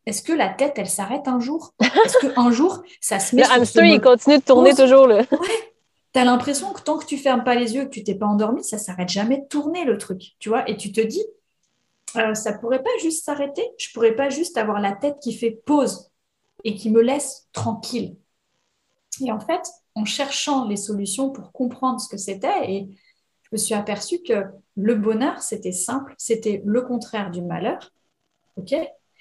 est-ce 0.09 0.23
que 0.23 0.33
la 0.33 0.49
tête, 0.49 0.73
elle 0.77 0.89
s'arrête 0.89 1.29
un 1.29 1.39
jour? 1.39 1.75
Est-ce 1.81 2.27
qu'un 2.27 2.51
jour, 2.51 2.83
ça 2.99 3.19
se 3.19 3.37
met 3.37 3.43
Le 3.43 3.51
hamster, 3.51 3.85
il 3.85 4.01
continue 4.01 4.39
de 4.39 4.43
tourner 4.43 4.75
toujours. 4.75 5.07
Le... 5.07 5.17
Ouais. 5.17 5.75
Tu 6.15 6.19
as 6.19 6.25
l'impression 6.25 6.73
que 6.73 6.81
tant 6.81 6.97
que 6.97 7.05
tu 7.05 7.19
fermes 7.19 7.45
pas 7.45 7.55
les 7.55 7.75
yeux, 7.75 7.85
que 7.85 7.91
tu 7.91 8.03
t'es 8.05 8.15
pas 8.15 8.25
endormi, 8.25 8.65
ça 8.65 8.79
s'arrête 8.79 9.11
jamais 9.11 9.43
de 9.43 9.45
tourner 9.45 9.85
le 9.85 9.99
truc, 9.99 10.35
tu 10.39 10.49
vois? 10.49 10.67
Et 10.67 10.79
tu 10.79 10.93
te 10.93 11.03
dis, 11.03 11.23
euh, 12.17 12.33
ça 12.33 12.55
pourrait 12.55 12.83
pas 12.83 12.89
juste 13.03 13.27
s'arrêter? 13.27 13.63
Je 13.77 13.93
pourrais 13.93 14.17
pas 14.17 14.31
juste 14.31 14.57
avoir 14.57 14.81
la 14.81 14.93
tête 14.93 15.19
qui 15.23 15.35
fait 15.35 15.51
pause 15.51 16.11
et 16.65 16.75
qui 16.75 16.91
me 16.91 17.03
laisse 17.03 17.47
tranquille. 17.53 18.17
Et 19.23 19.31
en 19.31 19.41
fait, 19.41 19.61
en 19.95 20.07
cherchant 20.07 20.67
les 20.67 20.77
solutions 20.79 21.29
pour 21.29 21.53
comprendre 21.53 22.01
ce 22.01 22.09
que 22.09 22.17
c'était, 22.17 22.73
et 22.73 22.89
je 23.43 23.49
me 23.53 23.59
suis 23.59 23.75
aperçue 23.75 24.23
que 24.23 24.45
le 24.75 24.95
bonheur, 24.95 25.43
c'était 25.43 25.73
simple, 25.73 26.15
c'était 26.17 26.63
le 26.65 26.81
contraire 26.81 27.31
du 27.31 27.43
malheur. 27.43 27.93
OK? 28.57 28.75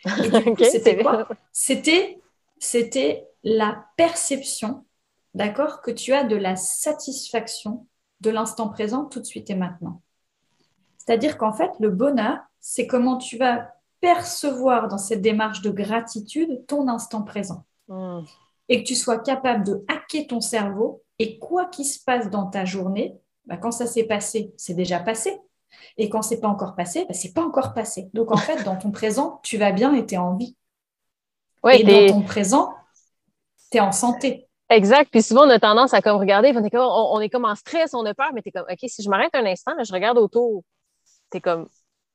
c'était 0.60 1.02
quoi 1.02 1.28
C'était 1.52 2.20
c'était 2.60 3.28
la 3.44 3.86
perception, 3.98 4.86
d'accord, 5.34 5.82
que 5.82 5.92
tu 5.92 6.14
as 6.14 6.24
de 6.24 6.36
la 6.36 6.56
satisfaction 6.56 7.88
de 8.22 8.30
l'instant 8.30 8.70
présent 8.70 9.06
tout 9.06 9.20
de 9.20 9.26
suite 9.26 9.50
et 9.50 9.56
maintenant. 9.56 10.02
C'est-à-dire 10.98 11.38
qu'en 11.38 11.54
fait, 11.54 11.72
le 11.80 11.90
bonheur, 11.90 12.40
c'est 12.60 12.88
comment 12.88 13.18
tu 13.18 13.38
vas 13.38 13.70
percevoir 14.02 14.88
dans 14.88 14.98
cette 14.98 15.22
démarche 15.22 15.62
de 15.62 15.70
gratitude 15.70 16.66
ton 16.68 16.88
instant 16.88 17.24
présent. 17.24 17.66
Hmm. 17.88 18.22
Et 18.70 18.84
que 18.84 18.88
tu 18.88 18.96
sois 18.96 19.20
capable 19.20 19.64
de 19.64 19.86
hacker 19.88 20.28
ton 20.28 20.42
cerveau 20.42 21.04
et 21.20 21.40
quoi 21.40 21.66
qu'il 21.66 21.86
se 21.86 22.04
passe 22.04 22.30
dans 22.30 22.48
ta 22.48 22.66
journée, 22.66 23.16
bah, 23.46 23.58
quand 23.58 23.72
ça 23.72 23.88
s'est 23.88 24.04
passé, 24.04 24.54
c'est 24.58 24.74
déjà 24.74 25.00
passé. 25.00 25.40
Et 25.98 26.10
quand 26.10 26.22
c'est 26.22 26.40
pas 26.40 26.48
encore 26.48 26.76
passé, 26.76 27.06
bah, 27.06 27.14
c'est 27.14 27.34
pas 27.34 27.44
encore 27.44 27.74
passé. 27.74 28.10
Donc 28.14 28.32
en 28.32 28.38
fait, 28.38 28.64
dans 28.64 28.76
ton 28.76 28.92
présent, 28.92 29.40
tu 29.44 29.58
vas 29.58 29.72
bien 29.72 29.94
et 29.94 30.06
tu 30.06 30.16
es 30.16 30.18
en 30.18 30.36
vie. 30.36 30.56
et 31.72 31.84
dans 31.84 32.20
ton 32.20 32.22
présent, 32.22 32.74
tu 33.72 33.78
es 33.78 33.82
en 33.82 33.92
santé. 33.92 34.48
Exact. 34.70 35.10
Puis 35.10 35.22
souvent, 35.22 35.46
on 35.46 35.50
a 35.50 35.60
tendance 35.60 35.94
à 35.94 36.02
comme 36.02 36.18
regarder, 36.18 36.52
on 36.56 36.64
est 36.64 36.70
comme, 36.70 36.82
on, 36.82 37.22
est 37.22 37.30
comme 37.30 37.46
en 37.46 37.56
stress, 37.56 37.94
on 37.94 38.06
a 38.06 38.14
peur, 38.14 38.32
mais 38.34 38.42
tu 38.42 38.50
es 38.50 38.52
comme, 38.52 38.66
OK, 38.70 38.80
si 38.88 39.02
je 39.02 39.10
m'arrête 39.10 39.34
un 39.34 39.46
instant, 39.46 39.72
je 39.82 39.94
regarde 39.94 40.18
autour, 40.18 40.64
tu 41.32 41.38
es 41.38 41.42
comme, 41.42 41.70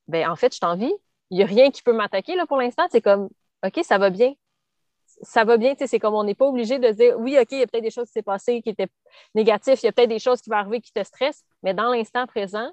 ben 0.07 0.29
en 0.29 0.35
fait, 0.35 0.53
je 0.53 0.59
t'en 0.59 0.75
vis. 0.75 0.93
Il 1.31 1.37
n'y 1.37 1.43
a 1.43 1.47
rien 1.47 1.71
qui 1.71 1.81
peut 1.81 1.93
m'attaquer 1.93 2.35
là, 2.35 2.45
pour 2.45 2.57
l'instant. 2.57 2.83
C'est 2.91 3.01
comme, 3.01 3.29
OK, 3.65 3.79
ça 3.83 3.97
va 3.97 4.09
bien. 4.11 4.33
Ça 5.21 5.43
va 5.45 5.57
bien, 5.57 5.73
c'est 5.77 5.99
comme 5.99 6.15
on 6.15 6.23
n'est 6.23 6.35
pas 6.35 6.45
obligé 6.45 6.79
de 6.79 6.89
dire 6.89 7.19
oui, 7.19 7.37
OK, 7.39 7.47
il 7.51 7.59
y 7.59 7.63
a 7.63 7.67
peut-être 7.67 7.83
des 7.83 7.91
choses 7.91 8.07
qui 8.07 8.13
s'est 8.13 8.23
passées 8.23 8.61
qui 8.61 8.69
étaient 8.69 8.89
négatives, 9.35 9.77
il 9.81 9.85
y 9.85 9.89
a 9.89 9.91
peut-être 9.91 10.09
des 10.09 10.19
choses 10.19 10.41
qui 10.41 10.49
vont 10.49 10.57
arriver 10.57 10.81
qui 10.81 10.91
te 10.91 11.03
stressent, 11.03 11.43
mais 11.61 11.73
dans 11.73 11.91
l'instant 11.91 12.25
présent, 12.25 12.69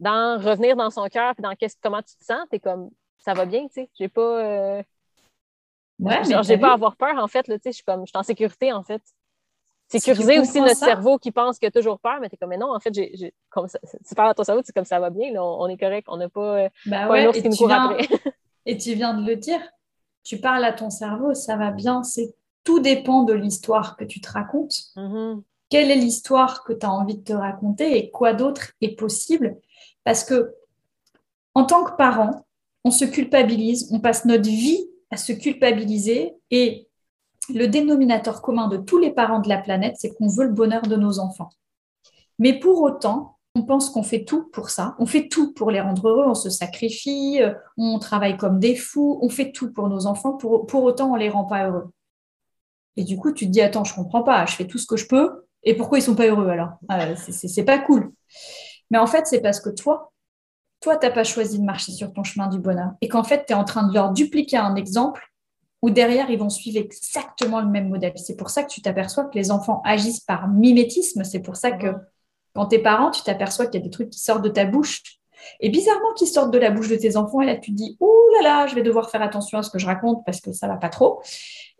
dans 0.00 0.40
revenir 0.42 0.74
dans 0.74 0.90
son 0.90 1.06
cœur 1.08 1.34
puis 1.34 1.42
dans 1.42 1.54
comment 1.82 2.02
tu 2.02 2.16
te 2.16 2.24
sens, 2.24 2.40
tu 2.50 2.56
es 2.56 2.58
comme 2.58 2.90
ça 3.20 3.34
va 3.34 3.44
bien, 3.44 3.66
tu 3.68 3.74
sais. 3.74 3.90
J'ai 3.98 4.08
pas. 4.08 4.44
Euh... 4.44 4.82
Ouais, 5.98 6.22
j'ai 6.42 6.56
pas 6.56 6.70
à 6.70 6.74
avoir 6.74 6.96
peur, 6.96 7.16
en 7.18 7.28
fait, 7.28 7.42
tu 7.42 7.52
sais, 7.52 7.60
je 7.66 7.70
suis 7.72 7.84
comme 7.84 8.06
je 8.06 8.10
suis 8.10 8.18
en 8.18 8.22
sécurité, 8.22 8.72
en 8.72 8.82
fait. 8.82 9.02
Sécuriser 9.88 10.38
aussi 10.38 10.60
notre 10.60 10.76
cerveau 10.76 11.18
qui 11.18 11.30
pense 11.30 11.58
qu'il 11.58 11.68
a 11.68 11.70
toujours 11.70 11.98
peur, 11.98 12.18
mais 12.20 12.28
tu 12.28 12.36
es 12.36 12.38
comme, 12.38 12.50
mais 12.50 12.56
non, 12.56 12.72
en 12.72 12.80
fait, 12.80 12.94
j'ai, 12.94 13.34
comme 13.50 13.66
ça, 13.66 13.78
tu 14.08 14.14
parles 14.14 14.30
à 14.30 14.34
ton 14.34 14.44
cerveau, 14.44 14.62
c'est 14.64 14.72
comme 14.72 14.84
ça 14.84 15.00
va 15.00 15.10
bien, 15.10 15.32
on, 15.42 15.66
est 15.66 15.76
correct, 15.76 16.06
on 16.08 16.16
n'a 16.16 16.28
pas, 16.28 16.58
euh, 16.58 16.68
bah 16.86 17.08
pas 17.08 17.18
un 17.18 17.32
qui 17.32 17.48
nous 17.48 17.56
court 17.56 17.72
après. 17.72 18.08
et 18.66 18.78
tu 18.78 18.94
viens 18.94 19.14
de 19.14 19.26
le 19.26 19.36
dire, 19.36 19.60
tu 20.22 20.38
parles 20.38 20.64
à 20.64 20.72
ton 20.72 20.90
cerveau, 20.90 21.34
ça 21.34 21.56
va 21.56 21.72
bien, 21.72 22.04
c'est 22.04 22.34
tout 22.62 22.78
dépend 22.78 23.24
de 23.24 23.32
l'histoire 23.32 23.96
que 23.96 24.04
tu 24.04 24.20
te 24.20 24.30
racontes. 24.30 24.76
Mm-hmm. 24.96 25.42
Quelle 25.70 25.90
est 25.90 25.96
l'histoire 25.96 26.62
que 26.62 26.72
tu 26.72 26.86
as 26.86 26.90
envie 26.90 27.16
de 27.16 27.24
te 27.24 27.32
raconter 27.32 27.98
et 27.98 28.10
quoi 28.10 28.32
d'autre 28.32 28.72
est 28.80 28.96
possible 28.96 29.56
parce 30.04 30.24
que 30.24 30.54
en 31.54 31.64
tant 31.64 31.84
que 31.84 31.96
parent, 31.96 32.46
on 32.84 32.90
se 32.90 33.04
culpabilise, 33.04 33.88
on 33.92 34.00
passe 34.00 34.24
notre 34.24 34.48
vie 34.48 34.86
à 35.10 35.16
se 35.16 35.32
culpabiliser 35.32 36.34
et 36.50 36.88
le 37.52 37.66
dénominateur 37.66 38.42
commun 38.42 38.68
de 38.68 38.76
tous 38.76 38.98
les 38.98 39.10
parents 39.10 39.40
de 39.40 39.48
la 39.48 39.58
planète, 39.58 39.96
c'est 39.98 40.14
qu'on 40.14 40.28
veut 40.28 40.44
le 40.44 40.52
bonheur 40.52 40.82
de 40.82 40.96
nos 40.96 41.18
enfants. 41.18 41.50
Mais 42.38 42.58
pour 42.58 42.80
autant, 42.82 43.36
on 43.54 43.62
pense 43.64 43.90
qu'on 43.90 44.02
fait 44.02 44.24
tout 44.24 44.44
pour 44.50 44.70
ça. 44.70 44.94
On 44.98 45.06
fait 45.06 45.28
tout 45.28 45.52
pour 45.52 45.70
les 45.70 45.80
rendre 45.80 46.08
heureux, 46.08 46.26
on 46.26 46.34
se 46.34 46.50
sacrifie, 46.50 47.40
on 47.76 47.98
travaille 47.98 48.36
comme 48.36 48.60
des 48.60 48.76
fous, 48.76 49.18
on 49.22 49.28
fait 49.28 49.50
tout 49.50 49.72
pour 49.72 49.88
nos 49.88 50.06
enfants. 50.06 50.34
Pour, 50.34 50.84
autant, 50.84 51.10
on 51.10 51.14
ne 51.14 51.20
les 51.20 51.28
rend 51.28 51.44
pas 51.44 51.68
heureux. 51.68 51.90
Et 52.96 53.04
du 53.04 53.16
coup, 53.16 53.32
tu 53.32 53.46
te 53.46 53.50
dis, 53.50 53.60
attends, 53.60 53.84
je 53.84 53.92
ne 53.92 53.96
comprends 53.96 54.22
pas, 54.22 54.46
je 54.46 54.54
fais 54.54 54.66
tout 54.66 54.78
ce 54.78 54.86
que 54.86 54.96
je 54.96 55.06
peux. 55.06 55.44
Et 55.62 55.74
pourquoi 55.74 55.98
ils 55.98 56.02
ne 56.02 56.06
sont 56.06 56.14
pas 56.14 56.26
heureux 56.26 56.48
alors? 56.48 56.70
Euh, 56.90 57.14
C'est 57.16 57.64
pas 57.64 57.78
cool. 57.78 58.12
Mais 58.90 58.98
en 58.98 59.06
fait, 59.06 59.26
c'est 59.26 59.40
parce 59.40 59.60
que 59.60 59.70
toi, 59.70 60.12
toi, 60.80 60.96
tu 60.96 61.06
n'as 61.06 61.12
pas 61.12 61.24
choisi 61.24 61.58
de 61.58 61.64
marcher 61.64 61.92
sur 61.92 62.12
ton 62.12 62.24
chemin 62.24 62.48
du 62.48 62.58
bonheur. 62.58 62.92
Et 63.00 63.08
qu'en 63.08 63.22
fait, 63.22 63.44
tu 63.46 63.52
es 63.52 63.56
en 63.56 63.64
train 63.64 63.86
de 63.86 63.94
leur 63.94 64.12
dupliquer 64.12 64.56
un 64.56 64.74
exemple 64.74 65.26
où 65.82 65.90
derrière, 65.90 66.30
ils 66.30 66.38
vont 66.38 66.50
suivre 66.50 66.78
exactement 66.78 67.60
le 67.60 67.68
même 67.68 67.88
modèle. 67.88 68.12
C'est 68.16 68.36
pour 68.36 68.50
ça 68.50 68.62
que 68.62 68.68
tu 68.70 68.82
t'aperçois 68.82 69.24
que 69.24 69.38
les 69.38 69.50
enfants 69.50 69.80
agissent 69.84 70.20
par 70.20 70.48
mimétisme. 70.48 71.24
C'est 71.24 71.40
pour 71.40 71.56
ça 71.56 71.72
que 71.72 71.94
quand 72.54 72.66
tu 72.66 72.76
es 72.76 72.78
parent, 72.80 73.10
tu 73.10 73.22
t'aperçois 73.22 73.66
qu'il 73.66 73.80
y 73.80 73.82
a 73.82 73.84
des 73.84 73.90
trucs 73.90 74.10
qui 74.10 74.18
sortent 74.18 74.42
de 74.42 74.50
ta 74.50 74.64
bouche. 74.64 75.02
Et 75.60 75.70
bizarrement, 75.70 76.12
qui 76.16 76.26
sortent 76.26 76.50
de 76.50 76.58
la 76.58 76.70
bouche 76.70 76.88
de 76.88 76.96
tes 76.96 77.16
enfants. 77.16 77.40
Et 77.40 77.46
là, 77.46 77.56
tu 77.56 77.70
te 77.70 77.76
dis, 77.76 77.96
ouh 78.00 78.28
là 78.34 78.42
là, 78.42 78.66
je 78.66 78.74
vais 78.74 78.82
devoir 78.82 79.10
faire 79.10 79.22
attention 79.22 79.58
à 79.58 79.62
ce 79.62 79.70
que 79.70 79.78
je 79.78 79.86
raconte 79.86 80.22
parce 80.26 80.40
que 80.40 80.52
ça 80.52 80.68
va 80.68 80.76
pas 80.76 80.90
trop. 80.90 81.22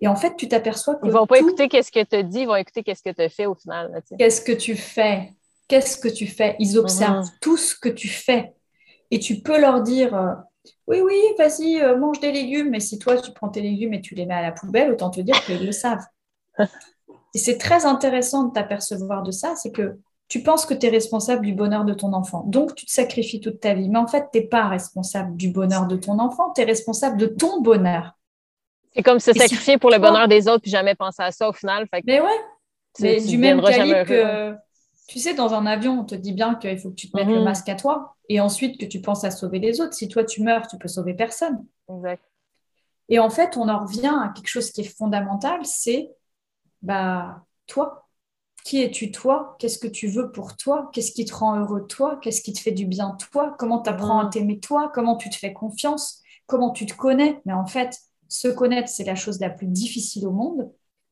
Et 0.00 0.08
en 0.08 0.16
fait, 0.16 0.34
tu 0.36 0.48
t'aperçois 0.48 0.96
que. 0.96 1.06
Ils 1.06 1.12
vont 1.12 1.26
pas 1.26 1.38
écouter 1.38 1.68
qu'est-ce 1.68 1.92
que 1.92 2.02
tu 2.02 2.24
dis, 2.24 2.40
ils 2.40 2.46
vont 2.46 2.56
écouter 2.56 2.82
qu'est-ce 2.82 3.02
que 3.02 3.10
tu 3.10 3.28
fais 3.28 3.46
au 3.46 3.54
final. 3.54 4.02
Qu'est-ce 4.18 4.40
que 4.40 4.52
tu 4.52 4.76
fais? 4.76 5.34
Qu'est-ce 5.70 5.96
que 5.96 6.08
tu 6.08 6.26
fais? 6.26 6.56
Ils 6.58 6.76
observent 6.76 7.24
mhm. 7.24 7.38
tout 7.40 7.56
ce 7.56 7.76
que 7.76 7.88
tu 7.88 8.08
fais. 8.08 8.52
Et 9.12 9.20
tu 9.20 9.40
peux 9.40 9.58
leur 9.58 9.82
dire, 9.82 10.14
euh, 10.14 10.34
oui, 10.88 11.00
oui, 11.00 11.20
vas-y, 11.38 11.80
euh, 11.80 11.96
mange 11.96 12.18
des 12.18 12.32
légumes, 12.32 12.70
mais 12.70 12.80
si 12.80 12.98
toi, 12.98 13.16
tu 13.16 13.32
prends 13.32 13.48
tes 13.48 13.62
légumes 13.62 13.94
et 13.94 14.00
tu 14.00 14.16
les 14.16 14.26
mets 14.26 14.34
à 14.34 14.42
la 14.42 14.52
poubelle, 14.52 14.90
autant 14.90 15.10
te 15.10 15.20
dire 15.20 15.40
qu'ils 15.44 15.64
le 15.64 15.72
savent. 15.72 16.04
Et 17.32 17.38
c'est 17.38 17.58
très 17.58 17.86
intéressant 17.86 18.48
de 18.48 18.52
t'apercevoir 18.52 19.22
de 19.22 19.30
ça, 19.30 19.54
c'est 19.54 19.70
que 19.70 20.00
tu 20.26 20.42
penses 20.42 20.66
que 20.66 20.74
tu 20.74 20.86
es 20.86 20.88
responsable 20.88 21.46
du 21.46 21.54
bonheur 21.54 21.84
de 21.84 21.94
ton 21.94 22.12
enfant. 22.12 22.42
Donc, 22.48 22.74
tu 22.74 22.86
te 22.86 22.90
sacrifies 22.90 23.40
toute 23.40 23.60
ta 23.60 23.72
vie. 23.74 23.88
Mais 23.88 24.00
en 24.00 24.08
fait, 24.08 24.26
tu 24.32 24.40
n'es 24.40 24.46
pas 24.46 24.66
responsable 24.66 25.36
du 25.36 25.50
bonheur 25.50 25.86
de 25.86 25.94
ton 25.94 26.18
enfant, 26.18 26.52
tu 26.52 26.62
es 26.62 26.64
responsable 26.64 27.16
de 27.18 27.26
ton 27.26 27.60
bonheur. 27.60 28.18
C'est 28.92 29.04
comme 29.04 29.20
se 29.20 29.32
sacrifier 29.32 29.78
pour 29.78 29.90
le 29.90 29.98
bonheur 29.98 30.26
des 30.26 30.48
autres, 30.48 30.62
puis 30.62 30.72
jamais 30.72 30.96
penser 30.96 31.22
à 31.22 31.30
ça 31.30 31.48
au 31.48 31.52
final. 31.52 31.86
mais 32.04 32.20
ouais, 32.20 32.28
mais 32.98 33.20
du 33.20 33.38
même 33.38 33.62
calibre 33.62 34.04
que 34.04 34.56
tu 35.10 35.18
sais, 35.18 35.34
dans 35.34 35.54
un 35.54 35.66
avion, 35.66 35.98
on 35.98 36.04
te 36.04 36.14
dit 36.14 36.32
bien 36.32 36.54
qu'il 36.54 36.78
faut 36.78 36.90
que 36.90 36.94
tu 36.94 37.10
te 37.10 37.16
mettes 37.16 37.26
le 37.26 37.38
mhm. 37.38 37.44
masque 37.44 37.68
à 37.68 37.74
toi 37.74 38.14
et 38.28 38.40
ensuite 38.40 38.78
que 38.78 38.86
tu 38.86 39.00
penses 39.00 39.24
à 39.24 39.32
sauver 39.32 39.58
les 39.58 39.80
autres. 39.80 39.92
Si 39.92 40.06
toi, 40.06 40.22
tu 40.22 40.40
meurs, 40.40 40.68
tu 40.68 40.78
peux 40.78 40.86
sauver 40.86 41.14
personne. 41.14 41.66
Exact. 41.88 42.22
Et 43.08 43.18
en 43.18 43.28
fait, 43.28 43.56
on 43.56 43.68
en 43.68 43.80
revient 43.80 44.06
à 44.22 44.28
quelque 44.28 44.46
chose 44.46 44.70
qui 44.70 44.82
est 44.82 44.96
fondamental, 44.96 45.66
c'est 45.66 46.12
bah, 46.82 47.44
toi. 47.66 48.06
Qui 48.64 48.82
es-tu 48.82 49.10
toi? 49.10 49.56
Qu'est-ce 49.58 49.80
que 49.80 49.88
tu 49.88 50.06
veux 50.06 50.30
pour 50.30 50.56
toi? 50.56 50.88
Qu'est-ce 50.92 51.10
qui 51.10 51.24
te 51.24 51.34
rend 51.34 51.58
heureux 51.58 51.88
toi? 51.88 52.20
Qu'est-ce 52.22 52.40
qui 52.40 52.52
te 52.52 52.60
fait 52.60 52.70
du 52.70 52.86
bien 52.86 53.16
toi? 53.32 53.56
Comment 53.58 53.82
tu 53.82 53.90
apprends 53.90 54.20
à 54.20 54.24
mhm. 54.26 54.30
t'aimer 54.30 54.60
toi? 54.60 54.92
Comment 54.94 55.16
tu 55.16 55.28
te 55.28 55.34
fais 55.34 55.52
confiance? 55.52 56.22
Comment 56.46 56.70
tu 56.70 56.86
te 56.86 56.94
connais? 56.94 57.40
Mais 57.46 57.52
en 57.52 57.66
fait, 57.66 57.98
se 58.28 58.46
connaître, 58.46 58.88
c'est 58.88 59.02
la 59.02 59.16
chose 59.16 59.40
la 59.40 59.50
plus 59.50 59.66
difficile 59.66 60.28
au 60.28 60.30
monde. 60.30 60.70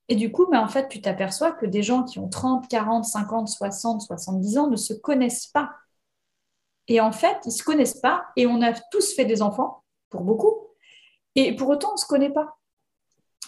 Et 0.08 0.16
du 0.16 0.32
coup, 0.32 0.46
mais 0.50 0.56
en 0.56 0.68
fait, 0.68 0.88
tu 0.88 1.00
t'aperçois 1.02 1.52
que 1.52 1.66
des 1.66 1.82
gens 1.82 2.02
qui 2.02 2.18
ont 2.18 2.28
30, 2.28 2.68
40, 2.68 3.04
50, 3.04 3.48
60, 3.48 4.02
70 4.02 4.58
ans 4.58 4.68
ne 4.68 4.76
se 4.76 4.94
connaissent 4.94 5.48
pas. 5.48 5.70
Et 6.86 7.00
en 7.00 7.12
fait, 7.12 7.36
ils 7.44 7.48
ne 7.48 7.52
se 7.52 7.62
connaissent 7.62 8.00
pas 8.00 8.24
et 8.36 8.46
on 8.46 8.62
a 8.62 8.72
tous 8.90 9.14
fait 9.14 9.26
des 9.26 9.42
enfants, 9.42 9.84
pour 10.08 10.22
beaucoup. 10.22 10.54
Et 11.34 11.54
pour 11.54 11.68
autant, 11.68 11.90
on 11.90 11.94
ne 11.94 11.98
se 11.98 12.06
connaît 12.06 12.30
pas. 12.30 12.58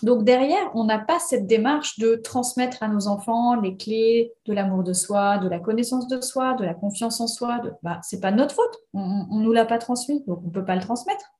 Donc 0.03 0.25
derrière, 0.25 0.71
on 0.75 0.85
n'a 0.85 0.99
pas 0.99 1.19
cette 1.19 1.47
démarche 1.47 1.99
de 1.99 2.17
transmettre 2.17 2.83
à 2.83 2.89
nos 2.89 3.07
enfants 3.07 3.55
les 3.57 3.77
clés 3.77 4.33
de 4.47 4.53
l'amour 4.53 4.83
de 4.83 4.93
soi, 4.93 5.39
de 5.39 5.49
la 5.49 5.59
connaissance 5.59 6.07
de 6.09 6.21
soi, 6.21 6.55
de 6.55 6.65
la 6.65 6.75
confiance 6.75 7.21
en 7.21 7.27
soi. 7.27 7.59
De... 7.59 7.73
Bah, 7.83 8.01
c'est 8.03 8.21
pas 8.21 8.31
notre 8.31 8.55
faute, 8.55 8.79
on 8.95 9.27
ne 9.31 9.43
nous 9.43 9.53
l'a 9.53 9.67
pas 9.67 9.79
transmis, 9.79 10.25
donc 10.27 10.41
on 10.43 10.47
ne 10.47 10.53
peut 10.53 10.65
pas 10.65 10.75
le 10.75 10.83
transmettre. 10.83 11.33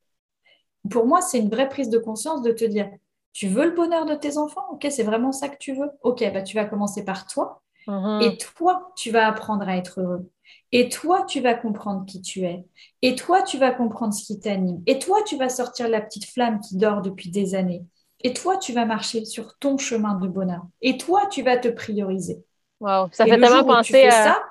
Pour 0.91 1.07
moi, 1.07 1.21
c'est 1.21 1.39
une 1.39 1.51
vraie 1.51 1.69
prise 1.69 1.91
de 1.91 1.99
conscience 1.99 2.43
de 2.43 2.53
te 2.53 2.65
dire, 2.65 2.91
tu 3.33 3.49
veux 3.49 3.65
le 3.65 3.73
bonheur 3.75 4.07
de 4.07 4.15
tes 4.15 4.39
enfants? 4.39 4.67
Ok, 4.71 4.87
c'est 4.91 5.03
vraiment 5.03 5.33
ça 5.33 5.49
que 5.49 5.59
tu 5.59 5.75
veux? 5.75 5.91
Ok, 6.03 6.25
bah, 6.33 6.43
tu 6.43 6.57
vas 6.57 6.65
commencer 6.65 7.05
par 7.05 7.27
toi. 7.27 7.63
Mhm. 7.87 8.21
Et 8.23 8.37
toi, 8.39 8.93
tu 8.97 9.11
vas 9.11 9.27
apprendre 9.27 9.69
à 9.69 9.77
être 9.77 10.01
heureux. 10.01 10.31
Et 10.73 10.89
toi, 10.89 11.25
tu 11.25 11.41
vas 11.41 11.55
comprendre 11.55 12.05
qui 12.07 12.21
tu 12.23 12.43
es. 12.43 12.65
Et 13.03 13.15
toi, 13.15 13.43
tu 13.43 13.59
vas 13.59 13.71
comprendre 13.71 14.15
ce 14.15 14.25
qui 14.25 14.39
t'anime. 14.39 14.83
Et 14.87 14.99
toi, 14.99 15.19
tu 15.25 15.37
vas 15.37 15.49
sortir 15.49 15.89
la 15.89 16.01
petite 16.01 16.27
flamme 16.27 16.61
qui 16.61 16.77
dort 16.77 17.03
depuis 17.03 17.31
des 17.31 17.55
années. 17.55 17.85
Et 18.23 18.35
toi, 18.35 18.59
tu 18.59 18.73
vas 18.73 18.85
marcher 18.85 19.25
sur 19.25 19.57
ton 19.59 19.79
chemin 19.79 20.15
de 20.15 20.29
bonheur. 20.29 20.63
Et 20.83 20.99
toi, 20.99 21.27
tu 21.31 21.43
vas 21.43 21.57
te 21.57 21.69
prioriser. 21.69 22.45
Wow, 22.81 23.09
ça 23.13 23.27
fait 23.27 23.39
tellement 23.39 23.65
penser 23.65 24.07
à... 24.07 24.25
ça, 24.25 24.43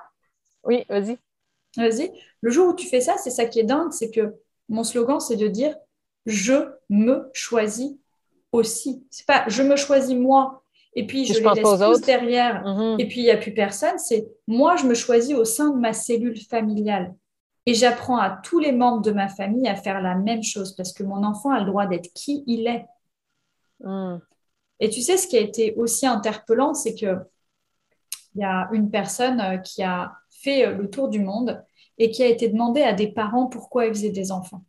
oui, 0.64 0.84
vas-y. 0.88 1.18
Vas-y. 1.76 2.10
Le 2.40 2.50
jour 2.50 2.68
où 2.68 2.74
tu 2.74 2.86
fais 2.88 3.00
ça, 3.00 3.16
c'est 3.16 3.30
ça 3.30 3.46
qui 3.46 3.60
est 3.60 3.64
dingue, 3.64 3.92
c'est 3.92 4.10
que 4.10 4.34
mon 4.68 4.84
slogan, 4.84 5.20
c'est 5.20 5.36
de 5.36 5.48
dire 5.48 5.74
je 6.26 6.54
me 6.88 7.30
choisis 7.32 7.96
aussi. 8.52 9.04
C'est 9.10 9.26
pas 9.26 9.44
je 9.48 9.62
me 9.62 9.76
choisis 9.76 10.16
moi 10.16 10.62
et 10.94 11.06
puis 11.06 11.24
je, 11.24 11.34
les 11.34 11.40
laisse 11.40 11.80
tous 11.80 12.00
derrière 12.00 12.66
mhm. 12.66 12.98
et 12.98 13.06
puis 13.06 13.20
il 13.20 13.24
n'y 13.24 13.30
a 13.30 13.36
plus 13.36 13.54
personne. 13.54 13.98
C'est 13.98 14.26
moi, 14.46 14.76
je 14.76 14.86
me 14.86 14.94
choisis 14.94 15.34
au 15.34 15.44
sein 15.44 15.70
de 15.70 15.78
ma 15.78 15.92
cellule 15.92 16.38
familiale. 16.38 17.14
Et 17.66 17.74
j'apprends 17.74 18.16
à 18.16 18.30
tous 18.42 18.58
les 18.58 18.72
membres 18.72 19.02
de 19.02 19.12
ma 19.12 19.28
famille 19.28 19.68
à 19.68 19.76
faire 19.76 20.00
la 20.00 20.14
même 20.14 20.42
chose 20.42 20.74
parce 20.74 20.92
que 20.92 21.02
mon 21.02 21.22
enfant 21.22 21.50
a 21.50 21.60
le 21.60 21.66
droit 21.66 21.86
d'être 21.86 22.10
qui 22.14 22.42
il 22.46 22.66
est. 22.66 22.86
Mm. 23.80 24.16
Et 24.80 24.88
tu 24.88 25.02
sais, 25.02 25.16
ce 25.16 25.28
qui 25.28 25.36
a 25.36 25.40
été 25.40 25.74
aussi 25.74 26.06
interpellant, 26.06 26.74
c'est 26.74 26.94
que 26.94 27.16
il 28.34 28.40
y 28.40 28.44
a 28.44 28.68
une 28.72 28.90
personne 28.90 29.40
euh, 29.40 29.56
qui 29.58 29.82
a 29.82 30.12
fait 30.30 30.66
euh, 30.66 30.72
le 30.72 30.88
tour 30.88 31.08
du 31.08 31.20
monde 31.20 31.62
et 31.98 32.10
qui 32.10 32.22
a 32.22 32.26
été 32.26 32.48
demandé 32.48 32.82
à 32.82 32.92
des 32.92 33.08
parents 33.08 33.46
pourquoi 33.46 33.86
ils 33.86 33.94
faisaient 33.94 34.10
des 34.10 34.32
enfants. 34.32 34.64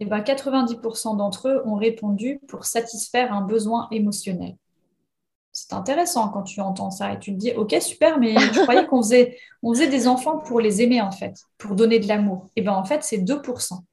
Et 0.00 0.06
ben 0.06 0.20
90% 0.20 1.16
d'entre 1.16 1.48
eux 1.48 1.62
ont 1.66 1.76
répondu 1.76 2.40
pour 2.48 2.64
satisfaire 2.64 3.32
un 3.32 3.42
besoin 3.42 3.88
émotionnel. 3.90 4.56
C'est 5.52 5.72
intéressant 5.72 6.30
quand 6.30 6.42
tu 6.42 6.60
entends 6.60 6.90
ça 6.90 7.12
et 7.12 7.18
tu 7.20 7.32
te 7.32 7.36
dis, 7.36 7.52
ok, 7.52 7.76
super, 7.80 8.18
mais 8.18 8.34
je 8.36 8.60
croyais 8.62 8.86
qu'on 8.86 9.02
faisait, 9.02 9.38
on 9.62 9.72
faisait 9.72 9.86
des 9.86 10.08
enfants 10.08 10.38
pour 10.38 10.60
les 10.60 10.82
aimer 10.82 11.00
en 11.00 11.12
fait, 11.12 11.34
pour 11.58 11.76
donner 11.76 12.00
de 12.00 12.08
l'amour. 12.08 12.48
Et 12.56 12.62
ben 12.62 12.72
en 12.72 12.84
fait, 12.84 13.04
c'est 13.04 13.18
2%. 13.18 13.84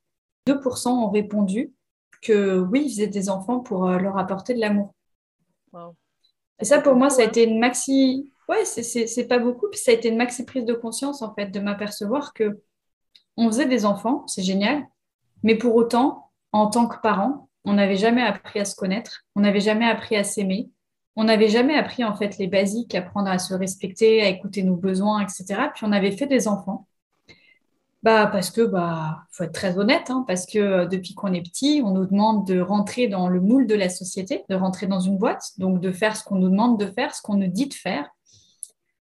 2% 0.48 0.90
ont 0.90 1.10
répondu 1.10 1.72
que 2.22 2.60
oui, 2.60 2.84
ils 2.86 2.90
faisaient 2.90 3.08
des 3.08 3.30
enfants 3.30 3.60
pour 3.60 3.88
euh, 3.88 4.00
leur 4.00 4.18
apporter 4.18 4.54
de 4.54 4.60
l'amour. 4.60 4.94
Et 6.60 6.66
ça, 6.66 6.80
pour 6.80 6.96
moi, 6.96 7.10
ça 7.10 7.22
a 7.22 7.26
hein. 7.26 7.28
été 7.28 7.44
une 7.44 7.60
maxi. 7.60 8.32
Ouais, 8.48 8.66
c'est 8.66 9.28
pas 9.28 9.40
beaucoup. 9.40 9.68
Puis 9.70 9.80
ça 9.80 9.92
a 9.92 9.94
été 9.94 10.10
une 10.10 10.18
maxi 10.18 10.46
prise 10.46 10.66
de 10.66 10.74
conscience, 10.74 11.22
en 11.22 11.34
fait, 11.34 11.48
de 11.48 11.60
m'apercevoir 11.60 12.34
que 12.34 12.62
on 13.38 13.48
faisait 13.48 13.66
des 13.66 13.86
enfants, 13.86 14.26
c'est 14.28 14.44
génial. 14.44 14.86
Mais 15.44 15.56
pour 15.56 15.76
autant, 15.76 16.30
en 16.52 16.68
tant 16.68 16.88
que 16.88 17.00
parents, 17.02 17.50
on 17.66 17.74
n'avait 17.74 17.98
jamais 17.98 18.22
appris 18.22 18.60
à 18.60 18.66
se 18.66 18.76
connaître, 18.76 19.26
on 19.36 19.42
n'avait 19.42 19.60
jamais 19.60 19.86
appris 19.86 20.16
à 20.16 20.24
s'aimer, 20.24 20.70
on 21.16 21.26
n'avait 21.26 21.50
jamais 21.50 21.76
appris 21.76 22.04
en 22.04 22.16
fait 22.16 22.38
les 22.38 22.48
basiques, 22.48 22.96
apprendre 22.96 23.30
à 23.30 23.38
se 23.40 23.54
respecter, 23.54 24.22
à 24.22 24.28
écouter 24.28 24.64
nos 24.64 24.76
besoins, 24.76 25.22
etc. 25.22 25.70
Puis 25.74 25.86
on 25.86 25.92
avait 25.92 26.12
fait 26.12 26.28
des 26.28 26.48
enfants 26.48 26.88
bah 28.04 28.26
parce 28.26 28.50
que 28.50 28.62
bah 28.62 29.26
faut 29.32 29.44
être 29.44 29.54
très 29.54 29.78
honnête, 29.78 30.10
hein, 30.10 30.24
parce 30.28 30.46
que 30.46 30.58
euh, 30.58 30.86
depuis 30.88 31.14
qu'on 31.14 31.34
est 31.34 31.42
petit, 31.42 31.82
on 31.86 31.92
nous 31.92 32.06
demande 32.06 32.48
de 32.48 32.60
rentrer 32.60 33.08
dans 33.08 33.28
le 33.28 33.40
moule 33.40 33.68
de 33.68 33.76
la 33.76 33.90
société, 33.90 34.44
de 34.50 34.56
rentrer 34.56 34.88
dans 34.88 35.00
une 35.00 35.18
boîte, 35.18 35.44
donc 35.60 35.80
de 35.80 35.92
faire 35.92 36.16
ce 36.16 36.24
qu'on 36.24 36.38
nous 36.38 36.50
demande 36.50 36.80
de 36.80 36.88
faire, 36.88 37.14
ce 37.14 37.22
qu'on 37.22 37.36
nous 37.36 37.48
dit 37.48 37.68
de 37.68 37.74
faire. 37.74 38.10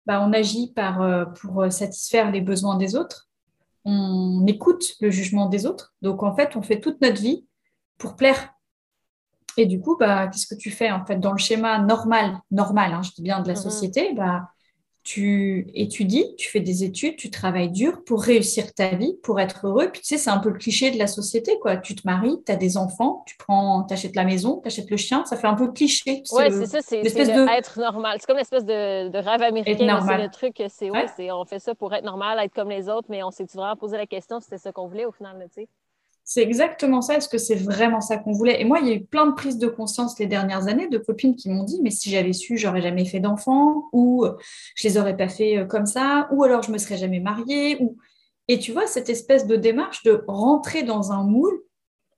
Bah, 0.06 0.22
on 0.26 0.34
agit 0.34 0.74
euh, 0.78 1.26
pour 1.26 1.64
euh, 1.64 1.70
satisfaire 1.70 2.32
les 2.32 2.42
besoins 2.42 2.76
des 2.76 2.96
autres. 2.96 3.30
On 3.86 4.46
écoute 4.48 4.96
le 5.00 5.10
jugement 5.10 5.48
des 5.48 5.66
autres. 5.66 5.94
Donc 6.02 6.24
en 6.24 6.36
fait, 6.36 6.56
on 6.56 6.62
fait 6.62 6.80
toute 6.80 7.02
notre 7.02 7.22
vie 7.22 7.46
pour 7.98 8.16
plaire. 8.16 8.54
Et 9.58 9.66
du 9.66 9.82
coup, 9.82 9.98
bah, 9.98 10.28
qu'est-ce 10.28 10.48
que 10.48 10.60
tu 10.60 10.72
fais 10.72 10.92
en 10.92 11.06
fait 11.06 11.18
dans 11.18 11.32
le 11.32 11.38
schéma 11.38 11.80
normal, 11.80 12.40
normal, 12.52 12.94
hein, 12.94 13.02
je 13.02 13.12
dis 13.12 13.22
bien 13.22 13.42
de 13.42 13.48
la 13.48 13.54
mm-hmm. 13.54 13.62
société, 13.62 14.14
bah, 14.14 14.50
tu 15.04 15.68
étudies, 15.74 16.36
tu 16.38 16.50
fais 16.50 16.60
des 16.60 16.84
études, 16.84 17.16
tu 17.16 17.30
travailles 17.30 17.72
dur 17.72 18.04
pour 18.04 18.22
réussir 18.22 18.74
ta 18.74 18.96
vie, 18.96 19.18
pour 19.24 19.40
être 19.40 19.66
heureux. 19.66 19.90
Puis 19.92 20.02
tu 20.02 20.08
sais, 20.08 20.18
c'est 20.18 20.30
un 20.30 20.38
peu 20.38 20.50
le 20.50 20.58
cliché 20.58 20.92
de 20.92 21.00
la 21.00 21.08
société, 21.08 21.58
quoi. 21.60 21.78
Tu 21.78 21.96
te 21.96 22.02
maries, 22.06 22.42
tu 22.46 22.52
as 22.52 22.56
des 22.56 22.78
enfants, 22.78 23.24
tu 23.26 23.36
prends, 23.38 23.86
achètes 23.88 24.16
la 24.16 24.26
maison, 24.26 24.60
tu 24.62 24.68
achètes 24.68 24.90
le 24.90 24.98
chien, 24.98 25.26
ça 25.26 25.38
fait 25.38 25.48
un 25.48 25.56
peu 25.56 25.72
cliché. 25.72 26.24
Oui, 26.32 26.44
c'est 26.50 26.66
ça, 26.68 26.80
c'est 26.82 27.02
de... 27.02 27.58
être 27.58 27.80
normal. 27.80 28.18
C'est 28.20 28.28
comme 28.28 28.38
l'espèce 28.38 28.66
de, 28.66 29.10
de, 29.10 29.18
rêve 29.18 29.42
américain. 29.42 30.02
C'est 30.08 30.18
le 30.18 30.30
truc, 30.30 30.64
c'est 30.70 30.92
ouais, 30.92 31.32
on 31.32 31.46
fait 31.46 31.60
ça 31.60 31.74
pour 31.74 31.94
être 31.94 32.06
normal, 32.06 32.40
être 32.40 32.54
comme 32.54 32.70
les 32.70 32.90
autres, 32.90 33.08
mais 33.10 33.24
on 33.24 33.32
s'est 33.32 33.46
vraiment 33.54 33.76
posé 33.76 33.98
la 33.98 34.06
question 34.06 34.40
si 34.40 34.46
c'était 34.46 34.58
ça 34.58 34.72
qu'on 34.72 34.88
voulait 34.88 35.06
au 35.06 35.12
final, 35.12 35.38
tu 35.48 35.62
sais? 35.62 35.70
C'est 36.34 36.44
exactement 36.44 37.02
ça. 37.02 37.18
Est-ce 37.18 37.28
que 37.28 37.38
c'est 37.38 37.56
vraiment 37.56 38.00
ça 38.00 38.16
qu'on 38.16 38.32
voulait? 38.32 38.62
Et 38.62 38.64
moi, 38.64 38.80
il 38.80 38.88
y 38.88 38.92
a 38.92 38.94
eu 38.94 39.04
plein 39.04 39.26
de 39.28 39.34
prises 39.34 39.58
de 39.58 39.68
conscience 39.68 40.18
les 40.18 40.28
dernières 40.28 40.70
années 40.70 40.88
de 40.88 40.98
copines 40.98 41.36
qui 41.36 41.50
m'ont 41.50 41.66
dit, 41.66 41.82
mais 41.84 41.90
si 41.90 42.10
j'avais 42.10 42.32
su, 42.32 42.58
j'aurais 42.58 42.82
jamais 42.82 43.04
fait 43.04 43.20
d'enfants, 43.20 43.90
ou 43.92 44.26
je 44.78 44.88
les 44.88 44.98
aurais 44.98 45.18
pas 45.18 45.28
fait 45.28 45.58
euh, 45.58 45.66
comme 45.66 45.86
ça, 45.86 46.30
ou 46.32 46.46
alors 46.46 46.64
je 46.64 46.72
me 46.72 46.78
serais 46.78 46.96
jamais 46.96 47.20
mariée. 47.20 47.82
Ou... 47.82 47.98
Et 48.48 48.60
tu 48.60 48.72
vois, 48.72 48.88
cette 48.88 49.10
espèce 49.10 49.46
de 49.46 49.58
démarche 49.58 50.04
de 50.04 50.24
rentrer 50.26 50.84
dans 50.84 51.12
un 51.12 51.26
moule 51.26 51.64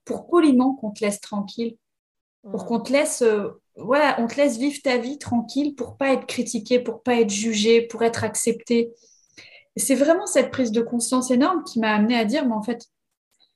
pour 0.06 0.28
poliment 0.28 0.76
qu'on 0.76 0.92
te 0.92 1.04
laisse 1.04 1.20
tranquille, 1.20 1.76
pour 2.44 2.68
qu'on 2.68 2.82
te 2.82 2.92
laisse, 2.92 3.24
euh, 3.24 3.50
voilà, 3.78 4.16
on 4.20 4.28
te 4.28 4.36
laisse 4.36 4.60
vivre 4.60 4.78
ta 4.84 4.98
vie 4.98 5.18
tranquille, 5.18 5.74
pour 5.74 5.98
pas 5.98 6.14
être 6.14 6.28
critiqué, 6.28 6.78
pour 6.78 7.02
pas 7.02 7.16
être 7.16 7.32
jugé, 7.32 7.82
pour 7.82 8.04
être 8.04 8.24
accepté. 8.24 8.92
C'est 9.76 9.96
vraiment 9.96 10.28
cette 10.28 10.52
prise 10.52 10.72
de 10.72 10.82
conscience 10.82 11.32
énorme 11.32 11.64
qui 11.64 11.80
m'a 11.80 11.96
amené 11.96 12.16
à 12.16 12.26
dire, 12.26 12.46
mais 12.46 12.54
en 12.54 12.62
fait, 12.62 12.90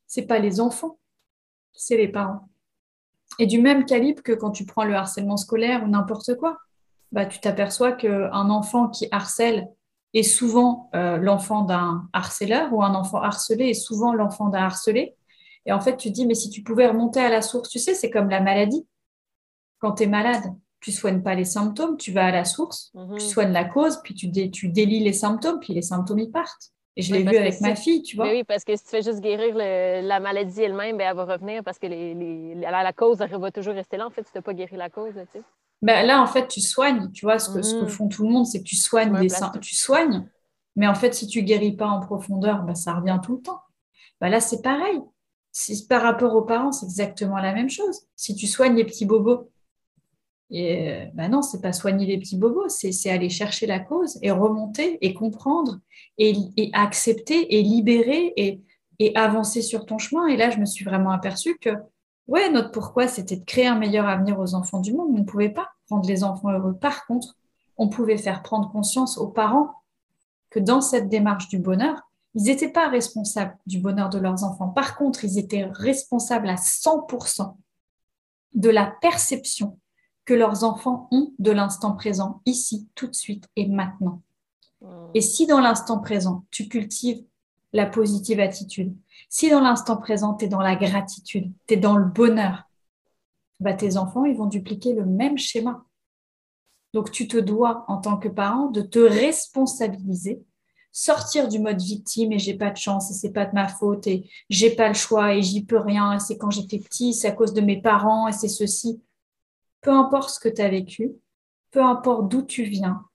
c'est 0.07 0.25
pas 0.25 0.39
les 0.39 0.59
enfants, 0.59 0.97
c'est 1.73 1.97
les 1.97 2.07
parents. 2.07 2.49
Et 3.39 3.45
du 3.45 3.61
même 3.61 3.85
calibre 3.85 4.23
que 4.23 4.31
quand 4.31 4.51
tu 4.51 4.65
prends 4.65 4.85
le 4.85 4.95
harcèlement 4.95 5.37
scolaire 5.37 5.83
ou 5.83 5.87
n'importe 5.87 6.35
quoi, 6.35 6.57
bah, 7.11 7.25
tu 7.25 7.39
t'aperçois 7.39 7.91
qu'un 7.91 8.49
enfant 8.49 8.89
qui 8.89 9.07
harcèle 9.11 9.67
est 10.13 10.23
souvent 10.23 10.89
euh, 10.95 11.17
l'enfant 11.17 11.63
d'un 11.63 12.07
harceleur 12.13 12.73
ou 12.73 12.83
un 12.83 12.95
enfant 12.95 13.21
harcelé 13.21 13.65
est 13.65 13.73
souvent 13.73 14.13
l'enfant 14.13 14.49
d'un 14.49 14.63
harcelé. 14.63 15.15
Et 15.65 15.73
en 15.73 15.81
fait, 15.81 15.97
tu 15.97 16.09
te 16.09 16.13
dis, 16.13 16.25
mais 16.25 16.33
si 16.33 16.49
tu 16.49 16.63
pouvais 16.63 16.87
remonter 16.87 17.19
à 17.19 17.29
la 17.29 17.41
source, 17.41 17.69
tu 17.69 17.79
sais, 17.79 17.93
c'est 17.93 18.09
comme 18.09 18.29
la 18.29 18.41
maladie. 18.41 18.87
Quand 19.79 19.93
tu 19.93 20.03
es 20.03 20.07
malade, 20.07 20.53
tu 20.79 20.91
soignes 20.91 21.21
pas 21.21 21.35
les 21.35 21.45
symptômes, 21.45 21.97
tu 21.97 22.11
vas 22.11 22.25
à 22.25 22.31
la 22.31 22.45
source, 22.45 22.91
mhm. 22.93 23.17
tu 23.17 23.25
soignes 23.25 23.51
la 23.51 23.65
cause, 23.65 23.99
puis 24.03 24.13
tu, 24.13 24.31
tu 24.51 24.69
délies 24.69 25.03
les 25.03 25.13
symptômes, 25.13 25.59
puis 25.59 25.73
les 25.73 25.81
symptômes, 25.81 26.19
ils 26.19 26.31
partent. 26.31 26.71
Et 26.97 27.03
je 27.03 27.13
l'ai 27.13 27.21
vu 27.21 27.37
avec 27.37 27.61
ma 27.61 27.75
fille, 27.75 28.01
tu 28.01 28.15
vois. 28.15 28.27
oui, 28.27 28.43
parce 28.43 28.63
que 28.63 28.75
si 28.75 28.83
tu 28.83 28.89
fais 28.89 29.03
juste 29.03 29.21
guérir 29.21 29.55
la 29.55 30.19
maladie 30.19 30.63
elle-même, 30.63 30.97
ben, 30.97 31.07
elle 31.07 31.15
va 31.15 31.25
revenir 31.25 31.63
parce 31.63 31.77
que 31.77 31.85
la, 31.87 32.93
cause 32.93 33.19
va 33.19 33.51
toujours 33.51 33.75
rester 33.75 33.97
là. 33.97 34.07
En 34.07 34.09
fait, 34.09 34.23
tu 34.23 34.29
n'as 34.33 34.41
pas 34.41 34.53
guéri 34.53 34.75
la 34.75 34.89
cause. 34.89 35.13
Tu 35.13 35.39
sais. 35.39 35.43
ben, 35.83 36.05
là, 36.07 36.19
en 36.19 36.25
fait, 36.25 36.47
tu 36.47 36.59
soignes. 36.59 37.11
Tu 37.11 37.25
vois, 37.25 37.37
ce 37.37 37.51
que, 37.51 37.61
ce 37.61 37.75
que 37.75 37.85
mm-hmm. 37.85 37.87
font 37.87 38.07
tout 38.07 38.23
le 38.23 38.29
monde, 38.29 38.47
c'est 38.47 38.59
que 38.59 38.67
tu 38.67 38.75
soignes 38.75 39.17
des 39.19 39.27
Tu 39.61 39.75
soignes. 39.75 40.27
Mais 40.75 40.87
en 40.87 40.95
fait, 40.95 41.13
si 41.13 41.27
tu 41.27 41.43
guéris 41.43 41.75
pas 41.75 41.87
en 41.87 41.99
profondeur, 41.99 42.63
ben, 42.63 42.73
ça 42.73 42.95
revient 42.95 43.19
tout 43.23 43.35
le 43.35 43.41
temps. 43.43 43.61
Ben, 44.19 44.29
là, 44.29 44.39
c'est 44.39 44.63
pareil. 44.63 44.99
Si, 45.51 45.85
par 45.85 46.01
rapport 46.01 46.35
aux 46.35 46.43
parents, 46.43 46.71
c'est 46.71 46.87
exactement 46.87 47.37
la 47.37 47.53
même 47.53 47.69
chose. 47.69 48.01
Si 48.15 48.35
tu 48.35 48.47
soignes 48.47 48.75
les 48.75 48.85
petits 48.85 49.05
bobos, 49.05 49.51
et 50.49 51.07
bah 51.13 51.27
non, 51.27 51.41
c'est 51.41 51.61
pas 51.61 51.73
soigner 51.73 52.05
les 52.05 52.17
petits 52.17 52.37
bobos, 52.37 52.69
c'est 52.69 53.09
aller 53.09 53.29
chercher 53.29 53.65
la 53.65 53.79
cause 53.79 54.17
et 54.21 54.31
remonter 54.31 54.97
et 55.01 55.13
comprendre 55.13 55.79
et, 56.17 56.35
accepter 56.73 57.57
et 57.57 57.61
libérer 57.61 58.33
et, 58.37 58.61
et, 58.99 59.15
avancer 59.15 59.61
sur 59.61 59.85
ton 59.85 59.97
chemin. 59.97 60.27
Et 60.27 60.37
là, 60.37 60.49
je 60.49 60.59
me 60.59 60.65
suis 60.65 60.85
vraiment 60.85 61.11
aperçue 61.11 61.57
que, 61.57 61.71
ouais, 62.27 62.49
notre 62.49 62.71
pourquoi, 62.71 63.07
c'était 63.07 63.35
de 63.35 63.43
créer 63.43 63.67
un 63.67 63.77
meilleur 63.77 64.07
avenir 64.07 64.39
aux 64.39 64.55
enfants 64.55 64.79
du 64.79 64.93
monde. 64.93 65.09
On 65.11 65.19
ne 65.19 65.23
pouvait 65.23 65.49
pas 65.49 65.67
rendre 65.89 66.07
les 66.07 66.23
enfants 66.23 66.51
heureux. 66.51 66.77
Par 66.77 67.05
contre, 67.07 67.35
on 67.77 67.89
pouvait 67.89 68.17
faire 68.17 68.41
prendre 68.41 68.71
conscience 68.71 69.17
aux 69.17 69.27
parents 69.27 69.71
que 70.49 70.59
dans 70.59 70.79
cette 70.81 71.09
démarche 71.09 71.49
du 71.49 71.59
bonheur, 71.59 72.01
ils 72.35 72.43
n'étaient 72.43 72.71
pas 72.71 72.87
responsables 72.87 73.57
du 73.65 73.79
bonheur 73.79 74.09
de 74.09 74.17
leurs 74.17 74.45
enfants. 74.45 74.69
Par 74.69 74.95
contre, 74.95 75.25
ils 75.25 75.37
étaient 75.37 75.65
responsables 75.65 76.47
à 76.47 76.55
100% 76.55 77.55
de 78.53 78.69
la 78.69 78.85
perception 79.01 79.77
que 80.27 80.33
leurs 80.33 80.65
enfants 80.65 81.07
ont 81.11 81.33
de 81.39 81.51
l'instant 81.51 81.93
présent, 81.93 82.41
ici, 82.45 82.87
tout 82.95 83.07
de 83.07 83.15
suite 83.15 83.47
et 83.55 83.65
maintenant. 83.65 84.21
Hmm. 84.81 85.07
Et 85.13 85.21
si 85.21 85.47
dans 85.47 85.61
l'instant 85.61 85.99
présent, 85.99 86.45
tu 86.51 86.67
cultives 86.67 87.23
la 87.71 87.85
positive 87.85 88.41
attitude, 88.41 88.93
si 89.29 89.49
dans 89.49 89.61
l'instant 89.61 89.97
présent, 89.97 90.35
tu 90.35 90.45
es 90.45 90.47
dans 90.49 90.61
la 90.61 90.75
gratitude, 90.75 91.51
tu 91.65 91.73
es 91.73 91.77
dans 91.77 91.95
le 91.95 92.05
bonheur, 92.05 92.63
bah, 93.61 93.73
tes 93.73 93.97
enfants, 93.97 94.25
ils 94.25 94.35
vont 94.35 94.45
dupliquer 94.45 94.93
le 94.93 95.05
même 95.05 95.37
schéma. 95.37 95.85
Donc, 96.93 97.11
tu 97.11 97.27
te 97.27 97.37
dois, 97.37 97.85
en 97.87 97.97
tant 97.97 98.17
que 98.17 98.27
parent, 98.27 98.69
de 98.69 98.81
te 98.81 98.99
responsabiliser, 98.99 100.43
sortir 100.91 101.47
du 101.47 101.59
mode 101.59 101.81
victime 101.81 102.33
et 102.33 102.39
j'ai 102.39 102.55
pas 102.55 102.71
de 102.71 102.77
chance 102.77 103.11
et 103.11 103.13
c'est 103.13 103.31
pas 103.31 103.45
de 103.45 103.53
ma 103.53 103.67
faute 103.67 104.07
et 104.07 104.29
j'ai 104.49 104.71
pas 104.71 104.87
le 104.89 104.93
choix 104.93 105.35
et 105.35 105.41
j'y 105.41 105.63
peux 105.63 105.77
rien 105.77 106.13
et 106.13 106.19
c'est 106.19 106.37
quand 106.37 106.49
j'étais 106.49 106.79
petit, 106.79 107.13
c'est 107.13 107.27
à 107.27 107.31
cause 107.31 107.53
de 107.53 107.61
mes 107.61 107.81
parents 107.81 108.27
et 108.27 108.31
c'est 108.31 108.47
ceci. 108.47 109.01
Peu 109.81 109.91
importe 109.91 110.29
ce 110.29 110.39
que 110.39 110.49
tu 110.49 110.61
as 110.61 110.69
vécu, 110.69 111.11
peu 111.71 111.83
importe 111.83 112.29
d'où 112.29 112.41
tu 112.41 112.63
viens, 112.63 113.05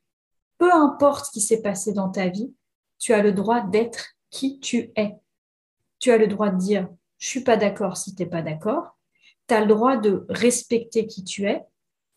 peu 0.59 0.73
importe 0.73 1.27
ce 1.27 1.31
qui 1.33 1.41
s'est 1.41 1.63
passé 1.63 1.93
dans 1.93 2.09
ta 2.09 2.29
vie, 2.29 2.53
tu 2.99 3.13
as 3.13 3.23
le 3.23 3.33
droit 3.33 3.61
d'être 3.61 4.15
qui 4.31 4.61
tu 4.61 4.93
es. 4.97 5.17
Tu 5.99 6.11
as 6.11 6.19
le 6.19 6.27
droit 6.27 6.51
de 6.51 6.59
dire 6.59 6.89
je 7.19 7.29
suis 7.29 7.45
pas 7.45 7.57
d'accord 7.57 7.97
si 7.97 8.15
tu 8.15 8.23
n'es 8.23 8.29
pas 8.29 8.43
d'accord. 8.43 8.97
Tu 9.49 9.55
as 9.55 9.61
le 9.61 9.67
droit 9.67 9.97
de 9.97 10.27
respecter 10.29 11.07
qui 11.07 11.25
tu 11.25 11.47
es 11.47 11.65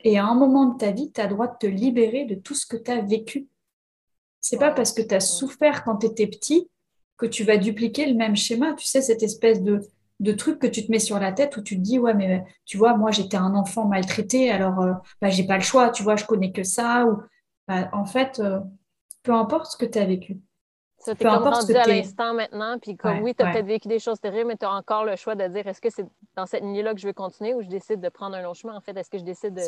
et 0.05 0.17
à 0.17 0.25
un 0.25 0.35
moment 0.35 0.65
de 0.65 0.77
ta 0.77 0.91
vie, 0.91 1.11
tu 1.11 1.19
as 1.19 1.25
le 1.25 1.31
droit 1.31 1.47
de 1.47 1.57
te 1.59 1.65
libérer 1.65 2.25
de 2.25 2.35
tout 2.35 2.53
ce 2.53 2.65
que 2.65 2.77
tu 2.77 2.91
as 2.91 3.01
vécu. 3.01 3.47
C'est 4.41 4.59
pas 4.59 4.71
parce 4.71 4.93
que 4.93 5.01
tu 5.01 5.15
as 5.15 5.19
souffert 5.19 5.83
quand 5.83 5.97
tu 5.97 6.05
étais 6.05 6.27
petit 6.27 6.69
que 7.17 7.25
tu 7.25 7.43
vas 7.43 7.57
dupliquer 7.57 8.05
le 8.05 8.13
même 8.13 8.35
schéma. 8.35 8.73
Tu 8.73 8.85
sais, 8.85 9.01
cette 9.01 9.23
espèce 9.23 9.63
de, 9.63 9.81
de 10.20 10.32
truc 10.32 10.59
que 10.59 10.68
tu 10.68 10.86
te 10.86 10.91
mets 10.91 10.99
sur 10.99 11.20
la 11.20 11.32
tête 11.32 11.57
où 11.57 11.61
tu 11.61 11.76
te 11.76 11.82
dis, 11.82 11.99
ouais, 11.99 12.13
mais 12.13 12.43
tu 12.66 12.78
vois, 12.78 12.95
moi, 12.95 13.11
j'étais 13.11 13.38
un 13.38 13.53
enfant 13.53 13.86
maltraité, 13.86 14.49
alors 14.49 14.80
euh, 14.82 14.93
bah, 15.22 15.30
j'ai 15.30 15.45
pas 15.45 15.55
le 15.55 15.63
choix, 15.63 15.89
tu 15.89 16.03
vois, 16.03 16.16
je 16.16 16.26
connais 16.26 16.51
que 16.51 16.63
ça. 16.63 17.05
Ou, 17.05 17.22
bah, 17.68 17.89
en 17.91 18.05
fait, 18.05 18.39
euh, 18.39 18.59
peu 19.24 19.34
importe 19.34 19.72
ce 19.72 19.78
que 19.78 19.86
tu 19.86 19.99
as 19.99 20.05
vécu. 20.05 20.39
Ça, 20.97 21.13
t'es 21.13 21.26
comme 21.26 21.43
rendu 21.43 21.76
à 21.76 21.86
l'instant 21.86 22.34
maintenant, 22.34 22.80
puis 22.80 22.97
comme 22.97 23.20
oui, 23.22 23.36
tu 23.36 23.43
as 23.43 23.51
peut-être 23.51 23.68
vécu 23.68 23.88
des 23.88 23.99
choses 23.99 24.20
terribles, 24.20 24.47
mais 24.47 24.57
tu 24.57 24.66
as 24.66 24.72
encore 24.72 25.05
le 25.05 25.16
choix 25.16 25.36
de 25.36 25.47
dire 25.47 25.68
est-ce 25.68 25.80
que 25.80 25.91
c'est 25.91 26.05
dans 26.36 26.47
cette 26.47 26.63
lignée-là 26.63 26.95
que 26.95 26.99
je 26.99 27.05
veux 27.05 27.13
continuer 27.13 27.53
ou 27.53 27.61
je 27.61 27.68
décide 27.68 28.01
de 28.01 28.09
prendre 28.09 28.36
un 28.36 28.41
long 28.41 28.55
chemin? 28.55 28.76
En 28.76 28.82
fait, 28.82 28.97
est-ce 28.97 29.09
que 29.11 29.20
je 29.20 29.24
décide 29.24 29.53
de 29.53 29.61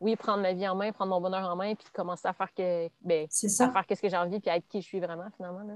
oui, 0.00 0.16
prendre 0.16 0.42
ma 0.42 0.52
vie 0.52 0.68
en 0.68 0.74
main, 0.74 0.92
prendre 0.92 1.10
mon 1.10 1.20
bonheur 1.20 1.48
en 1.48 1.56
main, 1.56 1.74
puis 1.74 1.86
commencer 1.94 2.28
à 2.28 2.34
faire 2.34 2.52
que 2.52 2.88
ben, 3.00 3.26
à 3.26 3.70
faire 3.70 3.86
qu'est-ce 3.86 4.02
que 4.02 4.08
j'ai 4.10 4.18
envie, 4.18 4.38
puis 4.38 4.50
à 4.50 4.56
être 4.56 4.68
qui 4.68 4.82
je 4.82 4.86
suis 4.86 5.00
vraiment 5.00 5.30
finalement. 5.34 5.62
Là? 5.62 5.74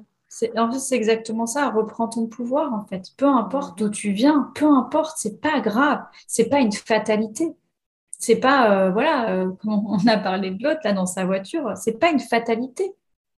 En 0.57 0.73
fait, 0.73 0.79
c'est 0.79 0.97
exactement 0.97 1.47
ça. 1.47 1.71
Reprends 1.71 2.09
ton 2.09 2.27
pouvoir, 2.27 2.73
en 2.75 2.85
fait. 2.85 3.13
Peu 3.17 3.27
importe 3.27 3.79
d'où 3.79 3.89
tu 3.89 4.13
viens, 4.13 4.51
peu 4.55 4.67
importe, 4.67 5.17
c'est 5.19 5.41
pas 5.41 5.61
grave, 5.61 6.03
c'est 6.27 6.49
pas 6.49 6.61
une 6.61 6.73
fatalité. 6.73 7.55
C'est 8.19 8.37
pas, 8.37 8.87
euh, 8.87 8.91
voilà, 8.91 9.31
euh, 9.31 9.51
on 9.65 10.07
a 10.07 10.17
parlé 10.19 10.51
de 10.51 10.63
l'autre 10.63 10.81
là 10.85 10.93
dans 10.93 11.07
sa 11.07 11.27
voiture, 11.27 11.73
c'est 11.77 11.99
pas 11.99 12.11
une 12.11 12.21
fatalité. 12.21 12.93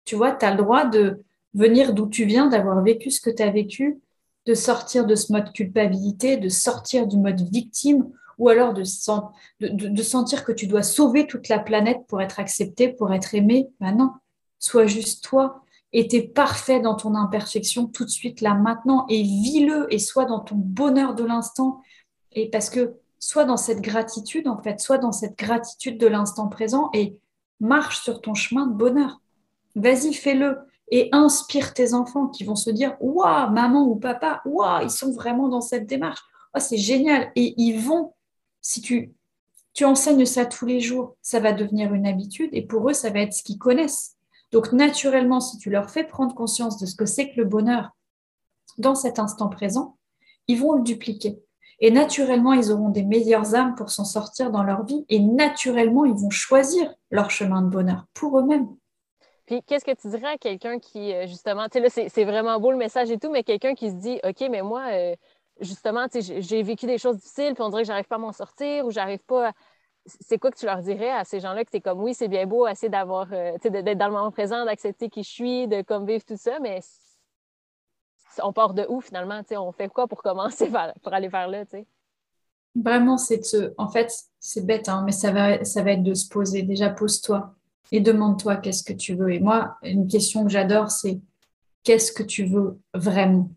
Tu 0.05 0.15
vois, 0.15 0.31
tu 0.31 0.45
as 0.45 0.51
le 0.51 0.57
droit 0.57 0.85
de 0.85 1.23
venir 1.53 1.93
d'où 1.93 2.07
tu 2.07 2.25
viens, 2.25 2.47
d'avoir 2.47 2.81
vécu 2.83 3.11
ce 3.11 3.19
que 3.19 3.29
tu 3.29 3.43
as 3.43 3.49
vécu, 3.49 3.99
de 4.45 4.53
sortir 4.53 5.05
de 5.05 5.15
ce 5.15 5.31
mode 5.33 5.51
culpabilité, 5.51 6.37
de 6.37 6.49
sortir 6.49 7.07
du 7.07 7.17
mode 7.17 7.41
victime, 7.51 8.09
ou 8.37 8.49
alors 8.49 8.73
de, 8.73 8.83
de, 9.59 10.03
sentir 10.03 10.45
que 10.45 10.51
tu 10.51 10.67
dois 10.67 10.83
sauver 10.83 11.25
toute 11.25 11.49
la 11.49 11.57
planète 11.59 12.05
pour 12.07 12.21
être 12.21 12.39
accepté, 12.39 12.89
pour 12.89 13.11
être 13.13 13.33
aimé. 13.33 13.67
Ben 13.79 13.93
non, 13.93 14.11
sois 14.59 14.85
juste 14.85 15.23
toi 15.23 15.63
et 15.93 16.07
t'es 16.07 16.21
parfait 16.21 16.79
dans 16.79 16.95
ton 16.95 17.15
imperfection 17.15 17.87
tout 17.87 18.03
de 18.03 18.09
suite, 18.09 18.41
là, 18.41 18.53
maintenant, 18.53 19.05
et 19.09 19.23
vis-le, 19.23 19.87
et 19.93 19.99
sois 19.99 20.25
dans 20.25 20.39
ton 20.39 20.55
bonheur 20.55 21.15
de 21.15 21.23
l'instant. 21.23 21.81
Et 22.33 22.49
parce 22.49 22.69
que 22.69 22.95
sois 23.19 23.45
dans 23.45 23.57
cette 23.57 23.81
gratitude, 23.81 24.47
en 24.47 24.61
fait, 24.61 24.79
sois 24.79 24.97
dans 24.97 25.11
cette 25.11 25.37
gratitude 25.37 25.97
de 25.97 26.07
l'instant 26.07 26.49
présent 26.49 26.89
et 26.93 27.17
marche 27.59 28.01
sur 28.01 28.21
ton 28.21 28.33
chemin 28.33 28.67
de 28.67 28.73
bonheur. 28.73 29.21
Vas-y, 29.75 30.13
fais-le 30.13 30.57
et 30.89 31.09
inspire 31.11 31.73
tes 31.73 31.93
enfants 31.93 32.27
qui 32.27 32.43
vont 32.43 32.55
se 32.55 32.69
dire 32.69 32.95
Waouh, 32.99 33.51
maman 33.51 33.87
ou 33.87 33.95
papa, 33.95 34.41
waouh, 34.45 34.83
ils 34.83 34.91
sont 34.91 35.11
vraiment 35.11 35.47
dans 35.47 35.61
cette 35.61 35.85
démarche. 35.85 36.21
Oh, 36.55 36.59
c'est 36.59 36.77
génial. 36.77 37.31
Et 37.35 37.53
ils 37.57 37.79
vont, 37.79 38.13
si 38.61 38.81
tu, 38.81 39.13
tu 39.73 39.85
enseignes 39.85 40.25
ça 40.25 40.45
tous 40.45 40.65
les 40.65 40.79
jours, 40.79 41.15
ça 41.21 41.39
va 41.39 41.53
devenir 41.53 41.93
une 41.93 42.07
habitude 42.07 42.49
et 42.53 42.61
pour 42.61 42.89
eux, 42.89 42.93
ça 42.93 43.09
va 43.09 43.19
être 43.19 43.33
ce 43.33 43.43
qu'ils 43.43 43.57
connaissent. 43.57 44.16
Donc, 44.51 44.71
naturellement, 44.71 45.39
si 45.39 45.57
tu 45.57 45.69
leur 45.69 45.89
fais 45.89 46.03
prendre 46.03 46.33
conscience 46.33 46.79
de 46.79 46.85
ce 46.85 46.95
que 46.95 47.05
c'est 47.05 47.31
que 47.31 47.37
le 47.37 47.45
bonheur 47.45 47.91
dans 48.77 48.95
cet 48.95 49.19
instant 49.19 49.49
présent, 49.49 49.97
ils 50.47 50.59
vont 50.59 50.73
le 50.73 50.83
dupliquer. 50.83 51.39
Et 51.79 51.91
naturellement, 51.91 52.53
ils 52.53 52.71
auront 52.71 52.89
des 52.89 53.03
meilleures 53.03 53.53
âmes 53.53 53.75
pour 53.75 53.91
s'en 53.91 54.05
sortir 54.05 54.49
dans 54.49 54.63
leur 54.63 54.83
vie. 54.83 55.05
Et 55.09 55.19
naturellement, 55.19 56.05
ils 56.05 56.15
vont 56.15 56.29
choisir 56.29 56.91
leur 57.11 57.29
chemin 57.29 57.61
de 57.61 57.69
bonheur 57.69 58.05
pour 58.13 58.39
eux-mêmes. 58.39 58.67
Puis 59.45 59.61
qu'est-ce 59.63 59.85
que 59.85 59.93
tu 59.93 60.09
dirais 60.09 60.33
à 60.33 60.37
quelqu'un 60.37 60.79
qui, 60.79 61.13
euh, 61.13 61.25
justement, 61.27 61.69
tu 61.69 61.79
sais, 61.79 62.01
là, 62.01 62.09
c'est 62.09 62.25
vraiment 62.25 62.59
beau 62.59 62.71
le 62.71 62.77
message 62.77 63.11
et 63.11 63.17
tout, 63.17 63.31
mais 63.31 63.43
quelqu'un 63.43 63.75
qui 63.75 63.89
se 63.89 63.95
dit, 63.95 64.19
OK, 64.23 64.45
mais 64.49 64.61
moi, 64.61 64.87
euh, 64.91 65.15
justement, 65.61 66.07
tu 66.09 66.19
j'ai 66.21 66.63
vécu 66.63 66.85
des 66.85 66.97
choses 66.97 67.17
difficiles, 67.17 67.53
puis 67.53 67.63
on 67.63 67.69
dirait 67.69 67.83
que 67.83 67.87
j'arrive 67.87 68.07
pas 68.07 68.15
à 68.15 68.19
m'en 68.19 68.33
sortir 68.33 68.85
ou 68.85 68.91
j'arrive 68.91 69.23
pas 69.25 69.49
à... 69.49 69.53
C'est 70.07 70.39
quoi 70.39 70.51
que 70.51 70.57
tu 70.57 70.65
leur 70.65 70.81
dirais 70.81 71.11
à 71.11 71.23
ces 71.23 71.39
gens-là 71.39 71.65
que 71.65 71.69
tu 71.69 71.77
es 71.77 71.81
comme, 71.81 72.01
oui, 72.01 72.13
c'est 72.13 72.27
bien 72.27 72.45
beau, 72.45 72.67
essayer 72.67 72.89
d'avoir, 72.89 73.27
euh, 73.33 73.57
d'être 73.61 73.97
dans 73.97 74.07
le 74.07 74.13
moment 74.13 74.31
présent, 74.31 74.65
d'accepter 74.65 75.09
qui 75.09 75.23
je 75.23 75.29
suis, 75.29 75.67
de 75.67 75.81
comme 75.81 76.05
vivre 76.05 76.23
tout 76.23 76.37
ça, 76.37 76.59
mais 76.59 76.79
on 78.41 78.53
part 78.53 78.73
de 78.73 78.85
où 78.89 79.01
finalement, 79.01 79.41
on 79.51 79.71
fait 79.71 79.89
quoi 79.89 80.07
pour 80.07 80.23
commencer, 80.23 80.69
pour 81.03 81.13
aller 81.13 81.27
vers 81.27 81.47
là, 81.47 81.65
tu 81.65 81.71
sais? 81.71 81.85
Vraiment, 82.75 83.17
c'est 83.17 83.43
se... 83.43 83.73
En 83.77 83.89
fait, 83.89 84.11
c'est 84.39 84.65
bête, 84.65 84.87
hein, 84.87 85.01
mais 85.05 85.11
ça 85.11 85.31
va, 85.31 85.63
ça 85.65 85.81
va 85.81 85.93
être 85.93 86.03
de 86.03 86.13
se 86.13 86.29
poser. 86.29 86.61
Déjà, 86.61 86.89
pose-toi 86.89 87.55
et 87.91 88.01
demande-toi 88.01 88.57
qu'est-ce 88.57 88.83
que 88.83 88.93
tu 88.93 89.15
veux. 89.15 89.33
Et 89.33 89.39
moi, 89.39 89.77
une 89.81 90.07
question 90.07 90.43
que 90.43 90.49
j'adore, 90.49 90.91
c'est 90.91 91.19
qu'est-ce 91.83 92.11
que 92.11 92.23
tu 92.23 92.45
veux 92.45 92.79
vraiment? 92.93 93.49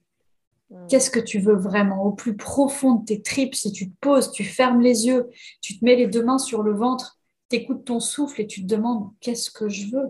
Qu'est-ce 0.89 1.11
que 1.11 1.21
tu 1.21 1.39
veux 1.39 1.57
vraiment? 1.57 2.05
Au 2.05 2.13
plus 2.13 2.37
profond 2.37 2.95
de 2.95 3.05
tes 3.05 3.23
tripes, 3.23 3.55
si 3.55 3.73
tu 3.73 3.91
te 3.91 3.97
poses, 4.01 4.33
tu 4.33 4.45
fermes 4.45 4.81
les 4.81 5.07
yeux, 5.07 5.29
tu 5.61 5.79
te 5.79 5.85
mets 5.85 5.97
les 5.97 6.07
deux 6.07 6.25
mains 6.25 6.39
sur 6.39 6.63
le 6.63 6.75
ventre, 6.75 7.19
tu 7.49 7.57
écoutes 7.57 7.85
ton 7.85 8.01
souffle 8.01 8.41
et 8.41 8.47
tu 8.47 8.63
te 8.63 8.67
demandes 8.67 9.11
qu'est-ce 9.21 9.51
que 9.51 9.69
je 9.69 9.91
veux? 9.91 10.09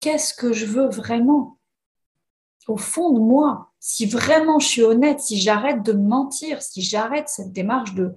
Qu'est-ce 0.00 0.34
que 0.34 0.52
je 0.52 0.66
veux 0.66 0.88
vraiment? 0.88 1.58
Au 2.68 2.76
fond 2.76 3.10
de 3.10 3.20
moi, 3.20 3.72
si 3.80 4.06
vraiment 4.06 4.58
je 4.58 4.68
suis 4.68 4.82
honnête, 4.82 5.20
si 5.20 5.40
j'arrête 5.40 5.82
de 5.82 5.92
mentir, 5.92 6.62
si 6.62 6.82
j'arrête 6.82 7.28
cette 7.28 7.52
démarche 7.52 7.94
de 7.94 8.14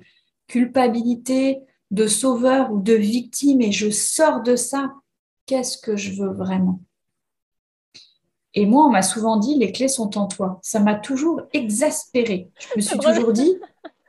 culpabilité, 0.48 1.62
de 1.92 2.08
sauveur 2.08 2.72
ou 2.72 2.80
de 2.80 2.94
victime 2.94 3.62
et 3.62 3.72
je 3.72 3.90
sors 3.90 4.42
de 4.42 4.56
ça 4.56 4.94
qu'est-ce 5.46 5.78
que 5.78 5.96
je 5.96 6.22
veux 6.22 6.34
vraiment? 6.34 6.82
Et 8.56 8.66
moi, 8.66 8.86
on 8.86 8.90
m'a 8.90 9.02
souvent 9.02 9.38
dit, 9.38 9.56
les 9.56 9.72
clés 9.72 9.90
sont 9.90 10.18
en 10.18 10.28
toi. 10.28 10.60
Ça 10.62 10.80
m'a 10.80 10.96
toujours 10.96 11.42
exaspérée. 11.52 12.50
Je 12.58 12.68
me 12.78 12.82
suis 12.82 12.98
toujours 12.98 13.34
dit, 13.34 13.60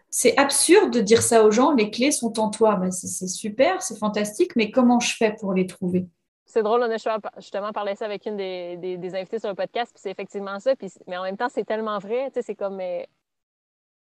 c'est 0.08 0.38
absurde 0.38 0.92
de 0.92 1.00
dire 1.00 1.20
ça 1.20 1.44
aux 1.44 1.50
gens, 1.50 1.72
les 1.72 1.90
clés 1.90 2.12
sont 2.12 2.38
en 2.38 2.48
toi. 2.48 2.76
Ben, 2.76 2.92
c'est 2.92 3.26
super, 3.26 3.82
c'est 3.82 3.98
fantastique, 3.98 4.54
mais 4.54 4.70
comment 4.70 5.00
je 5.00 5.14
fais 5.16 5.34
pour 5.34 5.52
les 5.52 5.66
trouver? 5.66 6.06
C'est 6.46 6.62
drôle, 6.62 6.80
on 6.80 6.90
a 6.90 6.96
justement 7.38 7.72
parlé 7.72 7.96
ça 7.96 8.04
avec 8.04 8.24
une 8.24 8.36
des, 8.36 8.76
des, 8.76 9.14
invités 9.16 9.40
sur 9.40 9.48
le 9.48 9.56
podcast, 9.56 9.92
puis 9.92 10.00
c'est 10.00 10.10
effectivement 10.10 10.60
ça, 10.60 10.76
puis, 10.76 10.90
mais 11.08 11.16
en 11.16 11.24
même 11.24 11.36
temps, 11.36 11.48
c'est 11.50 11.64
tellement 11.64 11.98
vrai, 11.98 12.30
c'est 12.40 12.54
comme, 12.54 12.80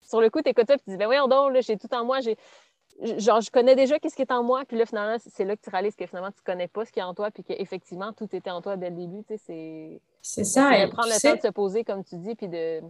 sur 0.02 0.20
le 0.20 0.28
coup, 0.28 0.42
tu 0.42 0.50
écoutes 0.50 0.68
ça, 0.68 0.76
puis 0.76 0.84
tu 0.84 0.90
dis, 0.90 0.96
ben 0.96 1.06
voyons 1.06 1.28
donc, 1.28 1.56
j'ai 1.62 1.78
tout 1.78 1.92
en 1.92 2.04
moi, 2.04 2.20
genre, 2.20 3.40
je 3.40 3.50
connais 3.50 3.74
déjà 3.74 3.98
qu'est-ce 3.98 4.14
qui 4.14 4.22
est 4.22 4.30
en 4.30 4.44
moi, 4.44 4.64
puis 4.66 4.76
là, 4.76 4.84
finalement, 4.84 5.16
c'est 5.18 5.44
là 5.44 5.56
que 5.56 5.62
tu 5.62 5.70
réalises 5.70 5.96
que 5.96 6.06
finalement, 6.06 6.30
tu 6.30 6.42
connais 6.44 6.68
pas 6.68 6.84
ce 6.84 6.92
qui 6.92 7.00
est 7.00 7.02
en 7.02 7.14
toi, 7.14 7.30
puis 7.30 7.42
qu'effectivement, 7.42 8.12
tout 8.12 8.28
était 8.36 8.50
en 8.50 8.60
toi 8.60 8.76
dès 8.76 8.90
le 8.90 8.96
début, 8.96 9.24
c'est... 9.44 10.00
C'est 10.28 10.42
ça. 10.42 10.76
Et 10.76 10.88
prendre 10.88 11.08
le 11.08 11.20
temps 11.20 11.36
de 11.36 11.40
se 11.40 11.52
poser, 11.52 11.84
comme 11.84 12.02
tu 12.02 12.16
dis, 12.16 12.34
puis 12.34 12.48
de, 12.48 12.80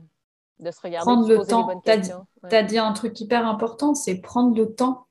de 0.59 0.71
se 0.71 0.81
regarder, 0.81 1.05
prendre 1.05 1.29
le 1.29 1.45
temps. 1.45 1.83
Tu 1.85 1.91
as, 2.57 2.63
dit 2.63 2.79
un 2.79 2.93
truc 2.95 3.21
hyper 3.21 3.47
important, 3.47 3.95
c'est 3.95 4.23
prendre 4.23 4.57
le 4.57 4.75
temps 4.75 5.07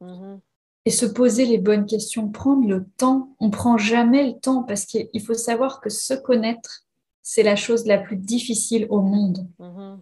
mm-hmm. 0.00 0.40
et 0.86 0.90
se 0.90 1.04
poser 1.04 1.44
les 1.44 1.58
bonnes 1.58 1.84
questions. 1.84 2.30
Prendre 2.30 2.66
le 2.66 2.86
temps. 2.96 3.36
On 3.40 3.50
prend 3.50 3.76
jamais 3.76 4.26
le 4.26 4.40
temps, 4.40 4.62
parce 4.62 4.86
qu'il 4.86 5.22
faut 5.22 5.34
savoir 5.34 5.82
que 5.82 5.90
se 5.90 6.14
connaître, 6.14 6.86
c'est 7.20 7.42
la 7.42 7.56
chose 7.56 7.84
la 7.84 7.98
plus 7.98 8.16
difficile 8.16 8.86
au 8.88 9.02
monde. 9.02 9.46
Mm-hmm. 9.60 9.98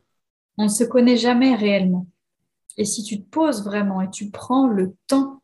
On 0.59 0.63
ne 0.63 0.69
se 0.69 0.85
connaît 0.85 1.17
jamais 1.17 1.57
réellement. 1.57 2.07
Et 2.77 2.85
si 2.85 3.03
tu 3.03 3.21
te 3.21 3.29
poses 3.29 3.65
vraiment 3.65 4.01
et 4.01 4.11
tu 4.11 4.31
prends 4.31 4.69
le 4.69 4.95
temps 5.09 5.43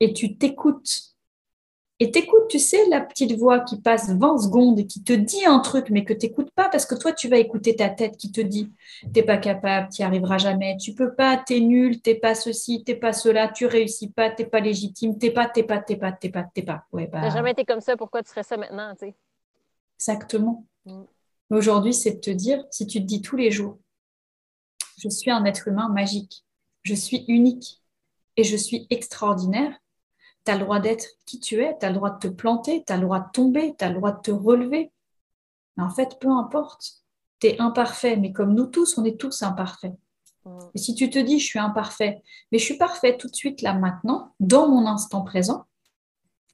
et 0.00 0.14
tu 0.14 0.38
t'écoutes, 0.38 1.17
et 2.00 2.12
t'écoutes, 2.12 2.46
tu 2.48 2.60
sais, 2.60 2.86
la 2.90 3.00
petite 3.00 3.36
voix 3.36 3.58
qui 3.60 3.80
passe 3.80 4.10
20 4.10 4.38
secondes 4.38 4.78
et 4.78 4.86
qui 4.86 5.02
te 5.02 5.12
dit 5.12 5.44
un 5.44 5.58
truc, 5.58 5.90
mais 5.90 6.04
que 6.04 6.12
tu 6.12 6.26
n'écoutes 6.26 6.52
pas 6.52 6.68
parce 6.68 6.86
que 6.86 6.94
toi, 6.94 7.12
tu 7.12 7.28
vas 7.28 7.38
écouter 7.38 7.74
ta 7.74 7.88
tête 7.88 8.16
qui 8.16 8.30
te 8.30 8.40
dit 8.40 8.72
t'es 9.12 9.24
pas 9.24 9.36
capable, 9.36 9.88
tu 9.92 10.02
n'y 10.02 10.06
arriveras 10.06 10.38
jamais, 10.38 10.76
tu 10.76 10.94
peux 10.94 11.12
pas, 11.12 11.36
t'es 11.36 11.58
nul, 11.58 12.00
t'es 12.00 12.14
pas 12.14 12.36
ceci, 12.36 12.84
t'es 12.84 12.94
pas 12.94 13.12
cela, 13.12 13.48
tu 13.48 13.66
réussis 13.66 14.10
pas, 14.10 14.30
t'es 14.30 14.46
pas 14.46 14.60
légitime, 14.60 15.18
t'es 15.18 15.32
pas, 15.32 15.48
t'es 15.48 15.64
pas, 15.64 15.78
t'es 15.78 15.96
pas, 15.96 16.12
t'es 16.12 16.28
pas, 16.28 16.44
t'es 16.54 16.62
pas. 16.62 16.84
Ouais, 16.92 17.08
bah... 17.08 17.30
jamais 17.30 17.50
été 17.50 17.64
comme 17.64 17.80
ça, 17.80 17.96
pourquoi 17.96 18.22
tu 18.22 18.30
serais 18.30 18.44
ça 18.44 18.56
maintenant, 18.56 18.92
tu 18.92 19.06
sais? 19.06 19.14
Exactement. 19.96 20.64
Mm. 20.86 21.02
Aujourd'hui, 21.50 21.94
c'est 21.94 22.12
de 22.12 22.20
te 22.20 22.30
dire, 22.30 22.64
si 22.70 22.86
tu 22.86 23.00
te 23.00 23.06
dis 23.06 23.22
tous 23.22 23.36
les 23.36 23.50
jours, 23.50 23.76
je 24.98 25.08
suis 25.08 25.32
un 25.32 25.44
être 25.44 25.66
humain 25.66 25.88
magique, 25.88 26.44
je 26.84 26.94
suis 26.94 27.24
unique 27.26 27.80
et 28.36 28.44
je 28.44 28.56
suis 28.56 28.86
extraordinaire, 28.90 29.72
tu 30.48 30.52
as 30.52 30.56
le 30.56 30.64
droit 30.64 30.80
d'être 30.80 31.06
qui 31.26 31.40
tu 31.40 31.62
es, 31.62 31.76
tu 31.78 31.84
as 31.84 31.90
le 31.90 31.96
droit 31.96 32.08
de 32.08 32.18
te 32.18 32.28
planter, 32.28 32.82
tu 32.86 32.90
as 32.90 32.96
le 32.96 33.02
droit 33.02 33.20
de 33.20 33.30
tomber, 33.34 33.74
tu 33.78 33.84
as 33.84 33.90
le 33.90 33.96
droit 33.96 34.12
de 34.12 34.20
te 34.22 34.30
relever. 34.30 34.90
Mais 35.76 35.84
en 35.84 35.90
fait, 35.90 36.18
peu 36.18 36.30
importe. 36.30 37.02
tu 37.40 37.48
es 37.48 37.60
imparfait, 37.60 38.16
mais 38.16 38.32
comme 38.32 38.54
nous 38.54 38.64
tous, 38.64 38.96
on 38.96 39.04
est 39.04 39.20
tous 39.20 39.42
imparfaits. 39.42 39.92
Mm. 40.46 40.58
Et 40.74 40.78
si 40.78 40.94
tu 40.94 41.10
te 41.10 41.18
dis, 41.18 41.38
je 41.38 41.44
suis 41.44 41.58
imparfait, 41.58 42.22
mais 42.50 42.58
je 42.58 42.64
suis 42.64 42.78
parfait 42.78 43.18
tout 43.18 43.28
de 43.28 43.36
suite, 43.36 43.60
là, 43.60 43.74
maintenant, 43.74 44.32
dans 44.40 44.68
mon 44.68 44.86
instant 44.86 45.22
présent, 45.22 45.66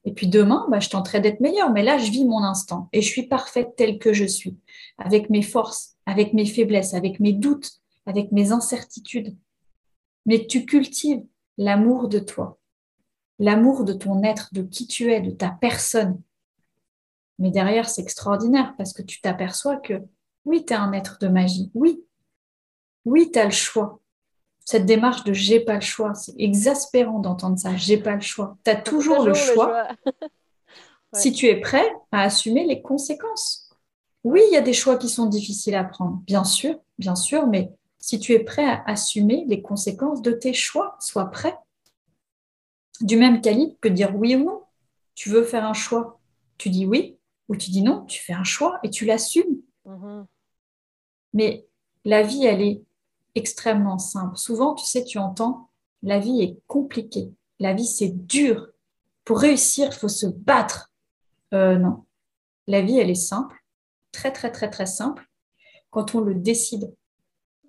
et 0.03 0.11
puis 0.11 0.27
demain, 0.27 0.67
bah, 0.69 0.81
je 0.81 0.89
tenterai 0.89 1.21
d'être 1.21 1.39
meilleur, 1.39 1.71
mais 1.71 1.81
là, 1.81 1.97
je 1.97 2.11
vis 2.11 2.25
mon 2.25 2.43
instant 2.43 2.89
et 2.91 3.01
je 3.01 3.07
suis 3.07 3.27
parfaite 3.27 3.75
telle 3.77 3.97
que 3.97 4.11
je 4.11 4.25
suis, 4.25 4.57
avec 4.97 5.29
mes 5.29 5.41
forces, 5.41 5.95
avec 6.05 6.33
mes 6.33 6.45
faiblesses, 6.45 6.93
avec 6.93 7.21
mes 7.21 7.33
doutes, 7.33 7.79
avec 8.05 8.33
mes 8.33 8.51
incertitudes. 8.51 9.35
Mais 10.25 10.47
tu 10.47 10.65
cultives 10.65 11.23
l'amour 11.57 12.09
de 12.09 12.19
toi, 12.19 12.59
l'amour 13.39 13.83
de 13.83 13.93
ton 13.93 14.23
être, 14.23 14.53
de 14.53 14.61
qui 14.61 14.87
tu 14.87 15.11
es, 15.11 15.21
de 15.21 15.31
ta 15.31 15.49
personne. 15.49 16.21
Mais 17.39 17.51
derrière, 17.51 17.89
c'est 17.89 18.01
extraordinaire 18.01 18.73
parce 18.77 18.93
que 18.93 19.01
tu 19.01 19.21
t'aperçois 19.21 19.77
que 19.77 20.01
oui, 20.45 20.63
tu 20.65 20.73
es 20.73 20.77
un 20.77 20.93
être 20.93 21.17
de 21.19 21.27
magie, 21.27 21.71
oui, 21.73 22.03
oui, 23.03 23.29
tu 23.31 23.39
as 23.39 23.45
le 23.45 23.51
choix. 23.51 23.99
Cette 24.63 24.85
démarche 24.85 25.23
de 25.23 25.33
j'ai 25.33 25.59
pas 25.59 25.75
le 25.75 25.81
choix, 25.81 26.13
c'est 26.15 26.33
exaspérant 26.39 27.19
d'entendre 27.19 27.59
ça, 27.59 27.75
j'ai 27.75 27.97
pas 27.97 28.15
le 28.15 28.21
choix. 28.21 28.57
Tu 28.63 28.71
as 28.71 28.75
toujours, 28.75 29.23
le 29.23 29.33
choix, 29.33 29.87
si 31.13 31.31
tu 31.31 31.47
es 31.47 31.59
prêt 31.59 31.87
à 32.11 32.21
assumer 32.23 32.65
les 32.65 32.81
conséquences. 32.81 33.69
Oui, 34.23 34.41
il 34.49 34.53
y 34.53 34.57
a 34.57 34.61
des 34.61 34.73
choix 34.73 34.97
qui 34.97 35.07
sont 35.07 35.27
difficiles 35.27 35.75
à 35.75 35.83
prendre, 35.83 36.19
bien 36.25 36.43
sûr, 36.43 36.79
bien 36.97 37.15
sûr, 37.15 37.45
mais 37.45 37.71
si 37.99 38.19
tu 38.19 38.33
es 38.33 38.39
prêt 38.39 38.65
à 38.65 38.83
assumer 38.87 39.45
les 39.47 39.61
conséquences 39.61 40.23
de 40.23 40.31
tes 40.31 40.53
choix, 40.53 40.95
sois 40.99 41.29
prêt. 41.29 41.55
Du 43.01 43.17
même 43.17 43.41
calibre 43.41 43.75
que 43.81 43.87
dire 43.87 44.15
oui 44.15 44.35
ou 44.35 44.45
non. 44.45 44.63
Tu 45.15 45.29
veux 45.29 45.43
faire 45.43 45.65
un 45.65 45.73
choix, 45.73 46.19
tu 46.57 46.69
dis 46.69 46.85
oui, 46.85 47.17
ou 47.47 47.55
tu 47.55 47.71
dis 47.71 47.81
non, 47.81 48.05
tu 48.05 48.21
fais 48.21 48.33
un 48.33 48.43
choix 48.43 48.79
et 48.83 48.89
tu 48.89 49.05
l'assumes. 49.05 49.61
Mm-hmm. 49.85 50.25
Mais 51.33 51.67
la 52.03 52.23
vie, 52.23 52.45
elle 52.45 52.61
est 52.61 52.81
extrêmement 53.35 53.97
simple. 53.97 54.37
Souvent, 54.37 54.73
tu 54.73 54.85
sais, 54.85 55.03
tu 55.03 55.17
entends, 55.17 55.69
la 56.03 56.19
vie 56.19 56.41
est 56.41 56.59
compliquée, 56.67 57.33
la 57.59 57.73
vie 57.73 57.85
c'est 57.85 58.25
dur. 58.27 58.67
Pour 59.23 59.39
réussir, 59.39 59.87
il 59.87 59.95
faut 59.95 60.07
se 60.07 60.27
battre. 60.27 60.91
Euh, 61.53 61.77
non, 61.77 62.05
la 62.67 62.81
vie, 62.81 62.97
elle 62.97 63.09
est 63.09 63.15
simple, 63.15 63.55
très 64.11 64.31
très 64.31 64.51
très 64.51 64.69
très 64.69 64.85
simple, 64.85 65.27
quand 65.89 66.15
on 66.15 66.21
le 66.21 66.35
décide. 66.35 66.93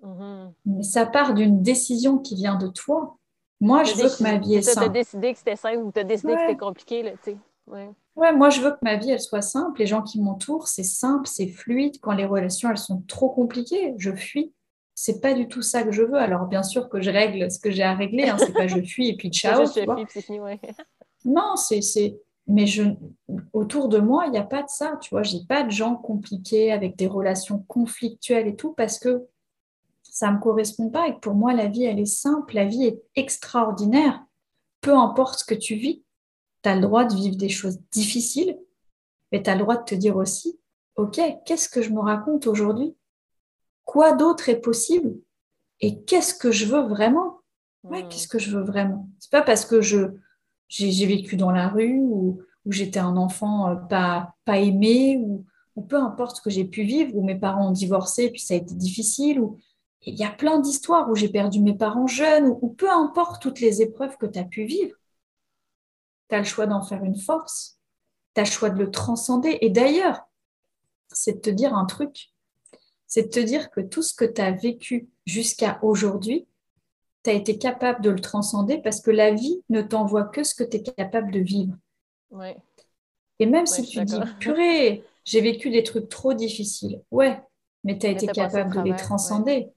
Mhm. 0.01 0.53
Mais 0.65 0.83
ça 0.83 1.05
part 1.05 1.33
d'une 1.33 1.61
décision 1.61 2.19
qui 2.19 2.35
vient 2.35 2.55
de 2.55 2.67
toi. 2.67 3.17
Moi, 3.59 3.83
je 3.83 3.95
veux 3.95 4.09
que 4.09 4.23
ma 4.23 4.37
vie 4.37 4.55
est 4.55 4.61
simple. 4.61 4.85
Tu 4.85 4.85
as 4.85 4.89
décidé 4.89 5.33
que 5.33 5.39
c'était 5.39 5.55
simple 5.55 5.79
ou 5.79 5.91
tu 5.91 5.99
as 5.99 6.03
décidé 6.03 6.33
que 6.33 6.39
c'était 6.39 6.57
compliqué. 6.57 7.03
Là, 7.03 7.11
ouais. 7.67 7.89
ouais, 8.15 8.33
moi, 8.35 8.49
je 8.49 8.61
veux 8.61 8.71
que 8.71 8.79
ma 8.81 8.95
vie, 8.95 9.11
elle 9.11 9.19
soit 9.19 9.41
simple. 9.41 9.79
Les 9.79 9.87
gens 9.87 10.03
qui 10.03 10.21
m'entourent, 10.21 10.67
c'est 10.67 10.83
simple, 10.83 11.27
c'est 11.27 11.47
fluide. 11.47 11.99
Quand 12.01 12.13
les 12.13 12.25
relations, 12.25 12.69
elles 12.69 12.77
sont 12.77 13.03
trop 13.07 13.29
compliquées, 13.29 13.95
je 13.97 14.11
fuis 14.11 14.53
c'est 14.99 15.21
pas 15.21 15.35
du 15.35 15.47
tout 15.47 15.61
ça 15.61 15.83
que 15.83 15.91
je 15.91 16.01
veux. 16.01 16.17
Alors, 16.17 16.47
bien 16.47 16.63
sûr 16.63 16.89
que 16.89 17.01
je 17.01 17.11
règle 17.11 17.51
ce 17.51 17.59
que 17.59 17.69
j'ai 17.69 17.83
à 17.83 17.93
régler, 17.93 18.29
hein. 18.29 18.37
c'est 18.39 18.51
pas 18.51 18.65
je 18.65 18.81
fuis 18.81 19.09
et 19.09 19.15
puis 19.15 19.29
ciao. 19.31 19.63
Non, 21.23 21.55
c'est. 21.55 22.17
Mais 22.47 22.65
je... 22.65 22.83
autour 23.53 23.89
de 23.89 23.99
moi, 23.99 24.23
il 24.25 24.31
n'y 24.31 24.39
a 24.39 24.43
pas 24.43 24.63
de 24.63 24.69
ça, 24.69 24.97
tu 24.99 25.11
vois. 25.11 25.21
J'ai 25.21 25.45
pas 25.47 25.61
de 25.61 25.69
gens 25.69 25.95
compliqués 25.95 26.71
avec 26.71 26.95
des 26.95 27.05
relations 27.05 27.63
conflictuelles 27.67 28.47
et 28.47 28.55
tout 28.55 28.73
parce 28.73 28.97
que 28.97 29.27
ça 30.17 30.31
me 30.31 30.39
correspond 30.39 30.89
pas 30.89 31.07
et 31.07 31.13
que 31.13 31.19
pour 31.19 31.35
moi, 31.35 31.53
la 31.53 31.67
vie, 31.67 31.83
elle 31.83 31.99
est 31.99 32.05
simple, 32.05 32.55
la 32.55 32.65
vie 32.65 32.85
est 32.85 33.03
extraordinaire. 33.15 34.25
Peu 34.81 34.95
importe 34.95 35.41
ce 35.41 35.45
que 35.45 35.53
tu 35.53 35.75
vis, 35.75 36.03
tu 36.63 36.69
as 36.69 36.73
le 36.73 36.81
droit 36.81 37.05
de 37.05 37.13
vivre 37.13 37.35
des 37.35 37.49
choses 37.49 37.77
difficiles, 37.91 38.57
mais 39.31 39.43
tu 39.43 39.49
as 39.51 39.53
le 39.53 39.61
droit 39.61 39.77
de 39.77 39.83
te 39.83 39.93
dire 39.93 40.17
aussi, 40.17 40.59
OK, 40.95 41.21
qu'est-ce 41.45 41.69
que 41.69 41.83
je 41.83 41.91
me 41.91 41.99
raconte 41.99 42.47
aujourd'hui? 42.47 42.95
Quoi 43.85 44.13
d'autre 44.13 44.49
est 44.49 44.59
possible? 44.59 45.19
Et 45.81 46.01
qu'est-ce 46.01 46.33
que 46.33 46.51
je 46.51 46.65
veux 46.65 46.87
vraiment? 46.87 47.41
Ouais, 47.83 48.01
hmm. 48.01 48.09
Qu'est-ce 48.09 48.27
que 48.27 48.39
je 48.39 48.57
veux 48.57 48.63
vraiment? 48.63 49.07
C'est 49.19 49.31
pas 49.31 49.43
parce 49.43 49.65
que 49.65 49.81
je 49.81 50.17
j'ai 50.67 51.05
vécu 51.05 51.37
dans 51.37 51.51
la 51.51 51.69
rue 51.69 51.99
ou, 51.99 52.41
j'étais 52.65 52.99
un 52.99 53.17
enfant 53.17 53.69
euh, 53.69 53.75
pas, 53.75 54.33
pas 54.45 54.57
aimé 54.57 55.21
ou, 55.21 55.45
peu 55.87 55.95
importe 55.95 56.37
ce 56.37 56.41
que 56.41 56.49
j'ai 56.49 56.65
pu 56.65 56.81
vivre, 56.81 57.15
ou 57.15 57.23
mes 57.23 57.35
parents 57.35 57.69
ont 57.69 57.71
divorcé 57.71 58.23
et 58.23 58.31
puis 58.31 58.41
ça 58.41 58.55
a 58.55 58.57
été 58.57 58.73
difficile, 58.73 59.39
ou 59.39 59.59
il 60.05 60.15
y 60.15 60.23
a 60.23 60.29
plein 60.29 60.59
d'histoires 60.59 61.09
où 61.09 61.15
j'ai 61.15 61.29
perdu 61.29 61.59
mes 61.59 61.75
parents 61.75 62.07
jeunes, 62.07 62.55
ou, 62.61 62.69
peu 62.69 62.89
importe 62.89 63.41
toutes 63.41 63.59
les 63.59 63.81
épreuves 63.81 64.17
que 64.17 64.25
tu 64.25 64.39
as 64.39 64.43
pu 64.43 64.65
vivre, 64.65 64.95
tu 66.29 66.35
as 66.35 66.39
le 66.39 66.45
choix 66.45 66.67
d'en 66.67 66.81
faire 66.81 67.03
une 67.03 67.19
force, 67.19 67.79
tu 68.35 68.41
as 68.41 68.43
le 68.43 68.49
choix 68.49 68.69
de 68.69 68.79
le 68.79 68.91
transcender. 68.91 69.57
Et 69.61 69.69
d'ailleurs, 69.69 70.21
c'est 71.09 71.33
de 71.33 71.39
te 71.39 71.49
dire 71.49 71.73
un 71.73 71.85
truc, 71.85 72.29
c'est 73.07 73.23
de 73.23 73.29
te 73.29 73.39
dire 73.39 73.71
que 73.71 73.81
tout 73.81 74.01
ce 74.01 74.13
que 74.13 74.25
tu 74.25 74.41
as 74.41 74.51
vécu 74.51 75.09
jusqu'à 75.25 75.79
aujourd'hui, 75.81 76.47
tu 77.23 77.29
as 77.29 77.33
été 77.33 77.57
capable 77.57 78.01
de 78.01 78.09
le 78.09 78.19
transcender 78.19 78.77
parce 78.77 79.01
que 79.01 79.11
la 79.11 79.31
vie 79.33 79.61
ne 79.69 79.81
t'envoie 79.81 80.25
que 80.25 80.43
ce 80.43 80.55
que 80.55 80.63
tu 80.63 80.77
es 80.77 80.83
capable 80.83 81.31
de 81.31 81.39
vivre. 81.39 81.75
Et 83.39 83.45
même 83.45 83.65
si 83.65 83.83
tu 83.83 84.03
dis, 84.03 84.19
purée, 84.39 85.03
j'ai 85.23 85.41
vécu 85.41 85.69
des 85.69 85.83
trucs 85.83 86.09
trop 86.09 86.33
difficiles, 86.33 87.01
ouais, 87.11 87.41
mais 87.83 87.97
tu 87.97 88.07
as 88.07 88.11
été 88.11 88.27
capable 88.27 88.75
de 88.75 88.81
les 88.81 88.95
transcender. 88.95 89.69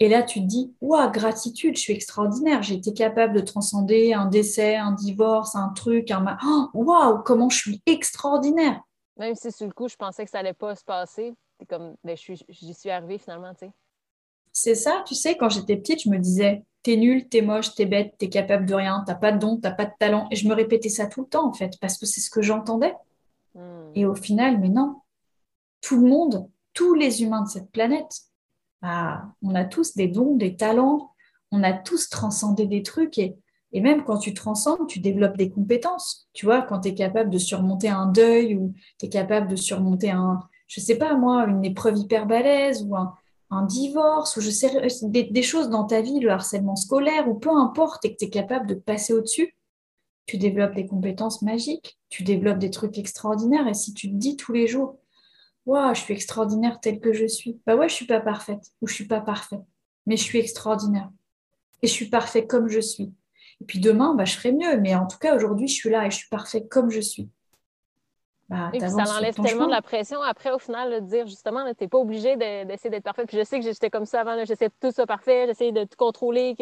Et 0.00 0.08
là, 0.08 0.22
tu 0.22 0.40
te 0.40 0.46
dis, 0.46 0.74
waouh, 0.80 1.10
gratitude, 1.10 1.76
je 1.76 1.80
suis 1.80 1.92
extraordinaire. 1.92 2.62
J'ai 2.62 2.74
été 2.74 2.92
capable 2.92 3.34
de 3.34 3.40
transcender 3.40 4.12
un 4.12 4.26
décès, 4.26 4.76
un 4.76 4.92
divorce, 4.92 5.54
un 5.54 5.68
truc, 5.68 6.10
un. 6.10 6.36
Oh, 6.44 6.70
waouh, 6.74 7.22
comment 7.22 7.48
je 7.48 7.58
suis 7.58 7.82
extraordinaire. 7.86 8.80
Même 9.16 9.34
si 9.36 9.52
sur 9.52 9.66
le 9.66 9.72
coup, 9.72 9.88
je 9.88 9.96
pensais 9.96 10.24
que 10.24 10.30
ça 10.30 10.40
allait 10.40 10.52
pas 10.52 10.74
se 10.74 10.84
passer, 10.84 11.34
comme, 11.68 11.94
ben, 12.02 12.16
j'y 12.16 12.74
suis 12.74 12.90
arrivée 12.90 13.18
finalement, 13.18 13.52
tu 13.54 13.66
sais. 13.66 13.72
C'est 14.52 14.74
ça, 14.74 15.02
tu 15.06 15.14
sais, 15.14 15.36
quand 15.36 15.48
j'étais 15.48 15.76
petite, 15.76 16.02
je 16.02 16.08
me 16.08 16.18
disais, 16.18 16.64
t'es 16.82 16.96
nul, 16.96 17.28
t'es 17.28 17.42
moche, 17.42 17.74
t'es 17.74 17.86
bête, 17.86 18.14
t'es 18.18 18.28
capable 18.28 18.66
de 18.66 18.74
rien, 18.74 19.02
t'as 19.06 19.14
pas 19.14 19.32
de 19.32 19.38
don, 19.38 19.58
t'as 19.60 19.72
pas 19.72 19.84
de 19.84 19.92
talent. 19.98 20.28
Et 20.30 20.36
je 20.36 20.48
me 20.48 20.54
répétais 20.54 20.88
ça 20.88 21.06
tout 21.06 21.22
le 21.22 21.26
temps, 21.28 21.48
en 21.48 21.52
fait, 21.52 21.78
parce 21.80 21.98
que 21.98 22.06
c'est 22.06 22.20
ce 22.20 22.30
que 22.30 22.42
j'entendais. 22.42 22.94
Hmm. 23.54 23.90
Et 23.94 24.06
au 24.06 24.14
final, 24.14 24.60
mais 24.60 24.68
non, 24.68 25.00
tout 25.80 26.00
le 26.00 26.08
monde, 26.08 26.48
tous 26.72 26.94
les 26.94 27.22
humains 27.22 27.42
de 27.42 27.48
cette 27.48 27.70
planète, 27.70 28.22
bah, 28.84 29.24
on 29.40 29.54
a 29.54 29.64
tous 29.64 29.94
des 29.94 30.08
dons, 30.08 30.36
des 30.36 30.56
talents, 30.56 31.14
on 31.50 31.62
a 31.62 31.72
tous 31.72 32.10
transcendé 32.10 32.66
des 32.66 32.82
trucs 32.82 33.16
et, 33.16 33.34
même 33.72 34.04
quand 34.04 34.18
tu 34.18 34.34
transcendes, 34.34 34.86
tu 34.86 35.00
développes 35.00 35.38
des 35.38 35.50
compétences. 35.50 36.28
Tu 36.34 36.44
vois, 36.44 36.60
quand 36.60 36.80
tu 36.80 36.88
es 36.88 36.94
capable 36.94 37.30
de 37.30 37.38
surmonter 37.38 37.88
un 37.88 38.06
deuil 38.06 38.56
ou 38.56 38.74
tu 39.00 39.06
es 39.06 39.08
capable 39.08 39.48
de 39.48 39.56
surmonter 39.56 40.10
un, 40.10 40.38
je 40.68 40.80
sais 40.80 40.96
pas 40.96 41.16
moi, 41.16 41.46
une 41.46 41.64
épreuve 41.64 41.96
hyper 41.96 42.26
balèze 42.26 42.84
ou 42.86 42.94
un, 42.94 43.14
divorce 43.66 44.36
ou 44.36 44.40
je 44.40 44.50
sais 44.50 44.70
des, 45.04 45.42
choses 45.42 45.70
dans 45.70 45.84
ta 45.84 46.02
vie, 46.02 46.20
le 46.20 46.30
harcèlement 46.30 46.76
scolaire 46.76 47.28
ou 47.28 47.34
peu 47.34 47.50
importe 47.50 48.04
et 48.04 48.12
que 48.12 48.18
tu 48.18 48.26
es 48.26 48.30
capable 48.30 48.66
de 48.66 48.74
passer 48.74 49.14
au-dessus, 49.14 49.56
tu 50.26 50.36
développes 50.36 50.74
des 50.74 50.86
compétences 50.86 51.40
magiques, 51.40 51.98
tu 52.10 52.22
développes 52.22 52.58
des 52.58 52.70
trucs 52.70 52.98
extraordinaires 52.98 53.68
et 53.68 53.74
si 53.74 53.94
tu 53.94 54.10
te 54.10 54.16
dis 54.16 54.36
tous 54.36 54.52
les 54.52 54.66
jours 54.66 54.98
Waouh, 55.66 55.94
je 55.94 56.00
suis 56.00 56.14
extraordinaire 56.14 56.80
telle 56.80 57.00
que 57.00 57.12
je 57.12 57.26
suis. 57.26 57.60
Bah 57.66 57.74
ouais, 57.74 57.88
je 57.88 57.94
suis 57.94 58.06
pas 58.06 58.20
parfaite 58.20 58.62
ou 58.80 58.86
je 58.86 58.94
suis 58.94 59.06
pas 59.06 59.20
parfait, 59.20 59.60
mais 60.06 60.16
je 60.16 60.22
suis 60.22 60.38
extraordinaire. 60.38 61.10
Et 61.82 61.86
je 61.86 61.92
suis 61.92 62.08
parfait 62.08 62.46
comme 62.46 62.68
je 62.68 62.80
suis. 62.80 63.12
Et 63.60 63.64
puis 63.64 63.78
demain, 63.78 64.14
bah, 64.14 64.24
je 64.24 64.36
ferai 64.36 64.52
mieux, 64.52 64.78
mais 64.78 64.94
en 64.94 65.06
tout 65.06 65.18
cas, 65.18 65.34
aujourd'hui, 65.34 65.68
je 65.68 65.74
suis 65.74 65.90
là 65.90 66.06
et 66.06 66.10
je 66.10 66.16
suis 66.16 66.28
parfait 66.28 66.66
comme 66.66 66.90
je 66.90 67.00
suis. 67.00 67.28
Bah, 68.50 68.70
ça 68.78 69.16
enlève 69.16 69.34
tellement 69.34 69.66
de 69.66 69.70
la 69.70 69.80
pression 69.80 70.20
après, 70.20 70.52
au 70.52 70.58
final, 70.58 71.00
de 71.00 71.06
dire 71.06 71.26
justement, 71.26 71.64
tu 71.64 71.82
n'es 71.82 71.88
pas 71.88 71.98
obligé 71.98 72.36
d'essayer 72.36 72.90
d'être 72.90 73.04
parfait. 73.04 73.24
Puis 73.24 73.38
je 73.38 73.42
sais 73.42 73.58
que 73.58 73.64
j'étais 73.64 73.88
comme 73.88 74.04
ça 74.04 74.20
avant, 74.20 74.36
j'essayais 74.44 74.68
de 74.68 74.74
tout 74.80 74.92
ça 74.92 75.06
parfait, 75.06 75.46
j'essayais 75.46 75.72
de 75.72 75.84
tout 75.84 75.96
contrôler, 75.96 76.54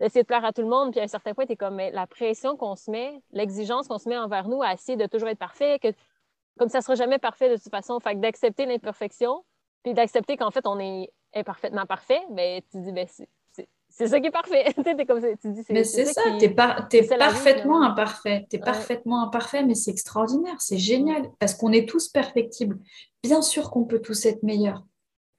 d'essayer 0.00 0.22
de 0.22 0.26
plaire 0.26 0.46
à 0.46 0.52
tout 0.52 0.62
le 0.62 0.68
monde. 0.68 0.92
Puis 0.92 1.00
à 1.00 1.02
un 1.02 1.08
certain 1.08 1.34
point, 1.34 1.44
tu 1.44 1.52
es 1.52 1.56
comme, 1.56 1.74
mais 1.74 1.90
la 1.90 2.06
pression 2.06 2.56
qu'on 2.56 2.74
se 2.74 2.90
met, 2.90 3.20
l'exigence 3.32 3.86
qu'on 3.86 3.98
se 3.98 4.08
met 4.08 4.16
envers 4.16 4.48
nous 4.48 4.62
à 4.62 4.72
essayer 4.72 4.96
de 4.96 5.06
toujours 5.06 5.28
être 5.28 5.38
parfait, 5.38 5.78
que 5.78 5.88
comme 6.58 6.68
ça 6.68 6.78
ne 6.78 6.82
sera 6.82 6.94
jamais 6.94 7.18
parfait 7.18 7.50
de 7.50 7.56
toute 7.56 7.70
façon, 7.70 8.00
fait 8.00 8.18
d'accepter 8.18 8.66
l'imperfection, 8.66 9.44
puis 9.82 9.94
d'accepter 9.94 10.36
qu'en 10.36 10.50
fait, 10.50 10.66
on 10.66 10.78
est 10.78 11.10
imparfaitement 11.34 11.86
parfait, 11.86 12.20
mais 12.30 12.60
ben, 12.72 12.82
tu 12.82 12.86
dis, 12.86 12.92
ben, 12.92 13.06
c'est 13.88 14.08
ça 14.08 14.20
qui 14.20 14.26
est 14.26 14.30
parfait. 14.30 14.74
comme 15.06 15.20
tu 15.40 15.52
dis, 15.52 15.64
mais 15.70 15.84
c'est 15.84 16.04
ça, 16.04 16.22
tu 16.38 16.44
es, 16.44 16.50
parfaitement 16.50 17.82
imparfait. 17.82 18.46
Tu 18.50 18.56
es 18.56 18.58
parfaitement 18.58 19.22
imparfait, 19.22 19.64
mais 19.64 19.74
c'est 19.74 19.90
extraordinaire, 19.90 20.60
c'est 20.60 20.78
génial, 20.78 21.30
parce 21.38 21.54
qu'on 21.54 21.72
est 21.72 21.88
tous 21.88 22.08
perfectibles. 22.08 22.78
Bien 23.22 23.42
sûr 23.42 23.70
qu'on 23.70 23.84
peut 23.84 24.00
tous 24.00 24.26
être 24.26 24.42
meilleurs. 24.42 24.84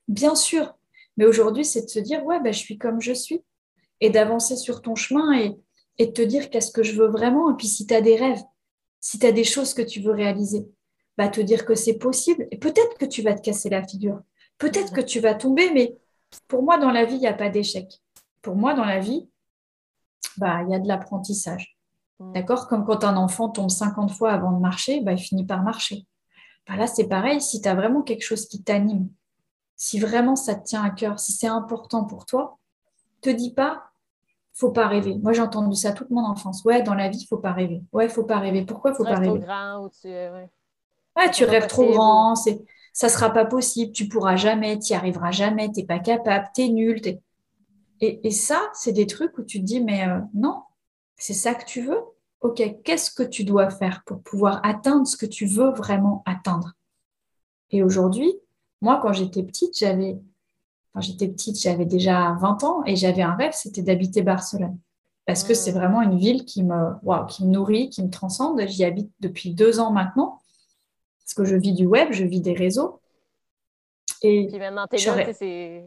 Bien 0.08 0.36
sûr. 0.36 0.74
Mais 1.18 1.26
aujourd'hui, 1.26 1.66
c'est 1.66 1.84
de 1.84 1.90
se 1.90 2.00
dire, 2.00 2.24
ouais, 2.26 2.40
ben, 2.40 2.54
je 2.54 2.60
suis 2.60 2.78
comme 2.78 3.02
je 3.02 3.14
suis. 3.14 3.44
Et 4.00 4.10
d'avancer 4.10 4.56
sur 4.56 4.82
ton 4.82 4.96
chemin 4.96 5.34
et, 5.34 5.58
et 5.98 6.08
de 6.08 6.12
te 6.12 6.22
dire 6.22 6.50
qu'est-ce 6.50 6.72
que 6.72 6.84
je 6.84 6.94
veux 7.00 7.08
vraiment. 7.08 7.52
Et 7.52 7.56
puis 7.56 7.68
si 7.68 7.88
tu 7.88 7.94
as 7.94 8.02
des 8.02 8.16
rêves, 8.16 8.42
si 9.00 9.20
tu 9.20 9.26
as 9.26 9.32
des 9.32 9.44
choses 9.44 9.74
que 9.74 9.82
tu 9.82 10.02
veux 10.02 10.12
réaliser, 10.12 10.68
bah, 11.18 11.28
te 11.30 11.42
dire 11.42 11.66
que 11.66 11.76
c'est 11.76 11.98
possible. 11.98 12.48
Et 12.52 12.58
peut-être 12.58 12.98
que 12.98 13.06
tu 13.06 13.22
vas 13.22 13.34
te 13.34 13.42
casser 13.42 13.70
la 13.70 13.86
figure. 13.86 14.22
Peut-être 14.58 14.94
que 14.94 15.02
tu 15.02 15.20
vas 15.20 15.36
tomber, 15.36 15.72
mais 15.72 15.98
pour 16.48 16.64
moi, 16.64 16.78
dans 16.78 16.92
la 16.92 17.06
vie, 17.06 17.16
il 17.16 17.22
n'y 17.22 17.28
a 17.28 17.34
pas 17.34 17.50
d'échec 17.50 18.02
pour 18.48 18.56
moi, 18.56 18.74
dans 18.74 18.86
la 18.86 19.00
vie, 19.00 19.28
bah, 20.38 20.64
il 20.64 20.70
y 20.70 20.74
a 20.74 20.80
de 20.80 20.88
l'apprentissage. 20.88 21.78
Mm. 22.20 22.32
D'accord? 22.32 22.70
Comme 22.70 22.86
quand 22.86 23.04
un 23.04 23.18
enfant 23.18 23.50
tombe 23.50 23.70
50 23.70 24.12
fois 24.12 24.32
avant 24.32 24.54
de 24.54 24.60
marcher, 24.60 25.02
bah, 25.02 25.12
il 25.12 25.18
finit 25.18 25.46
par 25.46 25.64
marcher. 25.64 26.08
Bah, 26.66 26.78
là, 26.78 26.88
c'est 26.88 27.10
pareil, 27.10 27.42
si 27.42 27.62
tu 27.62 27.68
as 27.68 27.76
vraiment 27.76 28.04
quelque 28.04 28.24
chose 28.24 28.48
qui 28.48 28.64
t'anime, 28.64 29.10
si 29.76 30.00
vraiment 30.00 30.38
ça 30.38 30.56
te 30.56 30.64
tient 30.64 30.82
à 30.82 30.92
cœur, 30.92 31.20
si 31.20 31.34
c'est 31.34 31.48
important 31.48 32.06
pour 32.06 32.26
toi, 32.26 32.58
te 33.22 33.30
dis 33.30 33.54
pas, 33.54 33.92
faut 34.54 34.72
pas 34.72 34.88
rêver. 34.88 35.18
Moi, 35.18 35.34
j'ai 35.34 35.42
entendu 35.42 35.76
ça 35.76 35.92
toute 35.92 36.10
mon 36.10 36.24
enfance. 36.24 36.64
Ouais, 36.64 36.82
dans 36.82 36.96
la 36.96 37.10
vie, 37.10 37.26
faut 37.28 37.40
pas 37.40 37.52
rêver. 37.52 37.84
Ouais, 37.92 38.08
faut 38.08 38.24
pas 38.24 38.40
rêver. 38.40 38.66
Pourquoi 38.66 38.94
faut 38.94 39.04
pas 39.04 39.20
rêver? 39.20 39.40
grand 39.40 39.84
ou 39.84 39.90
tu... 39.90 40.08
Ouais, 40.08 40.50
tu 41.32 41.46
rêves 41.46 41.68
trop 41.68 41.92
grand, 41.92 42.36
c'est 42.36 42.60
ça 42.98 43.10
sera 43.10 43.30
pas 43.30 43.46
possible, 43.46 43.92
tu 43.92 44.08
pourras 44.08 44.38
jamais, 44.38 44.80
tu 44.80 44.92
n'y 44.92 44.98
arriveras 44.98 45.30
jamais, 45.30 45.72
tu 45.72 45.82
n'es 45.82 45.86
pas 45.86 46.00
capable, 46.00 46.48
tu 46.56 46.64
es 46.64 46.70
nul. 46.70 47.00
Et, 48.00 48.32
ça, 48.32 48.60
c'est 48.74 48.92
des 48.92 49.06
trucs 49.06 49.38
où 49.38 49.44
tu 49.44 49.60
te 49.60 49.66
dis, 49.66 49.82
mais 49.82 50.08
euh, 50.08 50.20
non, 50.34 50.64
c'est 51.16 51.36
ça 51.36 51.54
que 51.54 51.64
tu 51.64 51.82
veux? 51.82 52.00
Ok, 52.42 52.62
qu'est-ce 52.84 53.12
que 53.12 53.22
tu 53.22 53.44
dois 53.44 53.70
faire 53.70 54.04
pour 54.04 54.24
pouvoir 54.24 54.62
atteindre 54.64 55.06
ce 55.06 55.16
que 55.16 55.28
tu 55.28 55.46
veux 55.46 55.70
vraiment 55.70 56.24
atteindre? 56.26 56.74
Et 57.70 57.84
aujourd'hui, 57.84 58.34
moi, 58.82 59.00
quand 59.00 59.14
j'étais 59.14 59.44
petite, 59.44 59.78
j'avais, 59.78 60.20
quand 60.94 61.02
j'étais 61.02 61.28
petite, 61.28 61.62
j'avais 61.62 61.86
déjà 61.86 62.36
20 62.40 62.64
ans 62.64 62.84
et 62.86 62.96
j'avais 62.96 63.22
un 63.22 63.36
rêve, 63.36 63.54
c'était 63.54 63.84
d'habiter 63.84 64.24
Barcelone. 64.24 64.78
Parce 65.28 65.44
que 65.44 65.54
c'est 65.54 65.72
mmh. 65.72 65.76
vraiment 65.78 66.02
une 66.02 66.18
ville 66.18 66.46
qui 66.46 66.64
me, 66.64 66.94
qui 67.28 67.46
me 67.46 67.52
nourrit, 67.52 67.92
qui 67.92 68.04
me 68.04 68.10
transcende. 68.10 68.60
J'y 68.68 68.86
habite 68.86 69.12
depuis 69.20 69.54
deux 69.54 69.80
ans 69.80 69.92
maintenant. 69.92 70.40
Parce 71.28 71.34
que 71.34 71.44
je 71.44 71.58
vis 71.58 71.74
du 71.74 71.86
web, 71.86 72.14
je 72.14 72.24
vis 72.24 72.40
des 72.40 72.54
réseaux. 72.54 73.02
Et 74.22 74.48
Puis 74.48 74.60
maintenant, 74.60 74.88
t'es 74.88 74.98
là, 74.98 75.34
c'est... 75.34 75.84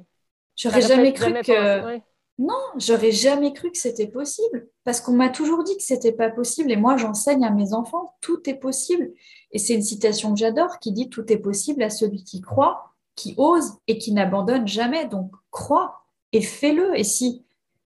J'aurais 0.55 0.83
jamais 0.83 1.15
cru 1.15 1.33
que... 1.33 1.99
Non, 2.39 2.61
j'aurais 2.77 3.13
jamais 3.13 3.53
cru 3.53 3.71
que 3.71 3.79
c'était 3.79 4.07
possible. 4.07 4.69
Parce 4.85 5.01
qu'on 5.01 5.13
m'a 5.13 5.31
toujours 5.31 5.65
dit 5.65 5.77
que 5.77 5.83
c'était 5.83 6.13
pas 6.13 6.31
possible. 6.31 6.71
Et 6.71 6.77
moi, 6.77 6.99
j'enseigne 6.99 7.45
à 7.45 7.51
mes 7.51 7.73
enfants, 7.73 8.15
tout 8.21 8.49
est 8.49 8.55
possible. 8.55 9.13
Et 9.53 9.59
c'est 9.59 9.75
une 9.75 9.83
citation 9.83 10.33
que 10.33 10.39
j'adore 10.39 10.79
qui 10.79 10.93
dit 10.93 11.09
tout 11.09 11.31
est 11.33 11.39
possible 11.39 11.83
à 11.83 11.91
celui 11.91 12.23
qui 12.23 12.43
croit, 12.43 12.93
qui 13.15 13.35
ose 13.39 13.79
et 13.87 13.97
qui 13.97 14.13
n'abandonne 14.13 14.69
jamais. 14.69 15.07
Donc, 15.07 15.33
crois 15.51 16.03
et 16.33 16.43
fais-le. 16.43 16.99
Et 16.99 17.05
si 17.05 17.45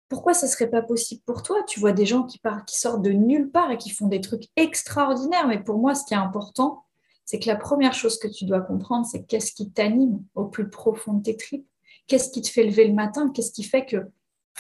pourquoi 0.10 0.34
ce 0.34 0.48
serait 0.48 0.70
pas 0.70 0.82
possible 0.82 1.22
pour 1.26 1.44
toi? 1.44 1.64
Tu 1.68 1.80
vois 1.80 1.92
des 1.92 2.06
gens 2.06 2.24
qui, 2.24 2.38
partent, 2.40 2.68
qui 2.68 2.80
sortent 2.80 3.02
de 3.04 3.12
nulle 3.12 3.52
part 3.52 3.72
et 3.72 3.78
qui 3.78 3.90
font 3.90 4.08
des 4.08 4.22
trucs 4.22 4.46
extraordinaires. 4.56 5.48
Mais 5.48 5.64
pour 5.64 5.78
moi, 5.78 5.96
ce 5.96 6.06
qui 6.06 6.14
est 6.14 6.18
important, 6.18 6.85
c'est 7.26 7.40
que 7.40 7.48
la 7.48 7.56
première 7.56 7.94
chose 7.94 8.20
que 8.20 8.28
tu 8.28 8.46
dois 8.46 8.62
comprendre, 8.62 9.06
c'est 9.06 9.26
qu'est-ce 9.26 9.52
qui 9.52 9.72
t'anime 9.72 10.24
au 10.36 10.46
plus 10.46 10.70
profond 10.70 11.14
de 11.14 11.24
tes 11.24 11.36
tripes? 11.36 11.68
Qu'est-ce 12.08 12.30
qui 12.30 12.42
te 12.42 12.50
fait 12.50 12.64
lever 12.64 12.88
le 12.88 12.94
matin? 12.94 13.32
Qu'est-ce 13.34 13.52
qui 13.52 13.64
fait 13.64 13.86
que, 13.86 13.98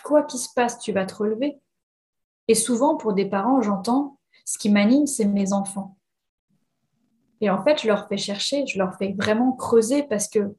quoi 0.03 0.23
qu'il 0.23 0.39
se 0.39 0.49
passe, 0.55 0.79
tu 0.79 0.91
vas 0.91 1.05
te 1.05 1.13
relever? 1.15 1.59
Et 2.47 2.55
souvent, 2.55 2.95
pour 2.95 3.13
des 3.13 3.25
parents, 3.25 3.61
j'entends, 3.61 4.19
ce 4.45 4.57
qui 4.57 4.69
m'anime, 4.69 5.05
c'est 5.05 5.25
mes 5.25 5.53
enfants. 5.53 5.97
Et 7.41 7.49
en 7.49 7.63
fait, 7.63 7.81
je 7.81 7.87
leur 7.87 8.07
fais 8.07 8.17
chercher, 8.17 8.65
je 8.65 8.79
leur 8.79 8.95
fais 8.97 9.13
vraiment 9.17 9.51
creuser 9.51 10.03
parce 10.03 10.27
que 10.27 10.55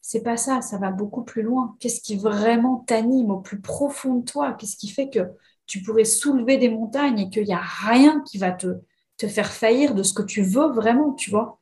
c'est 0.00 0.22
pas 0.22 0.38
ça, 0.38 0.62
ça 0.62 0.78
va 0.78 0.90
beaucoup 0.90 1.22
plus 1.22 1.42
loin. 1.42 1.76
Qu'est-ce 1.78 2.00
qui 2.00 2.16
vraiment 2.16 2.78
t'anime 2.86 3.30
au 3.30 3.40
plus 3.40 3.60
profond 3.60 4.16
de 4.16 4.24
toi? 4.24 4.54
Qu'est-ce 4.54 4.76
qui 4.76 4.88
fait 4.88 5.10
que 5.10 5.30
tu 5.66 5.82
pourrais 5.82 6.04
soulever 6.04 6.56
des 6.56 6.70
montagnes 6.70 7.18
et 7.18 7.30
qu'il 7.30 7.44
n'y 7.44 7.52
a 7.52 7.60
rien 7.60 8.22
qui 8.22 8.38
va 8.38 8.52
te, 8.52 8.80
te 9.20 9.28
faire 9.28 9.52
faillir 9.52 9.94
de 9.94 10.02
ce 10.02 10.14
que 10.14 10.22
tu 10.22 10.42
veux 10.42 10.72
vraiment, 10.72 11.12
tu 11.12 11.30
vois. 11.30 11.60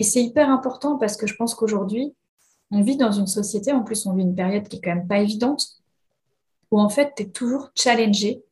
Et 0.00 0.04
c'est 0.04 0.22
hyper 0.22 0.50
important 0.50 0.98
parce 0.98 1.16
que 1.16 1.26
je 1.26 1.36
pense 1.36 1.54
qu'aujourd'hui, 1.54 2.16
on 2.72 2.82
vit 2.82 2.96
dans 2.96 3.12
une 3.12 3.28
société, 3.28 3.72
en 3.72 3.82
plus 3.82 4.06
on 4.06 4.14
vit 4.14 4.22
une 4.22 4.34
période 4.34 4.66
qui 4.66 4.78
est 4.78 4.80
quand 4.80 4.94
même 4.94 5.06
pas 5.06 5.20
évidente, 5.20 5.62
où 6.70 6.80
en 6.80 6.88
fait 6.88 7.12
tu 7.16 7.22
es 7.22 7.28
toujours 7.28 7.70
challengé 7.76 8.42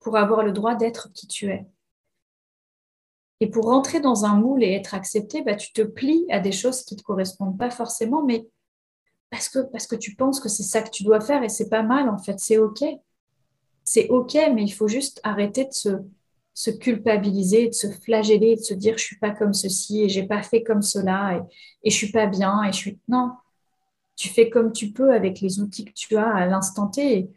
pour 0.00 0.16
avoir 0.16 0.42
le 0.42 0.52
droit 0.52 0.74
d'être 0.74 1.12
qui 1.12 1.28
tu 1.28 1.46
es. 1.48 1.64
Et 3.38 3.48
pour 3.48 3.66
rentrer 3.66 4.00
dans 4.00 4.24
un 4.24 4.34
moule 4.34 4.64
et 4.64 4.72
être 4.72 4.94
accepté, 4.94 5.42
bah, 5.42 5.54
tu 5.54 5.72
te 5.72 5.82
plies 5.82 6.26
à 6.28 6.40
des 6.40 6.52
choses 6.52 6.82
qui 6.82 6.94
ne 6.94 6.98
te 6.98 7.04
correspondent 7.04 7.56
pas 7.56 7.70
forcément, 7.70 8.24
mais 8.24 8.48
parce 9.30 9.48
que, 9.48 9.60
parce 9.60 9.86
que 9.86 9.96
tu 9.96 10.16
penses 10.16 10.40
que 10.40 10.48
c'est 10.48 10.64
ça 10.64 10.82
que 10.82 10.90
tu 10.90 11.04
dois 11.04 11.20
faire 11.20 11.44
et 11.44 11.48
c'est 11.48 11.68
pas 11.68 11.82
mal 11.82 12.08
en 12.08 12.18
fait, 12.18 12.40
c'est 12.40 12.58
OK. 12.58 12.84
C'est 13.84 14.08
OK, 14.08 14.34
mais 14.54 14.64
il 14.64 14.72
faut 14.72 14.88
juste 14.88 15.20
arrêter 15.22 15.64
de 15.66 15.72
se, 15.72 15.88
se 16.54 16.70
culpabiliser, 16.70 17.68
de 17.68 17.74
se 17.74 17.86
flageller, 17.88 18.56
de 18.56 18.60
se 18.60 18.74
dire 18.74 18.98
je 18.98 19.04
suis 19.04 19.18
pas 19.18 19.30
comme 19.30 19.54
ceci 19.54 20.02
et 20.02 20.08
j'ai 20.08 20.24
pas 20.24 20.42
fait 20.42 20.62
comme 20.62 20.82
cela 20.82 21.36
et, 21.36 21.88
et 21.88 21.90
je 21.90 21.96
suis 21.96 22.12
pas 22.12 22.26
bien 22.26 22.62
et 22.64 22.72
je 22.72 22.76
suis 22.76 22.98
non. 23.08 23.30
Tu 24.16 24.28
fais 24.28 24.50
comme 24.50 24.72
tu 24.72 24.92
peux 24.92 25.12
avec 25.12 25.40
les 25.40 25.60
outils 25.60 25.84
que 25.84 25.92
tu 25.92 26.16
as 26.16 26.28
à 26.28 26.46
l'instant 26.46 26.88
T 26.88 27.30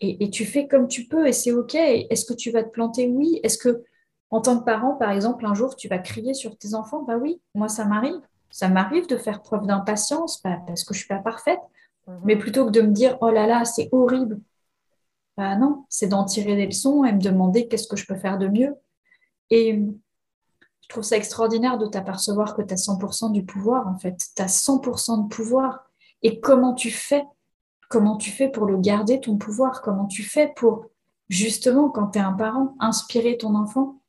et, 0.00 0.24
et, 0.24 0.30
tu 0.30 0.46
fais 0.46 0.66
comme 0.66 0.88
tu 0.88 1.06
peux 1.06 1.26
et 1.26 1.32
c'est 1.32 1.52
ok. 1.52 1.74
Est-ce 1.74 2.24
que 2.24 2.32
tu 2.32 2.50
vas 2.50 2.62
te 2.62 2.70
planter? 2.70 3.06
Oui. 3.08 3.38
Est-ce 3.42 3.58
que 3.58 3.84
en 4.30 4.40
tant 4.40 4.58
que 4.58 4.64
parent, 4.64 4.94
par 4.94 5.10
exemple, 5.10 5.44
un 5.44 5.54
jour 5.54 5.76
tu 5.76 5.88
vas 5.88 5.98
crier 5.98 6.32
sur 6.32 6.56
tes 6.56 6.74
enfants? 6.74 7.02
Bah 7.02 7.18
oui, 7.18 7.40
moi 7.54 7.68
ça 7.68 7.84
m'arrive. 7.84 8.20
Ça 8.48 8.68
m'arrive 8.68 9.06
de 9.06 9.16
faire 9.16 9.42
preuve 9.42 9.66
d'impatience 9.66 10.38
parce 10.38 10.84
que 10.84 10.94
je 10.94 11.00
suis 11.00 11.08
pas 11.08 11.18
parfaite. 11.18 11.60
Mhm. 12.06 12.20
Mais 12.24 12.36
plutôt 12.36 12.66
que 12.66 12.70
de 12.70 12.80
me 12.80 12.92
dire 12.92 13.18
oh 13.20 13.30
là 13.30 13.46
là, 13.46 13.64
c'est 13.64 13.88
horrible, 13.92 14.40
bah 15.40 15.56
non, 15.56 15.86
c'est 15.88 16.08
d'en 16.08 16.26
tirer 16.26 16.54
des 16.54 16.66
leçons 16.66 17.02
et 17.02 17.14
me 17.14 17.18
demander 17.18 17.66
qu'est-ce 17.66 17.88
que 17.88 17.96
je 17.96 18.04
peux 18.04 18.14
faire 18.14 18.36
de 18.36 18.46
mieux. 18.46 18.74
Et 19.48 19.82
je 20.82 20.88
trouve 20.90 21.02
ça 21.02 21.16
extraordinaire 21.16 21.78
de 21.78 21.86
t'apercevoir 21.86 22.54
que 22.54 22.60
tu 22.60 22.74
as 22.74 22.76
100% 22.76 23.32
du 23.32 23.42
pouvoir, 23.42 23.88
en 23.88 23.96
fait. 23.96 24.18
Tu 24.36 24.42
as 24.42 24.48
100% 24.48 25.24
de 25.24 25.28
pouvoir. 25.28 25.90
Et 26.20 26.40
comment 26.40 26.74
tu 26.74 26.90
fais? 26.90 27.24
Comment 27.88 28.18
tu 28.18 28.30
fais 28.30 28.50
pour 28.50 28.66
le 28.66 28.76
garder, 28.76 29.18
ton 29.18 29.38
pouvoir? 29.38 29.80
Comment 29.80 30.04
tu 30.04 30.22
fais 30.22 30.52
pour, 30.56 30.84
justement, 31.30 31.88
quand 31.88 32.08
tu 32.08 32.18
es 32.18 32.22
un 32.22 32.34
parent, 32.34 32.76
inspirer 32.78 33.38
ton 33.38 33.54
enfant 33.54 34.02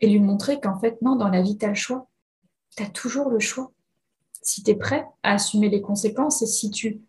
et 0.00 0.08
lui 0.08 0.18
montrer 0.18 0.60
qu'en 0.60 0.78
fait, 0.78 1.02
non, 1.02 1.14
dans 1.14 1.28
la 1.28 1.42
vie, 1.42 1.58
tu 1.58 1.66
as 1.66 1.68
le 1.68 1.74
choix. 1.74 2.08
Tu 2.74 2.82
as 2.82 2.88
toujours 2.88 3.28
le 3.28 3.38
choix. 3.38 3.70
Si 4.40 4.62
tu 4.62 4.70
es 4.70 4.76
prêt 4.76 5.06
à 5.22 5.34
assumer 5.34 5.68
les 5.68 5.82
conséquences 5.82 6.40
et 6.40 6.46
si 6.46 6.70
tu 6.70 7.02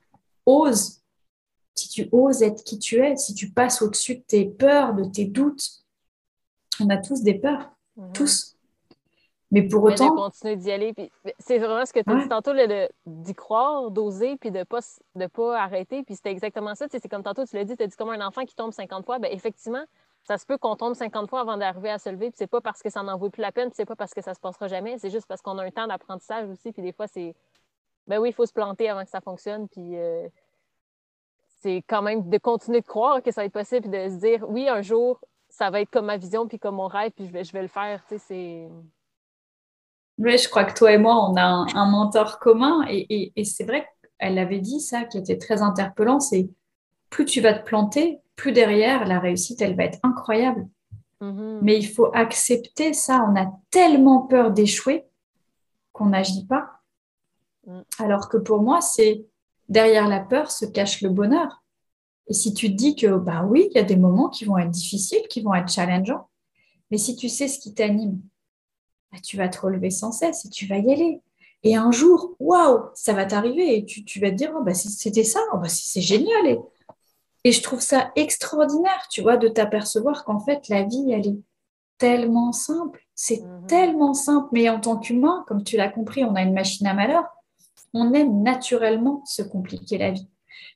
oses 0.46 1.01
si 1.76 1.90
tu 1.90 2.10
oses 2.12 2.44
être 2.44 2.64
qui 2.64 2.80
tu 2.80 2.98
es, 3.04 3.16
si 3.16 3.34
tu 3.34 3.52
passes 3.52 3.82
au-dessus 3.82 4.16
de 4.16 4.22
tes 4.22 4.46
peurs, 4.46 4.94
de 4.94 5.04
tes 5.06 5.26
doutes, 5.26 5.82
on 6.80 6.90
a 6.90 6.98
tous 6.98 7.22
des 7.24 7.36
peurs, 7.36 7.72
mhm. 7.96 8.14
tous. 8.14 8.56
Mais 9.52 9.64
pour 9.64 9.84
autant. 9.84 10.10
de 10.10 10.16
continuer 10.16 10.56
d'y 10.56 10.72
aller. 10.72 10.94
C'est 11.40 11.58
vraiment 11.58 11.86
ce 11.86 11.92
que 11.92 12.00
tu 12.00 12.10
as 12.10 12.22
dit 12.22 12.30
tantôt, 12.30 12.54
d'y 13.06 13.36
croire, 13.36 13.92
d'oser, 13.92 14.38
puis 14.38 14.50
de 14.50 14.60
ne 14.60 14.64
pas, 14.64 14.80
de 15.16 15.28
pas 15.28 15.62
arrêter. 15.62 16.04
Puis 16.04 16.16
c'était 16.16 16.32
exactement 16.32 16.74
ça. 16.74 16.86
C'est 16.90 17.06
comme 17.10 17.22
tantôt, 17.22 17.44
tu 17.46 17.58
l'as 17.58 17.66
dit, 17.66 17.76
tu 17.76 17.84
as 17.84 17.88
dit 17.88 17.96
comme 17.98 18.12
un 18.12 18.26
enfant 18.26 18.46
qui 18.46 18.56
tombe 18.56 18.72
50 18.72 19.06
fois. 19.06 19.20
Ben, 19.20 19.30
effectivement, 19.30 19.84
ça 20.24 20.38
se 20.38 20.46
peut 20.46 20.58
qu'on 20.58 20.78
tombe 20.78 20.94
50 20.94 21.30
fois 21.30 21.42
avant 21.42 21.58
d'arriver 21.58 21.90
à 21.90 21.98
se 21.98 22.10
lever. 22.10 22.30
Puis 22.30 22.38
c'est 22.38 22.48
pas 22.48 22.62
parce 22.62 22.82
que 22.82 22.90
ça 22.90 23.04
n'en 23.04 23.18
vaut 23.18 23.30
plus 23.30 23.42
la 23.42 23.52
peine, 23.52 23.68
puis 23.68 23.76
c'est 23.76 23.86
pas 23.86 23.98
parce 23.98 24.14
que 24.14 24.22
ça 24.22 24.34
se 24.34 24.40
passera 24.40 24.70
jamais. 24.70 24.98
C'est 25.00 25.10
juste 25.10 25.28
parce 25.28 25.42
qu'on 25.42 25.58
a 25.58 25.66
un 25.66 25.72
temps 25.72 25.88
d'apprentissage 25.88 26.50
aussi. 26.50 26.72
Puis 26.72 26.82
des 26.82 26.94
fois, 26.94 27.08
c'est. 27.08 27.36
Ben 28.08 28.20
oui, 28.20 28.30
il 28.30 28.34
faut 28.34 28.46
se 28.46 28.54
planter 28.54 28.88
avant 28.88 29.04
que 29.04 29.10
ça 29.10 29.20
fonctionne. 29.20 29.68
Puis. 29.68 29.98
Euh, 29.98 30.30
c'est 31.62 31.84
quand 31.88 32.02
même 32.02 32.30
de 32.30 32.38
continuer 32.38 32.82
de 32.82 32.86
croire 32.86 33.22
que 33.22 33.32
ça 33.32 33.42
va 33.42 33.46
être 33.46 33.54
possible 33.54 33.94
et 33.94 34.10
de 34.10 34.14
se 34.14 34.20
dire 34.20 34.50
oui, 34.50 34.68
un 34.68 34.82
jour, 34.82 35.20
ça 35.50 35.70
va 35.70 35.82
être 35.82 35.92
comme 35.92 36.06
ma 36.06 36.18
vision 36.18 36.48
puis 36.48 36.60
comme 36.60 36.76
mon 36.76 36.88
rêve, 36.88 37.12
puis 37.12 37.28
je 37.28 37.32
vais, 37.32 37.44
je 37.44 37.54
vais 37.54 37.62
le 37.62 37.68
faire. 37.68 38.04
Tu 38.08 38.18
sais, 38.18 38.24
c'est. 38.28 38.70
Oui, 40.18 40.38
je 40.38 40.50
crois 40.50 40.66
que 40.66 40.74
toi 40.74 40.92
et 40.92 40.98
moi, 40.98 41.16
on 41.30 41.36
a 41.36 41.44
un, 41.44 41.90
mentor 41.90 42.40
commun 42.40 42.86
et, 42.88 43.32
et, 43.36 43.44
c'est 43.44 43.64
vrai 43.64 43.88
qu'elle 44.20 44.38
avait 44.38 44.60
dit 44.60 44.80
ça 44.80 45.06
qui 45.06 45.18
était 45.18 45.38
très 45.38 45.62
interpellant 45.62 46.20
c'est 46.20 46.50
plus 47.10 47.26
tu 47.26 47.42
vas 47.42 47.54
te 47.54 47.66
planter, 47.66 48.20
plus 48.36 48.52
derrière, 48.52 49.06
la 49.06 49.20
réussite, 49.20 49.62
elle 49.62 49.76
va 49.76 49.84
être 49.84 50.00
incroyable. 50.04 50.68
Mm-hmm. 51.22 51.60
Mais 51.62 51.78
il 51.78 51.88
faut 51.88 52.10
accepter 52.14 52.94
ça. 52.94 53.26
On 53.30 53.36
a 53.36 53.52
tellement 53.70 54.22
peur 54.22 54.52
d'échouer 54.52 55.06
qu'on 55.92 56.08
n'agit 56.08 56.46
pas. 56.46 56.70
Mm. 57.68 57.82
Alors 58.00 58.30
que 58.30 58.38
pour 58.38 58.62
moi, 58.62 58.82
c'est 58.82 59.26
derrière 59.72 60.08
la 60.08 60.20
peur 60.20 60.52
se 60.52 60.66
cache 60.66 61.02
le 61.02 61.10
bonheur. 61.10 61.64
Et 62.28 62.34
si 62.34 62.54
tu 62.54 62.68
te 62.68 62.74
dis 62.74 62.96
que, 62.96 63.18
bah 63.18 63.46
oui, 63.48 63.70
il 63.72 63.76
y 63.76 63.80
a 63.80 63.84
des 63.84 63.96
moments 63.96 64.30
qui 64.30 64.46
vont 64.46 64.58
être 64.58 64.70
difficiles, 64.70 65.26
qui 65.30 65.42
vont 65.42 65.56
être 65.56 65.72
challengeants, 65.72 66.30
mais 66.92 66.98
si 66.98 67.16
tu 67.16 67.30
sais 67.30 67.48
ce 67.48 67.58
qui 67.58 67.74
t'anime, 67.74 68.20
bah, 69.12 69.18
tu 69.24 69.38
vas 69.38 69.48
te 69.48 69.60
relever 69.60 69.90
sans 69.90 70.12
cesse 70.12 70.46
et 70.46 70.50
tu 70.50 70.68
vas 70.68 70.78
y 70.78 70.92
aller. 70.92 71.22
Et 71.64 71.76
un 71.76 71.92
jour, 71.92 72.36
waouh, 72.40 72.90
ça 72.96 73.14
va 73.14 73.26
t'arriver 73.26 73.78
et 73.78 73.86
tu, 73.86 74.20
vas 74.20 74.32
te 74.32 74.36
dire, 74.36 74.52
oh, 74.56 74.62
bah, 74.62 74.74
c'était 74.74 75.24
ça, 75.24 75.40
oh, 75.54 75.58
bah, 75.58 75.70
c'est 75.70 76.02
génial. 76.02 76.48
Et, 76.48 76.60
et 77.46 77.52
je 77.54 77.62
trouve 77.62 77.80
ça 77.80 78.12
extraordinaire, 78.16 79.08
tu 79.10 79.22
vois, 79.22 79.38
de 79.38 79.48
t'apercevoir 79.48 80.26
qu'en 80.26 80.40
fait, 80.40 80.68
la 80.68 80.84
vie, 80.84 81.12
elle 81.12 81.28
est 81.28 81.40
tellement 81.98 82.52
simple. 82.52 83.06
C'est 83.16 83.42
mhm. 83.42 83.68
tellement 83.68 84.14
simple. 84.14 84.50
Mais 84.52 84.70
en 84.70 84.82
tant 84.82 84.98
qu'humain, 84.98 85.46
comme 85.48 85.64
tu 85.64 85.78
l'as 85.78 85.90
compris, 85.90 86.26
on 86.26 86.36
a 86.36 86.42
une 86.42 86.54
machine 86.54 86.88
à 86.88 86.94
malheur 86.94 87.26
on 87.94 88.14
aime 88.14 88.42
naturellement 88.42 89.24
se 89.26 89.42
compliquer 89.42 89.98
la 89.98 90.12
vie 90.12 90.30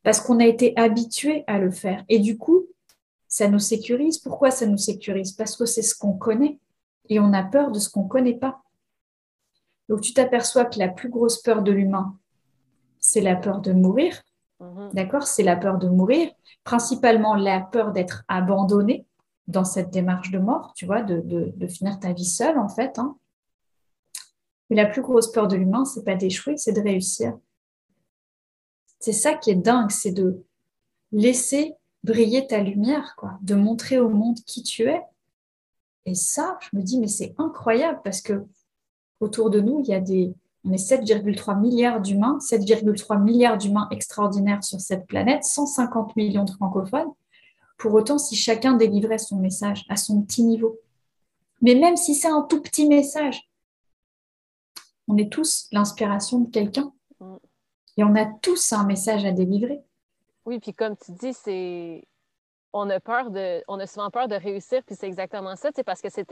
parce 0.03 0.20
qu'on 0.20 0.39
a 0.39 0.45
été 0.45 0.74
habitué 0.78 1.43
à 1.47 1.57
le 1.59 1.72
faire. 1.72 2.03
Et 2.09 2.20
du 2.20 2.38
coup, 2.38 2.68
ça 3.28 3.47
nous 3.47 3.59
sécurise. 3.59 4.18
Pourquoi 4.18 4.51
ça 4.51 4.66
nous 4.66 4.78
sécurise? 4.78 5.32
Parce 5.32 5.55
que 5.55 5.66
c'est 5.66 5.82
ce 5.82 5.95
qu'on 5.95 6.13
connaît 6.13 6.59
et 7.09 7.20
on 7.20 7.34
a 7.34 7.43
peur 7.43 7.72
de 7.72 7.80
ce 7.80 7.89
qu'on 7.89 8.03
ne 8.03 8.09
connaît 8.09 8.38
pas. 8.38 8.61
Donc 9.89 10.01
tu 10.01 10.13
t'aperçois 10.13 10.66
que 10.66 10.80
la 10.80 10.88
plus 10.88 11.09
grosse 11.09 11.41
peur 11.41 11.61
de 11.61 11.72
l'humain, 11.72 12.18
c'est 12.99 13.22
la 13.22 13.36
peur 13.36 13.61
de 13.61 13.72
mourir. 13.72 14.22
Mhm. 14.59 14.91
D'accord? 14.93 15.24
C'est 15.24 15.43
la 15.43 15.55
peur 15.55 15.78
de 15.78 15.89
mourir, 15.89 16.32
principalement 16.63 17.36
la 17.36 17.61
peur 17.61 17.91
d'être 17.91 18.24
abandonné 18.28 19.05
dans 19.47 19.66
cette 19.66 19.91
démarche 19.91 20.32
de 20.32 20.39
mort, 20.39 20.74
tu 20.76 20.86
vois, 20.86 21.01
de, 21.03 21.53
finir 21.68 21.99
ta 21.99 22.13
vie 22.13 22.26
seule 22.26 22.57
en 22.57 22.70
fait. 22.70 22.97
Hein. 22.97 23.18
Mais 24.70 24.76
la 24.76 24.86
plus 24.86 25.01
grosse 25.01 25.32
peur 25.32 25.47
de 25.47 25.55
l'humain, 25.55 25.86
c'est 25.86 26.03
pas 26.03 26.16
d'échouer, 26.16 26.57
c'est 26.57 26.74
de 26.74 26.82
réussir. 26.82 27.38
C'est 28.99 29.13
ça 29.13 29.36
qui 29.36 29.51
est 29.51 29.55
dingue, 29.55 29.91
c'est 29.91 30.11
de 30.11 30.43
laisser 31.11 31.76
briller 32.03 32.47
ta 32.47 32.59
lumière, 32.61 33.16
quoi, 33.18 33.38
de 33.41 33.55
montrer 33.55 33.99
au 33.99 34.09
monde 34.09 34.38
qui 34.45 34.63
tu 34.63 34.84
es. 34.84 35.01
Et 36.05 36.16
ça, 36.16 36.57
je 36.61 36.78
me 36.78 36.84
dis, 36.84 36.99
mais 36.99 37.07
c'est 37.07 37.34
incroyable 37.38 37.99
parce 38.03 38.22
que 38.22 38.45
autour 39.20 39.49
de 39.49 39.59
nous, 39.59 39.82
il 39.82 39.88
y 39.88 39.93
a 39.93 39.99
des, 39.99 40.34
on 40.63 40.72
est 40.72 40.76
7,3 40.76 41.59
milliards 41.59 42.01
d'humains, 42.01 42.38
7,3 42.39 43.22
milliards 43.22 43.57
d'humains 43.57 43.88
extraordinaires 43.91 44.63
sur 44.63 44.80
cette 44.80 45.07
planète, 45.07 45.43
150 45.43 46.16
millions 46.16 46.45
de 46.45 46.51
francophones. 46.51 47.11
Pour 47.78 47.93
autant, 47.93 48.18
si 48.18 48.36
chacun 48.36 48.74
délivrait 48.74 49.18
son 49.18 49.38
message 49.38 49.86
à 49.89 49.95
son 49.95 50.22
petit 50.22 50.43
niveau, 50.43 50.80
mais 51.61 51.76
même 51.76 51.97
si 51.97 52.16
c'est 52.16 52.28
un 52.28 52.41
tout 52.43 52.61
petit 52.61 52.88
message, 52.88 53.45
on 55.08 55.18
est 55.18 55.32
tous 55.32 55.68
l'inspiration 55.72 56.39
de 56.39 56.51
quelqu'un. 56.51 56.91
Mm. 57.20 57.36
Et 57.97 58.03
on 58.03 58.16
a 58.16 58.26
tous 58.26 58.74
un 58.74 58.86
message 58.86 59.26
à 59.26 59.32
délivrer. 59.32 59.82
Oui, 60.45 60.60
puis 60.60 60.74
comme 60.74 60.95
tu 60.97 61.12
dis, 61.14 61.34
c'est 61.34 62.08
on 62.74 62.89
a 62.89 62.99
peur 62.99 63.32
de 63.32 63.64
on 63.68 63.80
a 63.80 63.88
souvent 63.88 64.12
peur 64.12 64.28
de 64.28 64.36
réussir, 64.36 64.84
puis 64.86 64.95
c'est 64.95 65.08
exactement 65.08 65.56
ça, 65.56 65.70
c'est 65.74 65.84
parce 65.84 66.01
que 66.01 66.10
c'est 66.10 66.28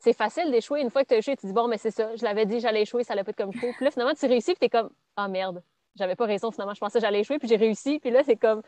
c'est 0.00 0.12
facile 0.12 0.50
d'échouer. 0.50 0.80
Une 0.80 0.90
fois 0.90 1.02
que 1.04 1.08
tu 1.08 1.14
as 1.14 1.18
échoué, 1.18 1.36
tu 1.36 1.46
dis 1.46 1.52
bon, 1.52 1.68
mais 1.68 1.78
c'est 1.78 1.92
ça, 1.92 2.14
je 2.16 2.24
l'avais 2.24 2.46
dit, 2.46 2.60
j'allais 2.60 2.82
échouer, 2.82 3.04
ça 3.04 3.12
allait 3.12 3.24
pas 3.24 3.30
être 3.30 3.36
comme 3.36 3.52
il 3.54 3.58
faut. 3.58 3.72
Puis 3.76 3.84
là, 3.84 3.90
finalement, 3.90 4.14
tu 4.14 4.26
réussis, 4.26 4.54
puis 4.54 4.58
tu 4.60 4.66
es 4.66 4.70
comme 4.70 4.90
ah 5.16 5.28
merde, 5.28 5.62
j'avais 5.94 6.16
pas 6.16 6.26
raison, 6.26 6.50
finalement, 6.50 6.74
je 6.74 6.80
pensais 6.80 6.98
que 6.98 7.04
j'allais 7.04 7.20
échouer, 7.20 7.38
puis 7.38 7.48
j'ai 7.48 7.56
réussi, 7.56 8.00
puis 8.00 8.10
là, 8.10 8.22
c'est 8.24 8.36
comme 8.36 8.62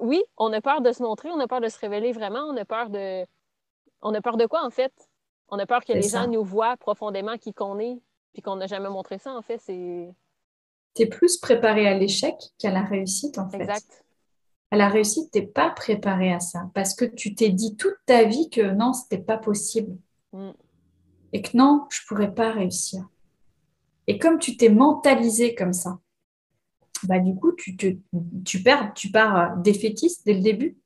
oui, 0.00 0.22
on 0.36 0.52
a 0.52 0.60
peur 0.60 0.80
de 0.80 0.92
se 0.92 1.02
montrer, 1.02 1.30
on 1.30 1.38
a 1.40 1.46
peur 1.46 1.60
de 1.60 1.68
se 1.68 1.78
révéler 1.78 2.12
vraiment, 2.12 2.40
on 2.40 2.56
a 2.56 2.64
peur 2.64 2.90
de 2.90 3.24
on 4.02 4.14
a 4.14 4.20
peur 4.20 4.36
de 4.36 4.46
quoi 4.46 4.64
en 4.64 4.70
fait? 4.70 4.92
On 5.48 5.58
a 5.58 5.66
peur 5.66 5.84
que 5.84 5.92
les 5.92 6.08
gens 6.08 6.26
nous 6.26 6.44
voient 6.44 6.76
profondément 6.76 7.38
qui 7.38 7.54
qu'on 7.54 7.78
est, 7.78 7.98
puis 8.32 8.42
qu'on 8.42 8.56
n'a 8.56 8.66
jamais 8.66 8.90
montré 8.90 9.18
ça 9.18 9.32
en 9.34 9.42
fait, 9.42 9.58
c'est 9.58 10.14
tu 10.98 11.02
es 11.02 11.06
plus 11.06 11.36
préparé 11.36 11.86
à 11.86 11.96
l'échec 11.96 12.34
qu'à 12.58 12.72
la 12.72 12.82
réussite, 12.82 13.38
en 13.38 13.48
fait. 13.48 13.60
Exact. 13.60 14.04
À 14.70 14.76
la 14.76 14.88
réussite, 14.88 15.30
tu 15.32 15.38
n'es 15.38 15.46
pas 15.46 15.70
préparé 15.70 16.32
à 16.32 16.40
ça 16.40 16.70
parce 16.74 16.94
que 16.94 17.04
tu 17.04 17.34
t'es 17.34 17.50
dit 17.50 17.76
toute 17.76 17.96
ta 18.04 18.24
vie 18.24 18.50
que 18.50 18.72
non, 18.72 18.92
ce 18.92 19.02
n'était 19.02 19.22
pas 19.22 19.38
possible. 19.38 19.96
Mm. 20.32 20.50
Et 21.32 21.42
que 21.42 21.56
non, 21.56 21.86
je 21.90 22.00
ne 22.02 22.06
pourrais 22.08 22.34
pas 22.34 22.50
réussir. 22.50 23.06
Et 24.06 24.18
comme 24.18 24.38
tu 24.38 24.56
t'es 24.56 24.70
mentalisé 24.70 25.54
comme 25.54 25.72
ça, 25.72 25.98
bah, 27.04 27.20
du 27.20 27.34
coup, 27.34 27.52
tu, 27.52 27.76
tu, 27.76 28.62
perds, 28.62 28.92
tu 28.94 29.10
pars 29.10 29.56
défaitiste 29.58 30.26
dès 30.26 30.34
le 30.34 30.40
début. 30.40 30.76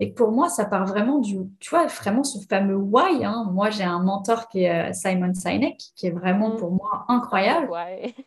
Et 0.00 0.12
pour 0.12 0.32
moi, 0.32 0.48
ça 0.48 0.64
part 0.64 0.86
vraiment 0.86 1.18
du, 1.18 1.38
tu 1.60 1.70
vois, 1.70 1.86
vraiment 1.86 2.24
ce 2.24 2.38
fameux 2.46 2.76
why. 2.76 3.24
Hein. 3.24 3.48
Moi, 3.52 3.70
j'ai 3.70 3.84
un 3.84 4.00
mentor 4.00 4.48
qui 4.48 4.64
est 4.64 4.90
euh, 4.90 4.92
Simon 4.92 5.32
Sinek, 5.34 5.78
qui 5.94 6.08
est 6.08 6.10
vraiment 6.10 6.50
mm. 6.50 6.56
pour 6.56 6.72
moi 6.72 7.04
incroyable. 7.08 7.70
Ouais. 7.70 8.14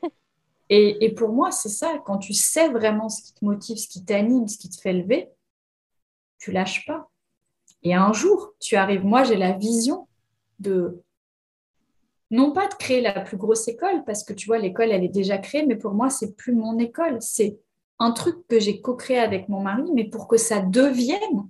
Et, 0.69 1.13
pour 1.15 1.29
moi, 1.29 1.51
c'est 1.51 1.69
ça, 1.69 1.93
quand 2.05 2.17
tu 2.17 2.33
sais 2.33 2.67
vraiment 2.67 3.07
ce 3.07 3.21
qui 3.21 3.33
te 3.33 3.45
motive, 3.45 3.77
ce 3.77 3.87
qui 3.87 4.03
t'anime, 4.03 4.49
ce 4.49 4.57
qui 4.57 4.69
te 4.69 4.79
fait 4.79 4.91
lever, 4.91 5.29
tu 6.39 6.51
lâches 6.51 6.85
pas. 6.85 7.09
Et 7.83 7.93
un 7.93 8.11
jour, 8.11 8.53
tu 8.59 8.75
arrives, 8.75 9.05
moi 9.05 9.23
j'ai 9.23 9.37
la 9.37 9.53
vision 9.53 10.09
de, 10.59 11.01
non 12.31 12.51
pas 12.51 12.67
de 12.67 12.73
créer 12.73 12.99
la 12.99 13.21
plus 13.21 13.37
grosse 13.37 13.65
école, 13.69 14.03
parce 14.05 14.25
que 14.25 14.33
tu 14.33 14.47
vois, 14.47 14.57
l'école, 14.57 14.91
elle 14.91 15.05
est 15.05 15.09
déjà 15.09 15.37
créée, 15.37 15.65
mais 15.65 15.77
pour 15.77 15.93
moi, 15.93 16.09
c'est 16.09 16.35
plus 16.35 16.53
mon 16.53 16.77
école. 16.79 17.21
C'est 17.21 17.57
un 17.99 18.11
truc 18.11 18.45
que 18.47 18.59
j'ai 18.59 18.81
co-créé 18.81 19.19
avec 19.19 19.47
mon 19.47 19.61
mari, 19.61 19.89
mais 19.93 20.03
pour 20.03 20.27
que 20.27 20.35
ça 20.35 20.59
devienne 20.59 21.47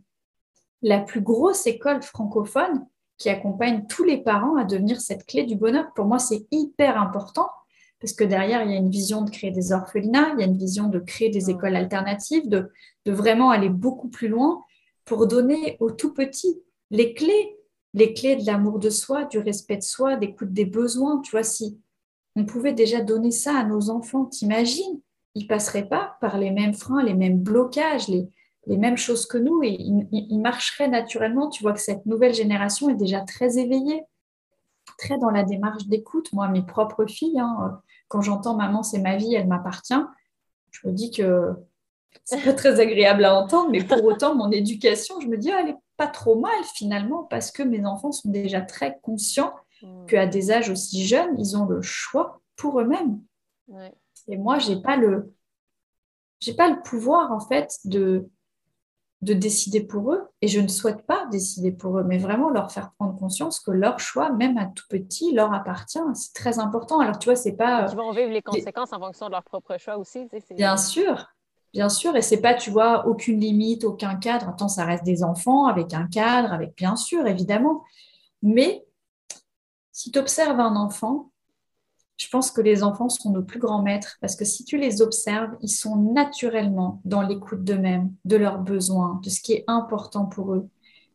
la 0.82 1.00
plus 1.00 1.22
grosse 1.22 1.68
école 1.68 2.02
francophone 2.02 2.86
qui 3.18 3.30
accompagne 3.30 3.86
tous 3.88 4.04
les 4.04 4.18
parents 4.18 4.56
à 4.56 4.64
devenir 4.64 5.02
cette 5.02 5.26
clé 5.26 5.44
du 5.44 5.56
bonheur. 5.56 5.92
Pour 5.96 6.06
moi, 6.06 6.20
c'est 6.20 6.48
hyper 6.52 7.00
important 7.02 7.50
parce 8.00 8.14
que 8.14 8.24
derrière, 8.24 8.64
il 8.64 8.72
y 8.72 8.76
a 8.76 8.78
une 8.78 8.92
vision 8.92 9.24
de 9.24 9.32
créer 9.32 9.50
des 9.50 9.72
orphelinats, 9.72 10.34
il 10.34 10.42
y 10.42 10.44
a 10.44 10.46
une 10.46 10.58
vision 10.58 10.88
de 10.88 11.00
créer 11.00 11.30
des 11.30 11.50
écoles 11.50 11.76
alternatives, 11.76 12.48
de, 12.48 12.70
vraiment 13.08 13.50
aller 13.50 13.70
beaucoup 13.70 14.10
plus 14.10 14.28
loin 14.28 14.64
pour 15.06 15.28
donner 15.28 15.78
aux 15.80 15.92
tout 15.92 16.14
petits 16.14 16.62
les 16.92 17.14
clés, 17.14 17.58
les 17.94 18.14
clés 18.14 18.36
de 18.36 18.46
l'amour 18.46 18.80
de 18.80 18.90
soi, 18.90 19.26
du 19.26 19.40
respect 19.40 19.78
de 19.78 19.84
soi, 19.84 20.16
d'écoute 20.18 20.54
des 20.54 20.66
besoins. 20.66 21.22
Tu 21.22 21.32
vois, 21.32 21.44
si 21.44 21.80
on 22.36 22.46
pouvait 22.46 22.74
déjà 22.74 23.02
donner 23.02 23.32
ça 23.32 23.58
à 23.58 23.64
nos 23.64 23.90
enfants, 23.90 24.26
t'imagines? 24.26 25.02
Ils 25.34 25.44
ne 25.44 25.48
passeraient 25.48 25.88
pas 25.88 26.18
par 26.22 26.38
les 26.38 26.52
mêmes 26.52 26.74
freins, 26.74 27.04
les 27.04 27.14
mêmes 27.14 27.40
blocages, 27.40 28.10
les, 28.10 28.30
mêmes 28.76 28.98
choses 28.98 29.26
que 29.26 29.38
nous 29.38 29.64
et 29.64 29.78
ils 29.80 30.42
marcheraient 30.42 30.90
naturellement. 30.90 31.50
Tu 31.50 31.64
vois 31.64 31.72
que 31.72 31.80
cette 31.80 32.06
nouvelle 32.06 32.34
génération 32.34 32.90
est 32.90 32.96
déjà 32.96 33.22
très 33.22 33.58
éveillée 33.58 34.04
très 34.98 35.18
dans 35.18 35.30
la 35.30 35.44
démarche 35.44 35.86
d'écoute. 35.88 36.32
Moi, 36.34 36.48
mes 36.50 36.64
propres 36.64 37.06
filles, 37.06 37.40
hein, 37.40 37.82
quand 38.08 38.22
j'entends 38.22 38.56
maman, 38.56 38.84
c'est 38.84 39.00
ma 39.00 39.16
vie, 39.16 39.36
elle 39.36 39.48
m'appartient, 39.48 39.94
je 40.72 40.88
me 40.88 40.94
dis 40.94 41.12
que 41.12 41.54
c'est 42.24 42.44
pas 42.44 42.54
très 42.54 42.80
agréable 42.80 43.26
à 43.26 43.36
entendre, 43.36 43.70
mais 43.72 43.84
pour 43.84 44.04
autant, 44.04 44.36
mon 44.36 44.52
éducation, 44.52 45.20
je 45.20 45.28
me 45.28 45.38
dis, 45.38 45.50
elle 45.50 45.70
est 45.70 45.78
pas 45.98 46.08
trop 46.08 46.40
mal 46.40 46.64
finalement, 46.76 47.24
parce 47.24 47.52
que 47.52 47.64
mes 47.64 47.86
enfants 47.86 48.12
sont 48.12 48.30
déjà 48.30 48.62
très 48.62 49.00
conscients 49.02 49.54
mm. 49.82 50.06
qu'à 50.08 50.26
des 50.26 50.52
âges 50.52 50.70
aussi 50.70 51.06
jeunes, 51.06 51.36
ils 51.38 51.58
ont 51.58 51.66
le 51.66 51.82
choix 51.82 52.42
pour 52.56 52.80
eux-mêmes. 52.80 53.22
Et 54.28 54.38
moi, 54.38 54.58
j'ai 54.60 54.82
pas 54.82 54.96
le, 54.96 55.34
j'ai 56.40 56.54
pas 56.54 56.70
le 56.70 56.82
pouvoir 56.82 57.32
en 57.32 57.40
fait 57.40 57.78
de 57.86 58.30
de 59.22 59.34
décider 59.34 59.82
pour 59.82 60.14
eux 60.14 60.30
et 60.42 60.48
je 60.48 60.60
ne 60.60 60.68
souhaite 60.68 61.06
pas 61.08 61.26
décider 61.32 61.72
pour 61.72 61.98
eux, 61.98 62.04
mais 62.04 62.20
vraiment 62.20 62.50
leur 62.50 62.72
faire 62.72 62.92
prendre 63.00 63.18
conscience 63.18 63.60
que 63.60 63.72
leur 63.72 64.00
choix, 64.00 64.32
même 64.32 64.58
à 64.58 64.68
tout 64.68 64.86
petit, 64.90 65.34
leur 65.34 65.54
appartient. 65.54 66.00
C'est 66.14 66.34
très 66.34 66.60
important. 66.60 67.00
Alors, 67.00 67.18
tu 67.18 67.26
vois, 67.26 67.36
c'est 67.36 67.56
pas. 67.56 67.88
Ils 67.90 67.98
vont 67.98 68.12
vivre 68.12 68.32
les 68.32 68.44
conséquences 68.44 68.94
en 68.94 69.00
fonction 69.00 69.26
de 69.28 69.32
leur 69.32 69.44
propre 69.44 69.78
choix 69.80 69.98
aussi. 69.98 70.28
Bien 70.52 70.78
sûr, 70.78 71.28
bien 71.74 71.90
sûr. 71.90 72.16
Et 72.16 72.22
c'est 72.22 72.42
pas, 72.42 72.54
tu 72.54 72.70
vois, 72.70 73.08
aucune 73.08 73.40
limite, 73.40 73.84
aucun 73.86 74.16
cadre. 74.16 74.50
Attends, 74.50 74.70
ça 74.70 74.86
reste 74.86 75.04
des 75.04 75.24
enfants 75.24 75.66
avec 75.66 75.94
un 75.96 76.08
cadre, 76.08 76.54
avec 76.54 76.76
bien 76.76 76.96
sûr, 76.96 77.26
évidemment. 77.26 77.84
Mais 78.44 78.86
si 79.92 80.12
tu 80.12 80.20
observes 80.20 80.60
un 80.60 80.76
enfant, 80.76 81.32
je 82.18 82.28
pense 82.30 82.52
que 82.52 82.62
les 82.62 82.84
enfants 82.84 83.10
sont 83.10 83.32
nos 83.32 83.44
plus 83.44 83.60
grands 83.60 83.84
maîtres 83.84 84.18
parce 84.22 84.36
que 84.36 84.44
si 84.44 84.66
tu 84.66 84.78
les 84.78 85.02
observes, 85.02 85.56
ils 85.62 85.70
sont 85.70 85.96
naturellement 86.14 87.00
dans 87.06 87.22
l'écoute 87.22 87.64
d'eux-mêmes, 87.64 88.12
de 88.26 88.38
leurs 88.38 88.60
besoins, 88.60 89.22
de 89.24 89.30
ce 89.30 89.40
qui 89.40 89.54
est 89.54 89.64
important 89.68 90.26
pour 90.26 90.54
eux. 90.54 90.68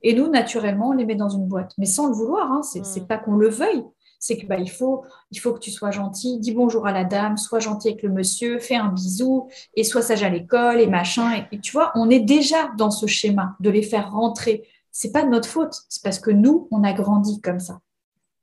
Et 0.05 0.14
nous, 0.14 0.28
naturellement, 0.28 0.88
on 0.88 0.92
les 0.92 1.05
met 1.05 1.14
dans 1.14 1.28
une 1.28 1.46
boîte, 1.46 1.72
mais 1.78 1.86
sans 1.86 2.09
le 2.09 2.14
vouloir. 2.14 2.50
Hein. 2.50 2.62
C'est 2.62 2.80
n'est 2.80 3.03
mm. 3.03 3.07
pas 3.07 3.18
qu'on 3.18 3.36
le 3.36 3.48
veuille. 3.48 3.84
C'est 4.18 4.38
que 4.38 4.46
bah, 4.46 4.59
il 4.59 4.70
faut, 4.70 5.05
il 5.32 5.40
faut 5.40 5.53
que 5.53 5.59
tu 5.59 5.72
sois 5.72 5.90
gentil, 5.90 6.38
dis 6.38 6.53
bonjour 6.53 6.86
à 6.86 6.92
la 6.92 7.03
dame, 7.03 7.36
sois 7.36 7.59
gentil 7.59 7.88
avec 7.88 8.05
le 8.05 8.11
monsieur, 8.11 8.61
fais 8.61 8.76
un 8.76 8.88
bisou 8.88 9.48
et 9.74 9.82
sois 9.82 10.03
sage 10.03 10.22
à 10.22 10.28
l'école 10.28 10.80
et 10.80 10.86
machin. 10.86 11.44
Et, 11.50 11.59
tu 11.59 11.72
vois, 11.72 11.90
on 11.96 12.09
est 12.09 12.20
déjà 12.20 12.70
dans 12.78 12.92
ce 12.92 13.07
schéma 13.07 13.57
de 13.59 13.70
les 13.70 13.82
faire 13.82 14.12
rentrer. 14.12 14.68
C'est 14.92 15.11
pas 15.11 15.24
de 15.24 15.28
notre 15.28 15.48
faute, 15.48 15.74
c'est 15.88 16.05
parce 16.05 16.20
que 16.20 16.30
nous, 16.30 16.68
on 16.70 16.84
a 16.84 16.92
grandi 16.92 17.40
comme 17.40 17.59
ça. 17.59 17.80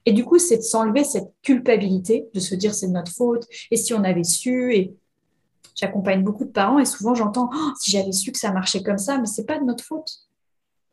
Et 0.06 0.14
du 0.14 0.26
coup, 0.26 0.40
c'est 0.40 0.58
de 0.58 0.62
s'enlever 0.62 1.04
cette 1.04 1.34
culpabilité, 1.42 2.30
de 2.34 2.40
se 2.40 2.56
dire 2.56 2.74
c'est 2.74 2.88
de 2.88 2.94
notre 2.94 3.12
faute, 3.12 3.46
et 3.72 3.76
si 3.76 3.94
on 3.94 4.04
avait 4.04 4.24
su, 4.24 4.74
et 4.74 4.96
j'accompagne 5.76 6.24
beaucoup 6.24 6.46
de 6.46 6.52
parents, 6.52 6.80
et 6.80 6.86
souvent 6.86 7.14
j'entends 7.14 7.50
oh, 7.54 7.72
si 7.80 7.92
j'avais 7.92 8.12
su 8.12 8.32
que 8.32 8.40
ça 8.40 8.52
marchait 8.52 8.84
comme 8.84 8.98
ça, 8.98 9.18
mais 9.18 9.26
c'est 9.26 9.46
pas 9.46 9.60
de 9.60 9.66
notre 9.66 9.84
faute. 9.84 10.12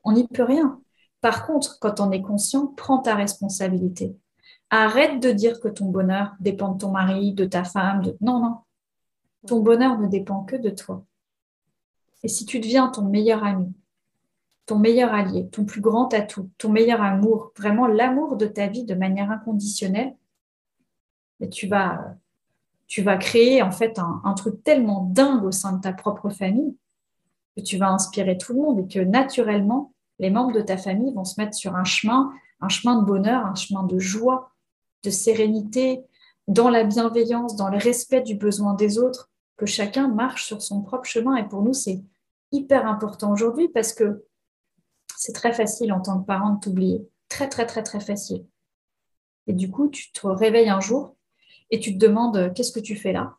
On 0.05 0.13
n'y 0.13 0.27
peut 0.27 0.43
rien. 0.43 0.81
Par 1.21 1.47
contre, 1.47 1.79
quand 1.81 2.01
on 2.01 2.11
est 2.11 2.23
conscient, 2.23 2.67
prends 2.77 2.99
ta 2.99 3.15
responsabilité. 3.15 4.17
Arrête 4.71 5.21
de 5.21 5.31
dire 5.31 5.61
que 5.61 5.69
ton 5.69 5.87
bonheur 5.87 6.35
dépend 6.41 6.73
de 6.73 6.79
ton 6.79 6.91
mari, 6.91 7.33
de 7.33 7.45
ta 7.45 7.65
femme. 7.65 8.03
Non, 8.21 8.41
non. 8.41 8.57
Ton 9.47 9.61
bonheur 9.61 9.99
ne 9.99 10.09
dépend 10.09 10.45
que 10.45 10.57
de 10.57 10.71
toi. 10.71 11.05
Et 12.23 12.29
si 12.29 12.45
tu 12.45 12.59
deviens 12.59 12.89
ton 12.89 13.03
meilleur 13.03 13.45
ami, 13.45 13.73
ton 14.67 14.79
meilleur 14.79 15.15
allié, 15.15 15.49
ton 15.49 15.65
plus 15.65 15.81
grand 15.81 16.13
atout, 16.13 16.51
ton 16.59 16.71
meilleur 16.71 17.01
amour, 17.01 17.53
vraiment 17.57 17.87
l'amour 17.87 18.37
de 18.37 18.47
ta 18.47 18.67
vie 18.67 18.85
de 18.85 18.95
manière 18.95 19.31
inconditionnelle, 19.31 20.15
tu 21.51 21.69
vas, 21.69 22.17
tu 22.87 23.03
vas 23.03 23.17
créer 23.17 23.63
en 23.63 23.71
fait 23.71 23.99
un, 23.99 24.35
truc 24.35 24.63
tellement 24.65 25.09
dingue 25.13 25.45
au 25.45 25.53
sein 25.53 25.73
de 25.73 25.81
ta 25.81 25.93
propre 25.93 26.31
famille 26.31 26.77
que 27.57 27.63
tu 27.63 27.79
vas 27.79 27.91
inspirer 27.91 28.37
tout 28.37 28.53
le 28.53 28.61
monde 28.61 28.81
et 28.81 28.87
que 28.87 28.99
naturellement, 28.99 29.93
les 30.19 30.31
membres 30.31 30.53
de 30.53 30.61
ta 30.61 30.77
famille 30.77 31.13
vont 31.15 31.25
se 31.25 31.41
mettre 31.41 31.55
sur 31.55 31.77
un 31.77 31.85
chemin, 31.85 32.33
un 32.61 32.69
chemin 32.69 33.01
de 33.01 33.07
bonheur, 33.07 33.47
un 33.47 33.55
chemin 33.55 33.85
de 33.85 33.99
joie, 33.99 34.51
de 35.05 35.11
sérénité, 35.11 36.03
dans 36.49 36.71
la 36.71 36.85
bienveillance, 36.85 37.57
dans 37.57 37.69
le 37.69 37.79
respect 37.79 38.23
du 38.23 38.35
besoin 38.35 38.75
des 38.75 38.99
autres, 38.99 39.31
que 39.57 39.67
chacun 39.67 40.09
marche 40.09 40.45
sur 40.45 40.63
son 40.63 40.83
propre 40.83 41.05
chemin. 41.05 41.37
Et 41.37 41.49
pour 41.49 41.63
nous, 41.63 41.73
c'est 41.73 42.03
hyper 42.53 42.87
important 42.87 43.33
aujourd'hui 43.33 43.69
parce 43.69 43.93
que 43.93 44.25
c'est 45.17 45.33
très 45.33 45.53
facile 45.53 45.93
en 45.93 46.01
tant 46.01 46.21
que 46.21 46.27
parent 46.27 46.55
de 46.55 46.61
t'oublier. 46.61 47.09
Très, 47.29 47.49
très, 47.49 47.67
très, 47.67 47.83
très 47.83 48.01
facile. 48.01 48.47
Et 49.47 49.53
du 49.53 49.71
coup, 49.71 49.89
tu 49.89 50.13
te 50.13 50.27
réveilles 50.27 50.69
un 50.69 50.81
jour 50.81 51.17
et 51.71 51.81
tu 51.81 51.95
te 51.95 52.05
demandes 52.05 52.37
euh, 52.37 52.51
qu'est-ce 52.51 52.73
que 52.73 52.81
tu 52.81 52.97
fais 52.97 53.13
là? 53.13 53.35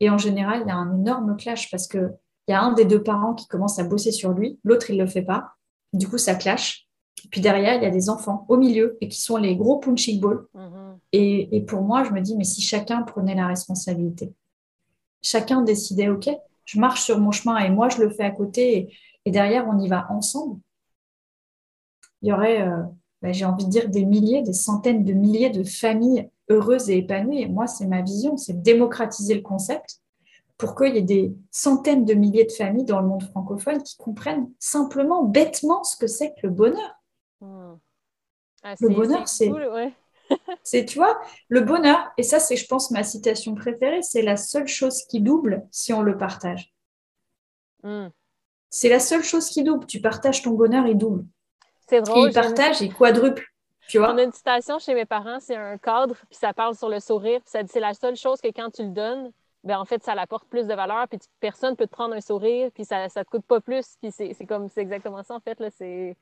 Et 0.00 0.10
en 0.10 0.18
général, 0.18 0.62
il 0.64 0.68
y 0.68 0.70
a 0.70 0.76
un 0.76 0.96
énorme 0.96 1.36
clash 1.36 1.70
parce 1.70 1.88
qu'il 1.88 2.16
y 2.48 2.52
a 2.52 2.62
un 2.62 2.72
des 2.72 2.84
deux 2.84 3.02
parents 3.02 3.34
qui 3.34 3.48
commence 3.48 3.78
à 3.78 3.84
bosser 3.84 4.12
sur 4.12 4.32
lui, 4.32 4.60
l'autre, 4.62 4.90
il 4.90 4.98
ne 4.98 5.02
le 5.02 5.08
fait 5.08 5.22
pas. 5.22 5.54
Du 5.92 6.08
coup, 6.08 6.18
ça 6.18 6.34
clash. 6.34 6.86
Et 7.24 7.28
puis 7.28 7.40
derrière, 7.40 7.74
il 7.74 7.82
y 7.82 7.86
a 7.86 7.90
des 7.90 8.10
enfants 8.10 8.46
au 8.48 8.56
milieu 8.56 8.96
et 9.00 9.08
qui 9.08 9.20
sont 9.20 9.36
les 9.36 9.56
gros 9.56 9.78
punching 9.78 10.20
balls. 10.20 10.46
Mm-hmm. 10.54 10.98
et, 11.12 11.56
et, 11.56 11.60
pour 11.62 11.82
moi, 11.82 12.04
je 12.04 12.10
me 12.10 12.20
dis, 12.20 12.36
mais 12.36 12.44
si 12.44 12.62
chacun 12.62 13.02
prenait 13.02 13.34
la 13.34 13.48
responsabilité, 13.48 14.32
chacun 15.22 15.62
décidait, 15.62 16.08
OK, 16.08 16.28
je 16.64 16.78
marche 16.78 17.02
sur 17.02 17.18
mon 17.18 17.30
chemin 17.30 17.56
et 17.58 17.70
moi, 17.70 17.88
je 17.88 18.02
le 18.02 18.10
fais 18.10 18.24
à 18.24 18.30
côté 18.30 18.94
et, 19.24 19.30
derrière, 19.30 19.66
on 19.68 19.78
y 19.78 19.88
va 19.88 20.06
ensemble, 20.10 20.60
il 22.22 22.28
y 22.28 22.32
aurait, 22.32 22.62
euh, 22.62 22.82
bah, 23.22 23.32
j'ai 23.32 23.44
envie 23.44 23.64
de 23.64 23.70
dire, 23.70 23.88
des 23.88 24.04
milliers, 24.04 24.42
des 24.42 24.52
centaines 24.52 25.04
de 25.04 25.12
milliers 25.12 25.50
de 25.50 25.64
familles 25.64 26.30
heureuses 26.50 26.90
et 26.90 26.98
épanouies. 26.98 27.42
Et 27.42 27.48
moi, 27.48 27.66
c'est 27.66 27.86
ma 27.86 28.02
vision, 28.02 28.36
c'est 28.36 28.62
démocratiser 28.62 29.34
le 29.34 29.42
concept 29.42 30.00
pour 30.56 30.74
qu'il 30.74 30.94
y 30.94 30.98
ait 30.98 31.02
des 31.02 31.32
centaines 31.50 32.04
de 32.04 32.14
milliers 32.14 32.44
de 32.44 32.52
familles 32.52 32.84
dans 32.84 33.00
le 33.00 33.06
monde 33.06 33.22
francophone 33.22 33.82
qui 33.82 33.96
comprennent 33.96 34.50
simplement, 34.58 35.24
bêtement, 35.24 35.84
ce 35.84 35.96
que 35.96 36.08
c'est 36.08 36.30
que 36.30 36.48
le 36.48 36.50
bonheur. 36.50 37.00
Hmm. 37.40 37.74
Ah, 38.64 38.74
le 38.80 38.88
bonheur, 38.88 39.28
c'est... 39.28 39.50
c'est, 40.62 40.84
tu 40.84 40.98
vois, 40.98 41.18
le 41.48 41.60
bonheur, 41.60 42.10
et 42.18 42.22
ça, 42.22 42.38
c'est, 42.38 42.56
je 42.56 42.66
pense, 42.66 42.90
ma 42.90 43.02
citation 43.02 43.54
préférée, 43.54 44.02
c'est 44.02 44.20
la 44.20 44.36
seule 44.36 44.66
chose 44.66 45.04
qui 45.04 45.20
double 45.20 45.66
si 45.70 45.92
on 45.92 46.02
le 46.02 46.18
partage. 46.18 46.74
Hmm. 47.82 48.08
C'est 48.68 48.88
la 48.88 49.00
seule 49.00 49.22
chose 49.22 49.48
qui 49.48 49.62
double. 49.62 49.86
Tu 49.86 50.00
partages 50.00 50.42
ton 50.42 50.50
bonheur, 50.50 50.86
il 50.86 50.98
double. 50.98 51.24
C'est 51.88 52.02
drôle. 52.02 52.28
Il 52.28 52.34
partage, 52.34 52.80
il 52.80 52.92
quadruple. 52.92 53.44
Tu 53.88 53.98
vois? 53.98 54.12
On 54.12 54.18
a 54.18 54.22
une 54.22 54.32
citation 54.32 54.78
chez 54.78 54.94
mes 54.94 55.06
parents, 55.06 55.40
c'est 55.40 55.56
un 55.56 55.78
cadre, 55.78 56.14
puis 56.28 56.38
ça 56.38 56.52
parle 56.52 56.74
sur 56.74 56.90
le 56.90 57.00
sourire, 57.00 57.40
puis 57.40 57.50
ça 57.50 57.62
dit 57.62 57.70
c'est 57.72 57.80
la 57.80 57.94
seule 57.94 58.16
chose 58.16 58.40
que 58.40 58.48
quand 58.48 58.70
tu 58.70 58.82
le 58.82 58.90
donnes, 58.90 59.32
ben 59.64 59.78
en 59.78 59.86
fait, 59.86 60.02
ça 60.02 60.12
apporte 60.12 60.46
plus 60.48 60.66
de 60.66 60.74
valeur, 60.74 61.08
puis 61.08 61.18
personne 61.40 61.74
peut 61.74 61.86
te 61.86 61.92
prendre 61.92 62.14
un 62.14 62.20
sourire, 62.20 62.70
puis 62.74 62.84
ça 62.84 63.04
ne 63.04 63.08
te 63.08 63.30
coûte 63.30 63.46
pas 63.46 63.60
plus, 63.60 63.96
puis 64.00 64.12
c'est 64.12 64.46
comme, 64.46 64.68
c'est 64.68 64.82
exactement 64.82 65.22
ça, 65.22 65.34
en 65.34 65.40
fait, 65.40 65.58
là, 65.58 65.70
c'est 65.70 66.16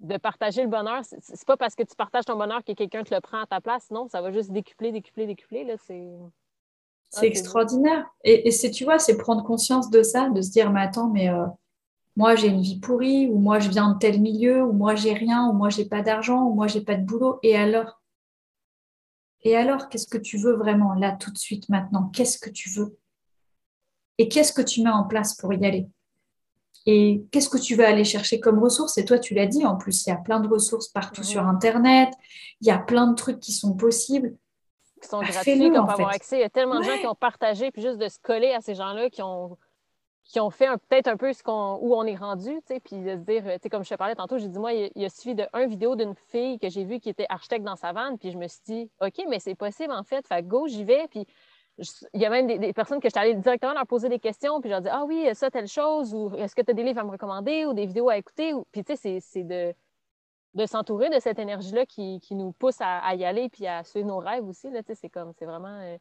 de 0.00 0.16
partager 0.16 0.62
le 0.62 0.68
bonheur. 0.68 1.02
C'est 1.04 1.46
pas 1.46 1.56
parce 1.56 1.76
que 1.76 1.84
tu 1.84 1.94
partages 1.94 2.24
ton 2.24 2.36
bonheur 2.36 2.64
que 2.64 2.72
quelqu'un 2.72 3.04
te 3.04 3.14
le 3.14 3.20
prend 3.20 3.40
à 3.40 3.46
ta 3.46 3.60
place, 3.60 3.90
non, 3.92 4.08
ça 4.08 4.20
va 4.20 4.32
juste 4.32 4.50
décupler, 4.50 4.90
décupler, 4.90 5.26
décupler, 5.26 5.64
là, 5.64 5.74
c'est... 5.86 6.10
Ah, 6.20 7.18
c'est 7.20 7.26
extraordinaire. 7.28 8.04
Et, 8.24 8.48
et 8.48 8.50
c'est, 8.50 8.72
tu 8.72 8.82
vois, 8.82 8.98
c'est 8.98 9.16
prendre 9.16 9.44
conscience 9.44 9.88
de 9.88 10.02
ça, 10.02 10.30
de 10.30 10.42
se 10.42 10.50
dire, 10.50 10.72
mais 10.72 10.80
attends, 10.80 11.08
mais 11.08 11.28
euh, 11.28 11.46
moi 12.16 12.36
j'ai 12.36 12.48
une 12.48 12.62
vie 12.62 12.78
pourrie, 12.78 13.28
ou 13.28 13.38
moi 13.38 13.58
je 13.58 13.68
viens 13.68 13.92
de 13.92 13.98
tel 13.98 14.20
milieu, 14.20 14.62
ou 14.62 14.72
moi 14.72 14.94
j'ai 14.94 15.14
rien, 15.14 15.48
ou 15.48 15.52
moi 15.52 15.68
j'ai 15.70 15.84
pas 15.84 16.02
d'argent, 16.02 16.44
ou 16.44 16.54
moi 16.54 16.66
j'ai 16.66 16.80
pas 16.82 16.94
de 16.94 17.04
boulot, 17.04 17.38
et 17.42 17.56
alors? 17.56 18.00
Et 19.46 19.56
alors, 19.56 19.90
qu'est-ce 19.90 20.06
que 20.06 20.16
tu 20.16 20.38
veux 20.38 20.54
vraiment 20.54 20.94
là, 20.94 21.12
tout 21.12 21.30
de 21.30 21.36
suite, 21.36 21.68
maintenant? 21.68 22.10
Qu'est-ce 22.14 22.38
que 22.38 22.48
tu 22.48 22.70
veux? 22.70 22.96
Et 24.16 24.28
qu'est-ce 24.28 24.54
que 24.54 24.62
tu 24.62 24.82
mets 24.82 24.90
en 24.90 25.04
place 25.04 25.34
pour 25.34 25.52
y 25.52 25.66
aller? 25.66 25.86
Et 26.86 27.24
qu'est-ce 27.30 27.50
que 27.50 27.58
tu 27.58 27.74
vas 27.74 27.88
aller 27.88 28.04
chercher 28.04 28.40
comme 28.40 28.58
ressources? 28.58 28.96
Et 28.96 29.04
toi, 29.04 29.18
tu 29.18 29.34
l'as 29.34 29.46
dit, 29.46 29.66
en 29.66 29.76
plus, 29.76 30.06
il 30.06 30.10
y 30.10 30.12
a 30.12 30.16
plein 30.16 30.40
de 30.40 30.48
ressources 30.48 30.88
partout 30.88 31.22
sur 31.22 31.46
Internet, 31.46 32.10
il 32.62 32.68
y 32.68 32.70
a 32.70 32.78
plein 32.78 33.06
de 33.06 33.14
trucs 33.14 33.40
qui 33.40 33.52
sont 33.52 33.74
possibles. 33.74 34.34
Qui 35.02 35.08
sont 35.08 35.20
bah, 35.20 35.26
gratuits, 35.28 35.58
qu'on 35.58 35.84
peut 35.84 35.92
avoir 35.92 36.08
accès. 36.08 36.38
Il 36.38 36.40
y 36.40 36.44
a 36.44 36.50
tellement 36.50 36.78
de 36.78 36.84
gens 36.84 36.98
qui 36.98 37.06
ont 37.06 37.14
partagé, 37.14 37.70
puis 37.70 37.82
juste 37.82 37.98
de 37.98 38.08
se 38.08 38.18
coller 38.18 38.52
à 38.52 38.62
ces 38.62 38.74
gens-là 38.74 39.10
qui 39.10 39.20
ont 39.20 39.58
qui 40.24 40.40
ont 40.40 40.50
fait 40.50 40.68
peut-être 40.88 41.08
un 41.08 41.16
peu 41.16 41.32
ce 41.32 41.42
qu'on, 41.42 41.78
où 41.82 41.94
on 41.94 42.04
est 42.04 42.16
rendu, 42.16 42.50
tu 42.66 42.74
sais, 42.74 42.80
puis 42.80 42.96
de 42.96 43.16
se 43.16 43.20
dire, 43.20 43.42
tu 43.44 43.50
sais, 43.62 43.68
comme 43.68 43.84
je 43.84 43.90
te 43.90 43.94
parlais 43.94 44.14
tantôt, 44.14 44.38
j'ai 44.38 44.48
dit, 44.48 44.58
moi, 44.58 44.72
il, 44.72 44.90
y 44.96 45.04
a 45.04 45.10
suffi 45.10 45.34
d'une 45.34 45.66
vidéo 45.66 45.96
d'une 45.96 46.14
fille 46.14 46.58
que 46.58 46.68
j'ai 46.70 46.84
vue 46.84 46.98
qui 46.98 47.10
était 47.10 47.26
architecte 47.28 47.64
dans 47.64 47.76
sa 47.76 47.92
vanne, 47.92 48.18
puis 48.18 48.30
je 48.30 48.38
me 48.38 48.48
suis 48.48 48.62
dit, 48.64 48.90
OK, 49.00 49.22
mais 49.28 49.38
c'est 49.38 49.54
possible, 49.54 49.92
en 49.92 50.02
fait, 50.02 50.26
fait 50.26 50.46
go, 50.46 50.66
j'y 50.66 50.84
vais, 50.84 51.06
puis 51.08 51.26
il 52.14 52.20
y 52.20 52.24
a 52.24 52.30
même 52.30 52.46
des, 52.46 52.72
personnes 52.72 53.00
que 53.00 53.08
je 53.08 53.10
suis 53.10 53.20
allée 53.20 53.34
directement 53.34 53.74
leur 53.74 53.86
poser 53.86 54.08
des 54.08 54.18
questions, 54.18 54.60
puis 54.60 54.70
je 54.70 54.74
leur 54.74 54.80
dis, 54.80 54.88
ah 54.90 55.04
oui, 55.04 55.28
ça, 55.34 55.50
telle 55.50 55.68
chose, 55.68 56.14
ou 56.14 56.32
est-ce 56.36 56.54
que 56.54 56.62
tu 56.62 56.70
as 56.70 56.74
des 56.74 56.84
livres 56.84 57.00
à 57.00 57.04
me 57.04 57.10
recommander, 57.10 57.66
ou 57.66 57.74
des 57.74 57.86
vidéos 57.86 58.08
à 58.08 58.16
écouter, 58.16 58.54
ou... 58.54 58.64
puis 58.72 58.82
tu 58.82 58.96
sais, 58.96 59.18
c'est 59.20 59.42
de, 59.42 59.74
de 60.54 60.66
s'entourer 60.66 61.10
de 61.10 61.20
cette 61.20 61.38
énergie-là 61.38 61.84
qui, 61.84 62.20
qui, 62.20 62.34
nous 62.34 62.52
pousse 62.52 62.80
à, 62.80 63.14
y 63.14 63.24
aller, 63.24 63.50
puis 63.50 63.66
à 63.66 63.84
suivre 63.84 64.06
nos 64.06 64.18
rêves 64.18 64.48
aussi, 64.48 64.70
là, 64.70 64.82
tu 64.82 64.88
sais, 64.88 65.00
c'est 65.02 65.10
comme, 65.10 65.32
c'est 65.38 65.44
vraiment... 65.44 65.80
Euh, 65.80 65.98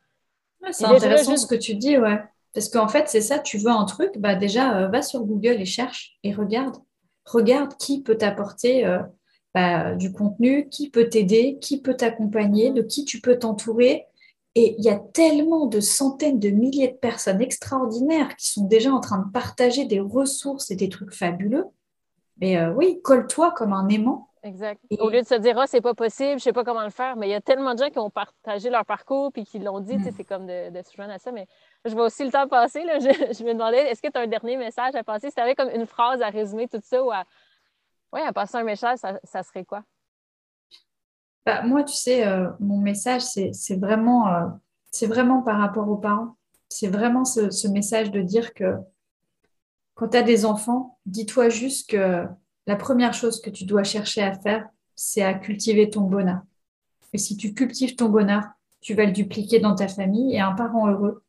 c'est 0.72 0.86
intéressant 0.86 1.36
ce 1.36 1.46
que 1.46 1.56
tu 1.56 1.76
dis, 1.76 1.98
ouais. 1.98 2.24
Parce 2.54 2.70
qu'en 2.70 2.88
fait, 2.88 3.08
c'est 3.08 3.22
ça, 3.22 3.40
tu 3.40 3.58
veux 3.58 3.72
un 3.72 3.86
truc, 3.86 4.18
bah 4.18 4.36
déjà, 4.36 4.78
euh, 4.78 4.88
va 4.88 5.02
sur 5.02 5.24
Google 5.24 5.60
et 5.60 5.66
cherche 5.66 6.18
et 6.24 6.34
regarde. 6.34 6.78
Regarde 7.26 7.76
qui 7.78 8.04
peut 8.04 8.18
t'apporter 8.18 8.86
euh, 8.86 9.00
bah, 9.54 9.96
du 9.96 10.12
contenu, 10.12 10.68
qui 10.70 10.90
peut 10.90 11.10
t'aider, 11.10 11.58
qui 11.62 11.82
peut 11.82 11.96
t'accompagner, 11.96 12.72
de 12.72 12.82
qui 12.82 13.06
tu 13.06 13.22
peux 13.22 13.40
t'entourer. 13.40 14.06
Et 14.56 14.76
il 14.78 14.84
y 14.84 14.90
a 14.90 15.00
tellement 15.00 15.66
de 15.66 15.80
centaines 15.80 16.40
de 16.40 16.50
milliers 16.50 16.90
de 16.90 16.98
personnes 16.98 17.42
extraordinaires 17.42 18.36
qui 18.36 18.50
sont 18.50 18.66
déjà 18.66 18.92
en 18.92 19.00
train 19.00 19.20
de 19.20 19.32
partager 19.32 19.86
des 19.86 20.00
ressources 20.00 20.70
et 20.70 20.76
des 20.76 20.90
trucs 20.90 21.14
fabuleux. 21.14 21.66
Mais 22.40 22.58
euh, 22.58 22.72
oui, 22.74 23.00
colle-toi 23.04 23.52
comme 23.52 23.74
un 23.74 23.88
aimant 23.90 24.30
Exact. 24.44 24.82
Au 25.00 25.10
lieu 25.10 25.22
de 25.22 25.26
se 25.26 25.36
dire, 25.36 25.58
ah, 25.58 25.68
c'est 25.68 25.80
pas 25.80 25.94
possible, 25.94 26.38
je 26.38 26.44
sais 26.44 26.52
pas 26.52 26.66
comment 26.66 26.84
le 26.84 26.90
faire, 26.90 27.16
mais 27.16 27.28
il 27.28 27.32
y 27.32 27.36
a 27.36 27.40
tellement 27.40 27.74
de 27.76 27.80
gens 27.80 27.90
qui 27.90 28.00
ont 28.00 28.10
partagé 28.10 28.70
leur 28.70 28.86
parcours 28.86 29.32
puis 29.32 29.46
qui 29.46 29.58
l'ont 29.58 29.80
dit, 29.80 29.98
mm. 29.98 30.12
c'est 30.18 30.26
comme 30.26 30.46
de, 30.46 30.70
de, 30.70 30.82
se 30.82 30.94
joindre 30.94 31.14
à 31.14 31.18
ça. 31.18 31.32
Mais 31.32 31.48
je 31.86 31.94
vois 31.94 32.06
aussi 32.06 32.24
le 32.24 32.32
temps 32.32 32.48
passer. 32.48 32.84
Là, 32.84 33.00
je, 33.00 33.44
me 33.44 33.54
demandais, 33.54 33.90
est-ce 33.90 34.02
que 34.02 34.10
tu 34.10 34.18
as 34.18 34.22
un 34.22 34.28
dernier 34.28 34.58
message 34.58 34.96
à 34.96 35.04
passer? 35.04 35.30
Si 35.30 35.36
tu 35.36 35.42
avais 35.42 35.56
comme 35.56 35.70
une 35.70 35.86
phrase 35.86 36.22
à 36.22 36.30
résumer 36.30 36.68
tout 36.68 36.80
ça 36.82 37.04
ou 37.04 37.12
à, 37.12 37.24
ouais, 38.14 38.22
à 38.22 38.34
passer 38.34 38.58
un 38.58 38.64
message, 38.64 39.00
ça, 39.24 39.44
serait 39.44 39.66
quoi? 39.66 39.84
Bah, 41.46 41.62
moi, 41.64 41.84
tu 41.84 41.94
sais, 41.94 42.26
euh, 42.26 42.50
mon 42.60 42.78
message, 42.78 43.22
c'est 43.24 43.80
vraiment, 43.80 44.28
euh, 44.28 45.08
vraiment 45.08 45.42
par 45.42 45.60
rapport 45.60 45.90
aux 45.90 45.98
parents. 45.98 46.38
C'est 46.70 46.88
vraiment 46.88 47.26
ce, 47.26 47.52
ce, 47.52 47.68
message 47.68 48.12
de 48.12 48.22
dire 48.22 48.54
que 48.54 48.78
quand 49.94 50.10
tu 50.10 50.18
as 50.18 50.24
des 50.24 50.46
enfants, 50.46 50.98
dis-toi 51.06 51.50
juste 51.50 51.90
que 51.90 52.26
la 52.66 52.76
première 52.76 53.14
chose 53.14 53.42
que 53.42 53.50
tu 53.50 53.66
dois 53.66 53.84
chercher 53.84 54.24
à 54.24 54.34
faire, 54.34 54.68
c'est 54.96 55.22
à 55.22 55.34
cultiver 55.34 55.90
ton 55.90 56.02
bonheur. 56.02 56.42
Et 57.12 57.18
si 57.18 57.38
tu 57.38 57.54
cultives 57.54 57.96
ton 57.96 58.10
bonheur, 58.10 58.44
tu 58.82 58.96
vas 58.96 59.06
le 59.06 59.12
dupliquer 59.12 59.60
dans 59.60 59.76
ta 59.76 59.88
famille 59.88 60.36
et 60.36 60.40
un 60.40 60.54
parent 60.54 60.90
heureux, 60.90 61.23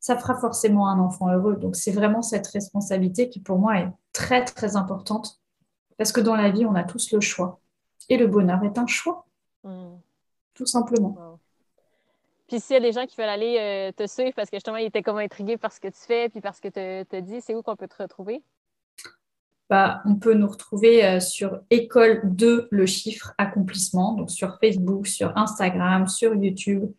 ça 0.00 0.16
fera 0.16 0.38
forcément 0.38 0.88
un 0.88 0.98
enfant 0.98 1.28
heureux. 1.32 1.56
Donc 1.56 1.76
c'est 1.76 1.92
vraiment 1.92 2.22
cette 2.22 2.46
responsabilité 2.48 3.28
qui 3.28 3.40
pour 3.40 3.58
moi 3.58 3.78
est 3.78 3.88
très 4.12 4.44
très 4.44 4.76
importante 4.76 5.40
parce 5.96 6.12
que 6.12 6.20
dans 6.20 6.36
la 6.36 6.50
vie, 6.50 6.64
on 6.64 6.74
a 6.74 6.84
tous 6.84 7.12
le 7.12 7.20
choix. 7.20 7.60
Et 8.08 8.16
le 8.16 8.26
bonheur 8.26 8.62
est 8.64 8.78
un 8.78 8.86
choix. 8.86 9.26
Hmm. 9.64 9.96
Tout 10.54 10.66
simplement. 10.66 11.38
Puis 12.46 12.60
s'il 12.60 12.74
y 12.74 12.76
a 12.76 12.80
des 12.80 12.92
gens 12.92 13.04
qui 13.04 13.16
veulent 13.16 13.28
aller 13.28 13.58
euh, 13.58 13.92
te 13.92 14.06
suivre 14.06 14.32
parce 14.34 14.48
que 14.48 14.56
justement, 14.56 14.78
ils 14.78 14.86
étaient 14.86 15.02
comme 15.02 15.18
intrigués 15.18 15.58
par 15.58 15.72
ce 15.72 15.80
que 15.80 15.88
tu 15.88 16.00
fais 16.06 16.28
puis 16.28 16.40
parce 16.40 16.60
que 16.60 16.68
tu 16.68 17.16
as 17.16 17.20
dit, 17.20 17.40
c'est 17.40 17.54
où 17.54 17.62
qu'on 17.62 17.76
peut 17.76 17.88
te 17.88 18.02
retrouver? 18.02 18.42
Bah, 19.68 20.00
on 20.06 20.14
peut 20.14 20.32
nous 20.32 20.48
retrouver 20.48 21.04
euh, 21.04 21.20
sur 21.20 21.60
École 21.68 22.22
de 22.24 22.68
le 22.70 22.86
chiffre 22.86 23.34
accomplissement, 23.36 24.14
donc 24.14 24.30
sur 24.30 24.58
Facebook, 24.60 25.06
sur 25.06 25.36
Instagram, 25.36 26.06
sur 26.06 26.34
YouTube. 26.34 26.90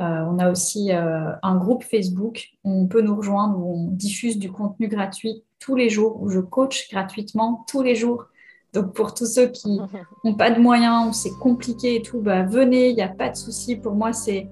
Euh, 0.00 0.24
on 0.28 0.38
a 0.38 0.50
aussi 0.50 0.92
euh, 0.92 1.30
un 1.42 1.56
groupe 1.56 1.84
Facebook 1.84 2.48
où 2.64 2.72
on 2.72 2.86
peut 2.86 3.00
nous 3.00 3.14
rejoindre, 3.14 3.58
où 3.58 3.74
on 3.74 3.88
diffuse 3.90 4.38
du 4.38 4.50
contenu 4.50 4.88
gratuit 4.88 5.44
tous 5.60 5.76
les 5.76 5.88
jours, 5.88 6.20
où 6.20 6.28
je 6.28 6.40
coach 6.40 6.90
gratuitement 6.90 7.64
tous 7.68 7.82
les 7.82 7.94
jours. 7.94 8.26
Donc 8.72 8.92
pour 8.92 9.14
tous 9.14 9.26
ceux 9.26 9.46
qui 9.48 9.80
n'ont 10.24 10.34
pas 10.34 10.50
de 10.50 10.60
moyens, 10.60 11.08
où 11.08 11.12
c'est 11.12 11.38
compliqué 11.40 11.96
et 11.96 12.02
tout, 12.02 12.20
bah, 12.20 12.42
venez, 12.42 12.90
il 12.90 12.96
n'y 12.96 13.02
a 13.02 13.08
pas 13.08 13.30
de 13.30 13.36
souci. 13.36 13.76
Pour 13.76 13.94
moi, 13.94 14.12
c'est 14.12 14.48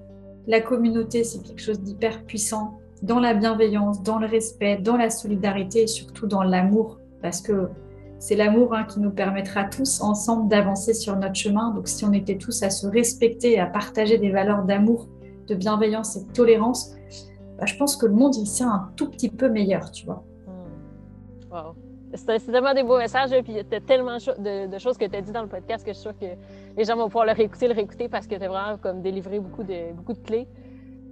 la 0.47 0.61
communauté, 0.61 1.23
c'est 1.23 1.41
quelque 1.41 1.61
chose 1.61 1.81
d'hyper 1.81 2.23
puissant 2.25 2.77
dans 3.01 3.19
la 3.19 3.33
bienveillance, 3.33 4.01
dans 4.01 4.17
le 4.17 4.27
respect, 4.27 4.77
dans 4.77 4.95
la 4.95 5.09
solidarité 5.09 5.83
et 5.83 5.87
surtout 5.87 6.25
dans 6.25 6.43
l'amour 6.43 6.99
parce 7.23 7.41
que 7.41 7.69
c'est 8.19 8.35
l'amour 8.35 8.75
hein, 8.75 8.83
qui 8.83 8.99
nous 8.99 9.09
permettra 9.09 9.63
tous 9.63 9.99
ensemble 10.01 10.47
d'avancer 10.47 10.93
sur 10.93 11.17
notre 11.17 11.35
chemin. 11.35 11.71
Donc 11.71 11.87
si 11.87 12.05
on 12.05 12.13
était 12.13 12.37
tous 12.37 12.61
à 12.61 12.69
se 12.69 12.85
respecter, 12.85 13.59
à 13.59 13.65
partager 13.65 14.17
des 14.17 14.29
valeurs 14.29 14.63
d'amour, 14.63 15.07
de 15.47 15.55
bienveillance 15.55 16.15
et 16.15 16.25
de 16.25 16.31
tolérance, 16.31 16.95
bah, 17.57 17.65
je 17.65 17.75
pense 17.77 17.95
que 17.95 18.05
le 18.05 18.13
monde 18.13 18.35
il 18.35 18.47
serait 18.47 18.69
un 18.69 18.89
tout 18.95 19.09
petit 19.09 19.29
peu 19.29 19.49
meilleur, 19.49 19.91
tu 19.91 20.05
vois. 20.05 20.23
Hmm. 20.47 21.53
Wow. 21.53 21.75
C'est 22.15 22.51
tellement 22.51 22.73
des 22.73 22.83
beaux 22.83 22.97
messages, 22.97 23.31
puis 23.31 23.53
il 23.53 23.55
y 23.55 23.59
a 23.59 23.79
tellement 23.81 24.17
de, 24.17 24.77
choses 24.77 24.97
que 24.97 25.05
tu 25.05 25.15
as 25.15 25.21
dit 25.21 25.31
dans 25.31 25.41
le 25.41 25.47
podcast 25.47 25.83
que 25.83 25.91
je 25.91 25.97
suis 25.97 26.03
sûre 26.03 26.17
que 26.19 26.27
les 26.77 26.83
gens 26.83 26.95
vont 26.95 27.05
pouvoir 27.07 27.25
le 27.25 27.31
réécouter, 27.31 27.67
le 27.67 27.73
réécouter 27.73 28.07
parce 28.07 28.27
que 28.27 28.35
tu 28.35 28.43
as 28.43 28.47
vraiment 28.47 28.77
comme 28.77 29.01
délivré 29.01 29.39
beaucoup 29.39 29.63
de, 29.63 29.93
beaucoup 29.93 30.13
de 30.13 30.19
clés. 30.19 30.47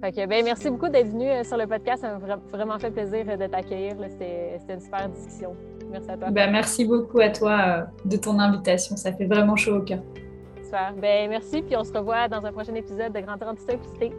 Fait 0.00 0.12
que, 0.12 0.26
ben, 0.26 0.44
merci 0.44 0.68
beaucoup 0.68 0.88
d'être 0.88 1.08
venu 1.08 1.28
euh, 1.28 1.44
sur 1.44 1.56
le 1.56 1.66
podcast. 1.66 2.02
Ça 2.02 2.18
m'a 2.18 2.36
vraiment 2.50 2.78
fait 2.78 2.90
plaisir 2.90 3.24
de 3.24 3.46
t'accueillir. 3.46 3.94
C'était 4.08 4.58
une 4.68 4.80
super 4.80 5.08
discussion. 5.08 5.54
Merci 5.90 6.10
à 6.10 6.16
toi. 6.16 6.30
Ben, 6.30 6.50
merci 6.50 6.84
beaucoup 6.84 7.20
à 7.20 7.30
toi 7.30 7.58
euh, 7.66 7.82
de 8.04 8.16
ton 8.16 8.38
invitation. 8.38 8.96
Ça 8.96 9.12
fait 9.12 9.26
vraiment 9.26 9.54
chaud 9.54 9.76
au 9.76 9.82
cœur. 9.82 10.00
Ben, 10.72 11.28
merci. 11.28 11.62
Puis 11.62 11.76
on 11.76 11.84
se 11.84 11.92
revoit 11.92 12.28
dans 12.28 12.44
un 12.46 12.52
prochain 12.52 12.74
épisode 12.74 13.12
de 13.12 13.20
Grand 13.20 13.38
Simplicité. 13.58 14.12